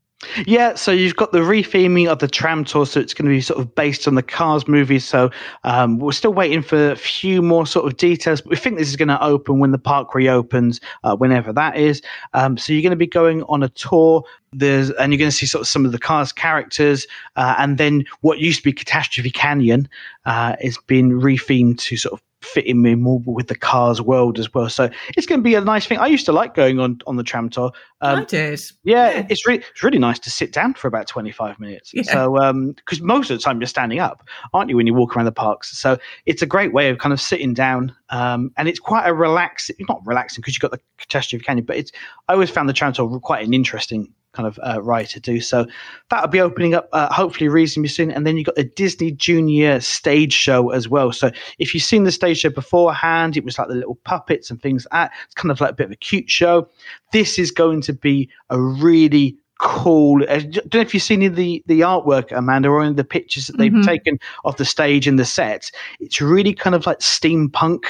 Yeah, 0.46 0.74
so 0.74 0.92
you've 0.92 1.16
got 1.16 1.32
the 1.32 1.38
retheming 1.38 2.06
of 2.06 2.18
the 2.18 2.28
tram 2.28 2.64
tour, 2.64 2.84
so 2.84 3.00
it's 3.00 3.14
going 3.14 3.26
to 3.26 3.34
be 3.34 3.40
sort 3.40 3.58
of 3.58 3.74
based 3.74 4.06
on 4.06 4.16
the 4.16 4.22
Cars 4.22 4.68
movies. 4.68 5.04
So 5.04 5.30
um, 5.64 5.98
we're 5.98 6.12
still 6.12 6.34
waiting 6.34 6.60
for 6.60 6.90
a 6.90 6.96
few 6.96 7.40
more 7.40 7.66
sort 7.66 7.86
of 7.86 7.96
details, 7.96 8.42
but 8.42 8.50
we 8.50 8.56
think 8.56 8.76
this 8.76 8.88
is 8.88 8.96
going 8.96 9.08
to 9.08 9.22
open 9.24 9.60
when 9.60 9.70
the 9.70 9.78
park 9.78 10.14
reopens, 10.14 10.78
uh, 11.04 11.16
whenever 11.16 11.54
that 11.54 11.78
is. 11.78 12.02
Um, 12.34 12.58
so 12.58 12.72
you're 12.74 12.82
going 12.82 12.90
to 12.90 12.96
be 12.96 13.06
going 13.06 13.44
on 13.44 13.62
a 13.62 13.70
tour. 13.70 14.22
There's 14.52 14.90
and 14.90 15.10
you're 15.10 15.18
going 15.18 15.30
to 15.30 15.36
see 15.36 15.46
sort 15.46 15.62
of 15.62 15.68
some 15.68 15.86
of 15.86 15.92
the 15.92 15.98
Cars 15.98 16.32
characters, 16.32 17.06
uh, 17.36 17.54
and 17.56 17.78
then 17.78 18.04
what 18.20 18.40
used 18.40 18.58
to 18.58 18.64
be 18.64 18.74
Catastrophe 18.74 19.30
Canyon 19.30 19.88
uh, 20.26 20.56
is 20.60 20.78
being 20.86 21.12
rethemed 21.12 21.78
to 21.78 21.96
sort 21.96 22.12
of 22.12 22.20
fitting 22.42 22.80
me 22.82 22.94
more 22.94 23.20
with 23.26 23.48
the 23.48 23.54
cars 23.54 24.00
world 24.00 24.38
as 24.38 24.52
well. 24.54 24.68
So 24.68 24.88
it's 25.16 25.26
going 25.26 25.40
to 25.40 25.44
be 25.44 25.54
a 25.54 25.60
nice 25.60 25.86
thing. 25.86 25.98
I 25.98 26.06
used 26.06 26.26
to 26.26 26.32
like 26.32 26.54
going 26.54 26.80
on 26.80 27.00
on 27.06 27.16
the 27.16 27.22
tram 27.22 27.50
tour. 27.50 27.72
Um, 28.00 28.20
I 28.20 28.24
did. 28.24 28.60
Yeah, 28.82 29.10
yeah, 29.10 29.26
it's 29.28 29.46
really 29.46 29.62
it's 29.70 29.82
really 29.82 29.98
nice 29.98 30.18
to 30.20 30.30
sit 30.30 30.52
down 30.52 30.74
for 30.74 30.88
about 30.88 31.06
twenty 31.06 31.32
five 31.32 31.58
minutes. 31.60 31.92
Yeah. 31.92 32.02
So 32.02 32.72
because 32.76 33.00
um, 33.00 33.06
most 33.06 33.30
of 33.30 33.38
the 33.38 33.42
time 33.42 33.60
you're 33.60 33.66
standing 33.66 33.98
up, 33.98 34.26
aren't 34.54 34.70
you, 34.70 34.76
when 34.76 34.86
you 34.86 34.94
walk 34.94 35.16
around 35.16 35.26
the 35.26 35.32
parks? 35.32 35.78
So 35.78 35.98
it's 36.26 36.42
a 36.42 36.46
great 36.46 36.72
way 36.72 36.88
of 36.88 36.98
kind 36.98 37.12
of 37.12 37.20
sitting 37.20 37.54
down, 37.54 37.94
um, 38.08 38.52
and 38.56 38.68
it's 38.68 38.80
quite 38.80 39.06
a 39.06 39.14
relaxing, 39.14 39.76
not 39.88 40.00
relaxing 40.04 40.40
because 40.40 40.54
you've 40.54 40.62
got 40.62 40.70
the 40.70 40.80
catastrophe 40.98 41.44
canyon, 41.44 41.66
but 41.66 41.76
it's 41.76 41.92
I 42.28 42.32
always 42.32 42.50
found 42.50 42.68
the 42.68 42.72
tram 42.72 42.92
tour 42.92 43.20
quite 43.20 43.46
an 43.46 43.52
interesting 43.54 44.12
kind 44.32 44.46
of 44.46 44.58
uh, 44.62 44.80
right 44.82 45.08
to 45.08 45.20
do. 45.20 45.40
So 45.40 45.66
that'll 46.08 46.28
be 46.28 46.40
opening 46.40 46.74
up 46.74 46.88
uh, 46.92 47.12
hopefully 47.12 47.48
reasonably 47.48 47.88
soon. 47.88 48.10
And 48.10 48.26
then 48.26 48.36
you've 48.36 48.46
got 48.46 48.56
the 48.56 48.64
Disney 48.64 49.12
Junior 49.12 49.80
stage 49.80 50.32
show 50.32 50.70
as 50.70 50.88
well. 50.88 51.12
So 51.12 51.30
if 51.58 51.74
you've 51.74 51.82
seen 51.82 52.04
the 52.04 52.12
stage 52.12 52.38
show 52.38 52.50
beforehand, 52.50 53.36
it 53.36 53.44
was 53.44 53.58
like 53.58 53.68
the 53.68 53.74
little 53.74 53.98
puppets 54.04 54.50
and 54.50 54.60
things 54.60 54.86
like 54.92 55.10
that. 55.10 55.18
It's 55.24 55.34
kind 55.34 55.50
of 55.50 55.60
like 55.60 55.70
a 55.70 55.74
bit 55.74 55.86
of 55.86 55.92
a 55.92 55.96
cute 55.96 56.30
show. 56.30 56.68
This 57.12 57.38
is 57.38 57.50
going 57.50 57.82
to 57.82 57.92
be 57.92 58.28
a 58.50 58.60
really 58.60 59.36
cool. 59.60 60.22
I 60.28 60.38
don't 60.38 60.74
know 60.74 60.80
if 60.80 60.94
you've 60.94 61.02
seen 61.02 61.20
the 61.34 61.62
the 61.66 61.80
artwork, 61.80 62.32
Amanda, 62.32 62.68
or 62.68 62.82
in 62.82 62.96
the 62.96 63.04
pictures 63.04 63.46
that 63.46 63.58
they've 63.58 63.70
mm-hmm. 63.70 63.82
taken 63.82 64.18
of 64.44 64.56
the 64.56 64.64
stage 64.64 65.06
and 65.06 65.18
the 65.18 65.24
set. 65.24 65.70
It's 66.00 66.20
really 66.20 66.54
kind 66.54 66.74
of 66.74 66.86
like 66.86 67.00
steampunk 67.00 67.84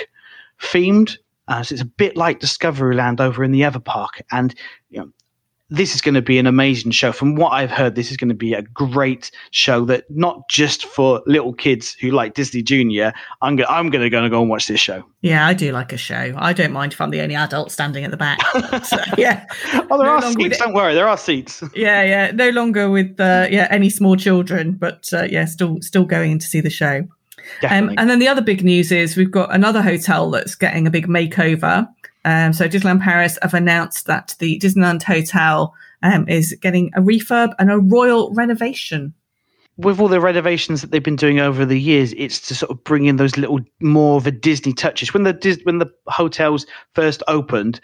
themed. 0.60 1.16
Uh, 1.48 1.62
so 1.62 1.72
it's 1.72 1.82
a 1.82 1.86
bit 1.86 2.16
like 2.16 2.40
Discoveryland 2.40 3.20
over 3.20 3.42
in 3.42 3.50
the 3.50 3.62
Everpark, 3.62 4.20
and 4.30 4.54
you 4.90 5.00
know 5.00 5.10
this 5.70 5.94
is 5.94 6.00
going 6.00 6.14
to 6.14 6.22
be 6.22 6.38
an 6.38 6.46
amazing 6.46 6.90
show. 6.90 7.12
From 7.12 7.36
what 7.36 7.50
I've 7.50 7.70
heard, 7.70 7.94
this 7.94 8.10
is 8.10 8.16
going 8.16 8.28
to 8.28 8.34
be 8.34 8.54
a 8.54 8.62
great 8.62 9.30
show 9.52 9.84
that 9.86 10.10
not 10.10 10.48
just 10.48 10.84
for 10.86 11.22
little 11.26 11.52
kids 11.52 11.96
who 12.00 12.10
like 12.10 12.34
Disney 12.34 12.62
Junior. 12.62 13.12
I'm 13.40 13.56
going. 13.56 13.68
I'm 13.70 13.90
going 13.90 14.02
to 14.02 14.10
go 14.10 14.22
and 14.22 14.30
go 14.30 14.40
and 14.40 14.50
watch 14.50 14.66
this 14.66 14.80
show. 14.80 15.04
Yeah, 15.22 15.46
I 15.46 15.54
do 15.54 15.72
like 15.72 15.92
a 15.92 15.96
show. 15.96 16.34
I 16.36 16.52
don't 16.52 16.72
mind 16.72 16.92
if 16.92 17.00
I'm 17.00 17.10
the 17.10 17.20
only 17.20 17.36
adult 17.36 17.70
standing 17.70 18.04
at 18.04 18.10
the 18.10 18.16
back. 18.16 18.38
Uh, 18.92 19.04
yeah. 19.18 19.46
oh, 19.90 19.98
there 19.98 20.06
no 20.06 20.14
are 20.14 20.32
seats. 20.32 20.58
Don't 20.58 20.72
worry, 20.72 20.94
there 20.94 21.08
are 21.08 21.16
seats. 21.16 21.62
Yeah, 21.74 22.02
yeah. 22.02 22.30
No 22.32 22.50
longer 22.50 22.90
with 22.90 23.18
uh, 23.20 23.46
yeah 23.50 23.68
any 23.70 23.90
small 23.90 24.16
children, 24.16 24.72
but 24.72 25.08
uh, 25.12 25.24
yeah, 25.24 25.44
still 25.44 25.78
still 25.80 26.04
going 26.04 26.38
to 26.38 26.46
see 26.46 26.60
the 26.60 26.70
show. 26.70 27.06
Um, 27.68 27.92
and 27.98 28.10
then 28.10 28.18
the 28.18 28.28
other 28.28 28.42
big 28.42 28.64
news 28.64 28.90
is 28.92 29.16
we've 29.16 29.30
got 29.30 29.54
another 29.54 29.82
hotel 29.82 30.30
that's 30.30 30.54
getting 30.54 30.86
a 30.86 30.90
big 30.90 31.06
makeover. 31.06 31.88
Um, 32.24 32.52
so 32.52 32.68
Disneyland 32.68 33.02
Paris 33.02 33.38
have 33.42 33.54
announced 33.54 34.06
that 34.06 34.34
the 34.38 34.58
Disneyland 34.58 35.02
Hotel 35.02 35.74
um, 36.02 36.28
is 36.28 36.56
getting 36.60 36.90
a 36.94 37.00
refurb 37.00 37.54
and 37.58 37.70
a 37.70 37.78
royal 37.78 38.32
renovation. 38.34 39.14
With 39.76 39.98
all 39.98 40.08
the 40.08 40.20
renovations 40.20 40.82
that 40.82 40.90
they've 40.90 41.02
been 41.02 41.16
doing 41.16 41.40
over 41.40 41.64
the 41.64 41.80
years, 41.80 42.12
it's 42.18 42.38
to 42.48 42.54
sort 42.54 42.70
of 42.70 42.84
bring 42.84 43.06
in 43.06 43.16
those 43.16 43.38
little 43.38 43.60
more 43.80 44.16
of 44.18 44.26
a 44.26 44.30
Disney 44.30 44.74
touches. 44.74 45.14
When 45.14 45.22
the 45.22 45.60
when 45.64 45.78
the 45.78 45.90
hotels 46.06 46.66
first 46.94 47.22
opened, 47.28 47.80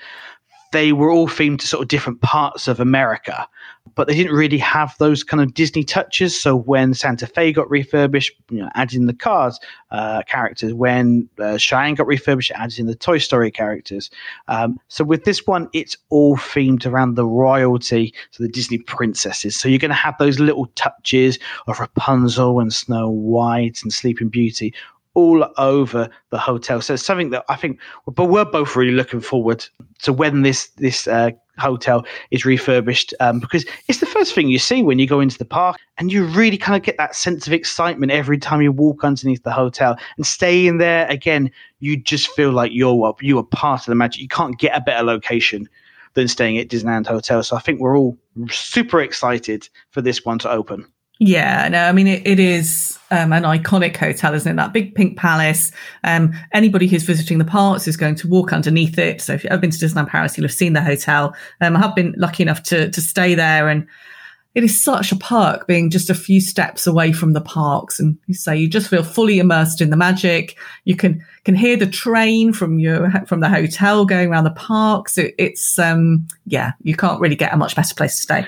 they 0.76 0.92
were 0.92 1.10
all 1.10 1.26
themed 1.26 1.58
to 1.60 1.66
sort 1.66 1.82
of 1.82 1.88
different 1.88 2.20
parts 2.20 2.68
of 2.68 2.78
America 2.80 3.48
but 3.94 4.06
they 4.06 4.14
didn't 4.14 4.34
really 4.34 4.58
have 4.58 4.94
those 4.98 5.22
kind 5.22 5.42
of 5.42 5.54
Disney 5.54 5.84
touches. 5.84 6.40
So 6.40 6.54
when 6.54 6.94
Santa 6.94 7.26
Fe 7.26 7.52
got 7.52 7.68
refurbished, 7.70 8.32
you 8.50 8.58
know, 8.58 8.68
added 8.74 8.96
in 8.96 9.06
the 9.06 9.14
Cars 9.14 9.58
uh, 9.90 10.22
characters. 10.26 10.74
When 10.74 11.28
uh, 11.38 11.56
Cheyenne 11.56 11.94
got 11.94 12.06
refurbished, 12.06 12.50
added 12.52 12.78
in 12.78 12.86
the 12.86 12.94
Toy 12.94 13.18
Story 13.18 13.50
characters. 13.50 14.10
Um, 14.48 14.78
so 14.88 15.04
with 15.04 15.24
this 15.24 15.46
one, 15.46 15.68
it's 15.72 15.96
all 16.10 16.36
themed 16.36 16.86
around 16.86 17.14
the 17.14 17.26
royalty, 17.26 18.12
so 18.30 18.42
the 18.42 18.48
Disney 18.48 18.78
princesses. 18.78 19.56
So 19.56 19.68
you're 19.68 19.78
going 19.78 19.90
to 19.90 19.94
have 19.94 20.16
those 20.18 20.38
little 20.40 20.66
touches 20.74 21.38
of 21.66 21.80
Rapunzel 21.80 22.60
and 22.60 22.72
Snow 22.72 23.08
White 23.08 23.82
and 23.82 23.92
Sleeping 23.92 24.28
Beauty 24.28 24.74
all 25.16 25.48
over 25.56 26.10
the 26.28 26.38
hotel. 26.38 26.82
So 26.82 26.94
it's 26.94 27.02
something 27.02 27.30
that 27.30 27.44
I 27.48 27.56
think, 27.56 27.80
but 28.06 28.26
we're 28.26 28.44
both 28.44 28.76
really 28.76 28.92
looking 28.92 29.20
forward 29.20 29.66
to 30.02 30.12
when 30.12 30.42
this 30.42 30.68
this 30.76 31.08
uh, 31.08 31.30
hotel 31.58 32.04
is 32.30 32.44
refurbished 32.44 33.14
um, 33.18 33.40
because 33.40 33.64
it's 33.88 34.00
the 34.00 34.06
first 34.06 34.34
thing 34.34 34.48
you 34.48 34.58
see 34.58 34.82
when 34.82 34.98
you 34.98 35.06
go 35.06 35.20
into 35.20 35.38
the 35.38 35.46
park 35.46 35.78
and 35.96 36.12
you 36.12 36.26
really 36.26 36.58
kind 36.58 36.76
of 36.76 36.82
get 36.82 36.98
that 36.98 37.16
sense 37.16 37.46
of 37.46 37.54
excitement 37.54 38.12
every 38.12 38.36
time 38.36 38.60
you 38.60 38.70
walk 38.70 39.04
underneath 39.04 39.42
the 39.42 39.50
hotel. 39.50 39.96
And 40.18 40.26
stay 40.26 40.66
in 40.66 40.76
there 40.78 41.06
again 41.08 41.50
you 41.80 41.96
just 41.96 42.28
feel 42.28 42.52
like 42.52 42.72
you're 42.74 43.14
you 43.22 43.38
are 43.38 43.44
part 43.44 43.80
of 43.80 43.86
the 43.86 43.94
magic. 43.94 44.20
You 44.20 44.28
can't 44.28 44.58
get 44.58 44.76
a 44.76 44.82
better 44.82 45.02
location 45.02 45.66
than 46.12 46.28
staying 46.28 46.58
at 46.58 46.68
disneyland 46.68 47.06
hotel. 47.06 47.42
So 47.42 47.56
i 47.56 47.60
think 47.60 47.80
we're 47.80 47.96
all 47.96 48.18
super 48.50 49.00
excited 49.00 49.68
for 49.90 50.02
this 50.02 50.26
one 50.26 50.38
to 50.40 50.50
open 50.50 50.86
Yeah, 51.18 51.68
no, 51.68 51.84
I 51.84 51.92
mean, 51.92 52.06
it, 52.06 52.26
it 52.26 52.38
is 52.38 52.98
um, 53.10 53.32
an 53.32 53.44
iconic 53.44 53.96
hotel, 53.96 54.34
isn't 54.34 54.50
it? 54.50 54.56
That 54.56 54.74
big 54.74 54.94
pink 54.94 55.16
palace. 55.16 55.72
Um, 56.04 56.34
anybody 56.52 56.86
who's 56.86 57.04
visiting 57.04 57.38
the 57.38 57.44
parks 57.44 57.88
is 57.88 57.96
going 57.96 58.16
to 58.16 58.28
walk 58.28 58.52
underneath 58.52 58.98
it. 58.98 59.22
So 59.22 59.32
if 59.32 59.42
you've 59.42 59.52
ever 59.52 59.60
been 59.60 59.70
to 59.70 59.78
Disneyland 59.78 60.08
Paris, 60.08 60.36
you'll 60.36 60.44
have 60.44 60.52
seen 60.52 60.74
the 60.74 60.82
hotel. 60.82 61.34
Um, 61.62 61.74
I 61.74 61.80
have 61.80 61.94
been 61.94 62.14
lucky 62.18 62.42
enough 62.42 62.62
to, 62.64 62.90
to 62.90 63.00
stay 63.00 63.34
there 63.34 63.68
and 63.68 63.86
it 64.56 64.64
is 64.64 64.82
such 64.82 65.12
a 65.12 65.16
perk 65.16 65.66
being 65.66 65.90
just 65.90 66.08
a 66.08 66.14
few 66.14 66.40
steps 66.40 66.86
away 66.86 67.12
from 67.12 67.34
the 67.34 67.42
parks. 67.42 68.00
And 68.00 68.16
you 68.26 68.32
say 68.32 68.56
you 68.56 68.68
just 68.68 68.88
feel 68.88 69.02
fully 69.02 69.38
immersed 69.38 69.82
in 69.82 69.90
the 69.90 69.98
magic. 69.98 70.56
You 70.84 70.96
can, 70.96 71.22
can 71.44 71.54
hear 71.54 71.76
the 71.76 71.86
train 71.86 72.54
from 72.54 72.78
your, 72.78 73.10
from 73.26 73.40
the 73.40 73.50
hotel 73.50 74.06
going 74.06 74.30
around 74.30 74.44
the 74.44 74.50
parks. 74.52 75.18
It, 75.18 75.34
it's, 75.36 75.78
um, 75.78 76.26
yeah, 76.46 76.72
you 76.82 76.96
can't 76.96 77.20
really 77.20 77.36
get 77.36 77.52
a 77.52 77.56
much 77.58 77.76
better 77.76 77.94
place 77.94 78.16
to 78.16 78.22
stay. 78.22 78.46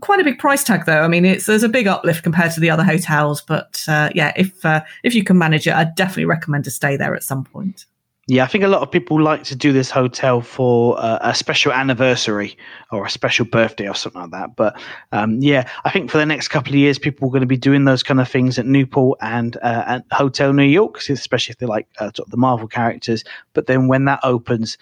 Quite 0.00 0.18
a 0.18 0.24
big 0.24 0.38
price 0.38 0.64
tag 0.64 0.86
though. 0.86 1.02
I 1.02 1.08
mean, 1.08 1.26
it's, 1.26 1.44
there's 1.44 1.62
a 1.62 1.68
big 1.68 1.86
uplift 1.86 2.22
compared 2.22 2.52
to 2.52 2.60
the 2.60 2.70
other 2.70 2.82
hotels, 2.82 3.42
but, 3.42 3.84
uh, 3.86 4.08
yeah, 4.14 4.32
if, 4.36 4.64
uh, 4.64 4.80
if 5.02 5.14
you 5.14 5.22
can 5.22 5.36
manage 5.36 5.66
it, 5.66 5.74
I'd 5.74 5.94
definitely 5.94 6.24
recommend 6.24 6.64
to 6.64 6.70
stay 6.70 6.96
there 6.96 7.14
at 7.14 7.22
some 7.22 7.44
point. 7.44 7.84
Yeah, 8.30 8.44
I 8.44 8.46
think 8.46 8.62
a 8.62 8.68
lot 8.68 8.82
of 8.82 8.92
people 8.92 9.20
like 9.20 9.42
to 9.42 9.56
do 9.56 9.72
this 9.72 9.90
hotel 9.90 10.40
for 10.40 10.96
uh, 11.00 11.18
a 11.20 11.34
special 11.34 11.72
anniversary 11.72 12.56
or 12.92 13.04
a 13.04 13.10
special 13.10 13.44
birthday 13.44 13.88
or 13.88 13.94
something 13.96 14.20
like 14.20 14.30
that. 14.30 14.54
But 14.54 14.80
um, 15.10 15.40
yeah, 15.40 15.68
I 15.84 15.90
think 15.90 16.12
for 16.12 16.18
the 16.18 16.26
next 16.26 16.46
couple 16.46 16.70
of 16.70 16.76
years, 16.76 16.96
people 16.96 17.26
are 17.26 17.32
going 17.32 17.40
to 17.40 17.48
be 17.48 17.56
doing 17.56 17.86
those 17.86 18.04
kind 18.04 18.20
of 18.20 18.28
things 18.28 18.56
at 18.56 18.66
Newport 18.66 19.18
and, 19.20 19.56
uh, 19.56 19.82
and 19.88 20.04
Hotel 20.12 20.52
New 20.52 20.62
York, 20.62 21.00
especially 21.08 21.54
if 21.54 21.58
they 21.58 21.66
like 21.66 21.88
uh, 21.98 22.12
the 22.28 22.36
Marvel 22.36 22.68
characters. 22.68 23.24
But 23.52 23.66
then 23.66 23.88
when 23.88 24.04
that 24.04 24.20
opens, 24.22 24.78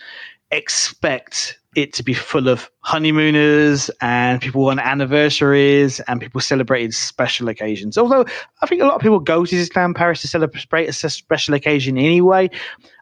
expect 0.50 1.58
it 1.82 1.92
to 1.94 2.02
be 2.02 2.14
full 2.14 2.48
of 2.48 2.70
honeymooners 2.80 3.90
and 4.00 4.40
people 4.40 4.66
on 4.68 4.78
anniversaries 4.78 6.00
and 6.00 6.20
people 6.20 6.40
celebrating 6.40 6.92
special 6.92 7.48
occasions. 7.48 7.96
Although 7.96 8.24
I 8.62 8.66
think 8.66 8.82
a 8.82 8.84
lot 8.84 8.94
of 8.94 9.00
people 9.00 9.20
go 9.20 9.44
to 9.44 9.54
Disneyland 9.54 9.94
Paris 9.94 10.20
to 10.22 10.28
celebrate 10.28 10.88
a 10.88 10.92
special 10.92 11.54
occasion 11.54 11.96
anyway. 11.98 12.50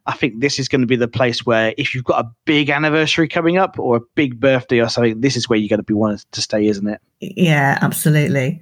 I 0.08 0.12
think 0.12 0.40
this 0.40 0.60
is 0.60 0.68
going 0.68 0.82
to 0.82 0.86
be 0.86 0.94
the 0.94 1.08
place 1.08 1.44
where 1.44 1.74
if 1.76 1.92
you've 1.92 2.04
got 2.04 2.24
a 2.24 2.30
big 2.44 2.70
anniversary 2.70 3.26
coming 3.26 3.56
up 3.56 3.76
or 3.78 3.96
a 3.96 4.00
big 4.14 4.38
birthday 4.38 4.80
or 4.80 4.88
something, 4.88 5.20
this 5.20 5.36
is 5.36 5.48
where 5.48 5.58
you're 5.58 5.68
going 5.68 5.80
to 5.80 5.84
be 5.84 5.94
wanting 5.94 6.20
to 6.30 6.40
stay, 6.40 6.66
isn't 6.66 6.86
it? 6.86 7.00
Yeah, 7.20 7.78
absolutely. 7.82 8.60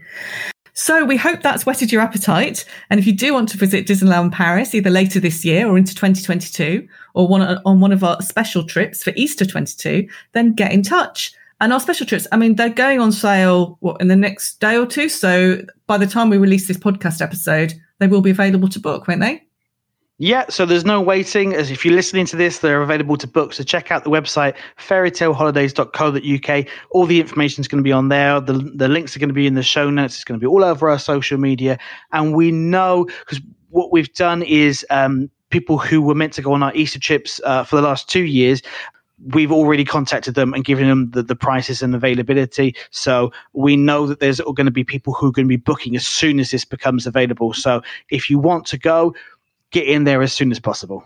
So 0.73 1.05
we 1.05 1.17
hope 1.17 1.43
that's 1.43 1.67
whetted 1.67 1.93
your 1.93 2.01
appetite. 2.01 2.65
And 2.91 2.99
if 2.99 3.07
you 3.07 3.15
do 3.15 3.33
want 3.33 3.49
to 3.51 3.59
visit 3.59 3.87
Disneyland 3.87 4.33
Paris 4.33 4.75
either 4.75 4.91
later 4.91 5.21
this 5.21 5.45
year 5.45 5.69
or 5.69 5.79
into 5.79 5.95
2022 5.95 6.89
or 7.15 7.27
one 7.27 7.43
on 7.65 7.81
one 7.81 7.93
of 7.93 8.05
our 8.05 8.21
special 8.21 8.65
trips 8.65 9.03
for 9.03 9.13
Easter 9.17 9.47
22, 9.47 10.07
then 10.33 10.53
get 10.53 10.73
in 10.73 10.83
touch. 10.83 11.33
And 11.61 11.73
our 11.73 11.81
special 11.81 12.07
trips, 12.07 12.27
I 12.33 12.37
mean, 12.37 12.57
they're 12.57 12.69
going 12.69 13.01
on 13.01 13.13
sale 13.13 13.79
what, 13.81 14.01
in 14.01 14.09
the 14.09 14.17
next 14.17 14.61
day 14.61 14.77
or 14.77 14.87
two. 14.87 15.09
So 15.09 15.63
by 15.87 15.97
the 15.97 16.07
time 16.07 16.29
we 16.29 16.37
release 16.37 16.69
this 16.69 16.77
podcast 16.77 17.23
episode, 17.23 17.73
they 18.01 18.09
will 18.09 18.21
be 18.21 18.31
available 18.31 18.69
to 18.69 18.81
book, 18.81 19.09
won't 19.09 19.21
they? 19.21 19.43
Yeah, 20.19 20.45
so 20.49 20.65
there's 20.65 20.85
no 20.85 21.01
waiting. 21.01 21.55
As 21.55 21.73
if 21.73 21.85
you're 21.85 21.95
listening 21.95 22.27
to 22.27 22.37
this, 22.37 22.61
they're 22.61 22.83
available 22.83 23.17
to 23.17 23.27
book. 23.27 23.53
So 23.53 23.65
check 23.65 23.91
out 23.91 24.05
the 24.05 24.11
website 24.11 24.55
fairytaleholidays.co.uk. 24.79 26.67
All 26.91 27.07
the 27.07 27.21
information 27.21 27.63
is 27.63 27.69
going 27.69 27.83
to 27.83 27.85
be 27.85 27.93
on 27.93 28.11
there. 28.11 28.41
The 28.41 28.53
the 28.53 28.87
links 28.87 29.17
are 29.17 29.19
going 29.19 29.29
to 29.29 29.35
be 29.35 29.49
in 29.49 29.55
the 29.55 29.63
show 29.65 29.91
notes. 29.91 30.15
It's 30.15 30.25
going 30.25 30.39
to 30.39 30.45
be 30.45 30.47
all 30.47 30.63
over 30.63 30.89
our 30.89 31.01
social 31.01 31.37
media. 31.39 31.79
And 32.13 32.35
we 32.35 32.53
know 32.53 33.07
because 33.07 33.41
what 33.71 33.91
we've 33.91 34.13
done 34.15 34.43
is 34.43 34.87
um, 34.91 35.31
people 35.51 35.79
who 35.79 36.03
were 36.03 36.15
meant 36.15 36.33
to 36.35 36.43
go 36.43 36.53
on 36.53 36.63
our 36.63 36.75
Easter 36.75 36.99
trips 36.99 37.41
uh, 37.45 37.65
for 37.65 37.77
the 37.77 37.83
last 37.83 38.09
two 38.09 38.25
years 38.25 38.63
we've 39.33 39.53
already 39.53 39.85
contacted 39.85 40.35
them 40.35 40.53
and 40.55 40.65
given 40.65 40.89
them 40.89 41.11
the, 41.11 41.23
the 41.23 41.37
prices 41.37 41.83
and 41.83 41.95
availability. 41.95 42.75
So 42.91 43.33
we 43.53 43.77
know 43.77 44.07
that 44.07 44.21
there's 44.21 44.41
going 44.41 44.67
to 44.67 44.73
be 44.73 44.85
people 44.85 45.15
who 45.15 45.29
are 45.29 45.33
going 45.33 45.47
to 45.47 45.49
be 45.49 45.57
booking 45.57 45.97
as 45.97 46.07
soon 46.07 46.41
as 46.41 46.51
this 46.51 46.65
becomes 46.65 47.07
available. 47.07 47.53
So 47.53 47.83
if 48.11 48.29
you 48.29 48.39
want 48.39 48.67
to 48.67 48.79
go, 48.79 49.15
get 49.71 49.87
in 49.87 50.05
there 50.05 50.23
as 50.23 50.33
soon 50.33 50.51
as 50.51 50.61
possible. 50.61 51.05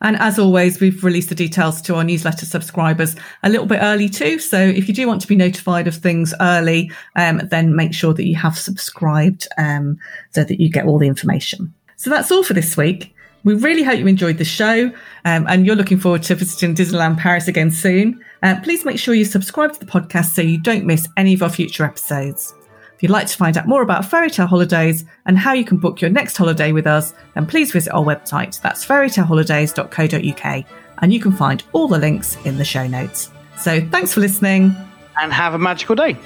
And 0.00 0.16
as 0.16 0.38
always, 0.38 0.80
we've 0.80 1.04
released 1.04 1.28
the 1.28 1.34
details 1.34 1.80
to 1.82 1.94
our 1.94 2.02
newsletter 2.02 2.44
subscribers 2.44 3.14
a 3.42 3.48
little 3.48 3.66
bit 3.66 3.78
early 3.80 4.08
too. 4.08 4.38
So 4.38 4.58
if 4.58 4.88
you 4.88 4.94
do 4.94 5.06
want 5.06 5.20
to 5.20 5.28
be 5.28 5.36
notified 5.36 5.86
of 5.86 5.94
things 5.94 6.34
early, 6.40 6.90
um, 7.14 7.40
then 7.50 7.76
make 7.76 7.94
sure 7.94 8.12
that 8.14 8.26
you 8.26 8.34
have 8.34 8.58
subscribed 8.58 9.46
um, 9.58 9.98
so 10.30 10.42
that 10.42 10.60
you 10.60 10.70
get 10.70 10.86
all 10.86 10.98
the 10.98 11.06
information. 11.06 11.72
So 11.96 12.10
that's 12.10 12.32
all 12.32 12.42
for 12.42 12.54
this 12.54 12.76
week. 12.76 13.14
We 13.44 13.54
really 13.54 13.82
hope 13.82 13.98
you 13.98 14.06
enjoyed 14.06 14.38
the 14.38 14.44
show 14.44 14.92
um, 15.24 15.46
and 15.48 15.64
you're 15.64 15.76
looking 15.76 15.98
forward 15.98 16.22
to 16.24 16.34
visiting 16.34 16.74
Disneyland 16.74 17.18
Paris 17.18 17.48
again 17.48 17.70
soon. 17.70 18.22
Uh, 18.42 18.56
please 18.62 18.84
make 18.84 18.98
sure 18.98 19.14
you 19.14 19.24
subscribe 19.24 19.72
to 19.72 19.80
the 19.80 19.86
podcast 19.86 20.34
so 20.34 20.42
you 20.42 20.58
don't 20.60 20.84
miss 20.84 21.08
any 21.16 21.34
of 21.34 21.42
our 21.42 21.48
future 21.48 21.84
episodes. 21.84 22.54
If 22.94 23.02
you'd 23.04 23.12
like 23.12 23.28
to 23.28 23.36
find 23.36 23.56
out 23.56 23.66
more 23.66 23.80
about 23.80 24.04
Fairy 24.04 24.30
Tale 24.30 24.46
Holidays 24.46 25.06
and 25.24 25.38
how 25.38 25.54
you 25.54 25.64
can 25.64 25.78
book 25.78 26.02
your 26.02 26.10
next 26.10 26.36
holiday 26.36 26.70
with 26.72 26.86
us, 26.86 27.14
then 27.34 27.46
please 27.46 27.72
visit 27.72 27.94
our 27.94 28.04
website. 28.04 28.60
That's 28.60 28.84
fairytaleholidays.co.uk 28.84 30.66
and 30.98 31.12
you 31.12 31.20
can 31.20 31.32
find 31.32 31.62
all 31.72 31.88
the 31.88 31.98
links 31.98 32.36
in 32.44 32.58
the 32.58 32.64
show 32.64 32.86
notes. 32.86 33.30
So 33.56 33.80
thanks 33.88 34.12
for 34.12 34.20
listening. 34.20 34.76
And 35.20 35.32
have 35.32 35.54
a 35.54 35.58
magical 35.58 35.94
day. 35.94 36.16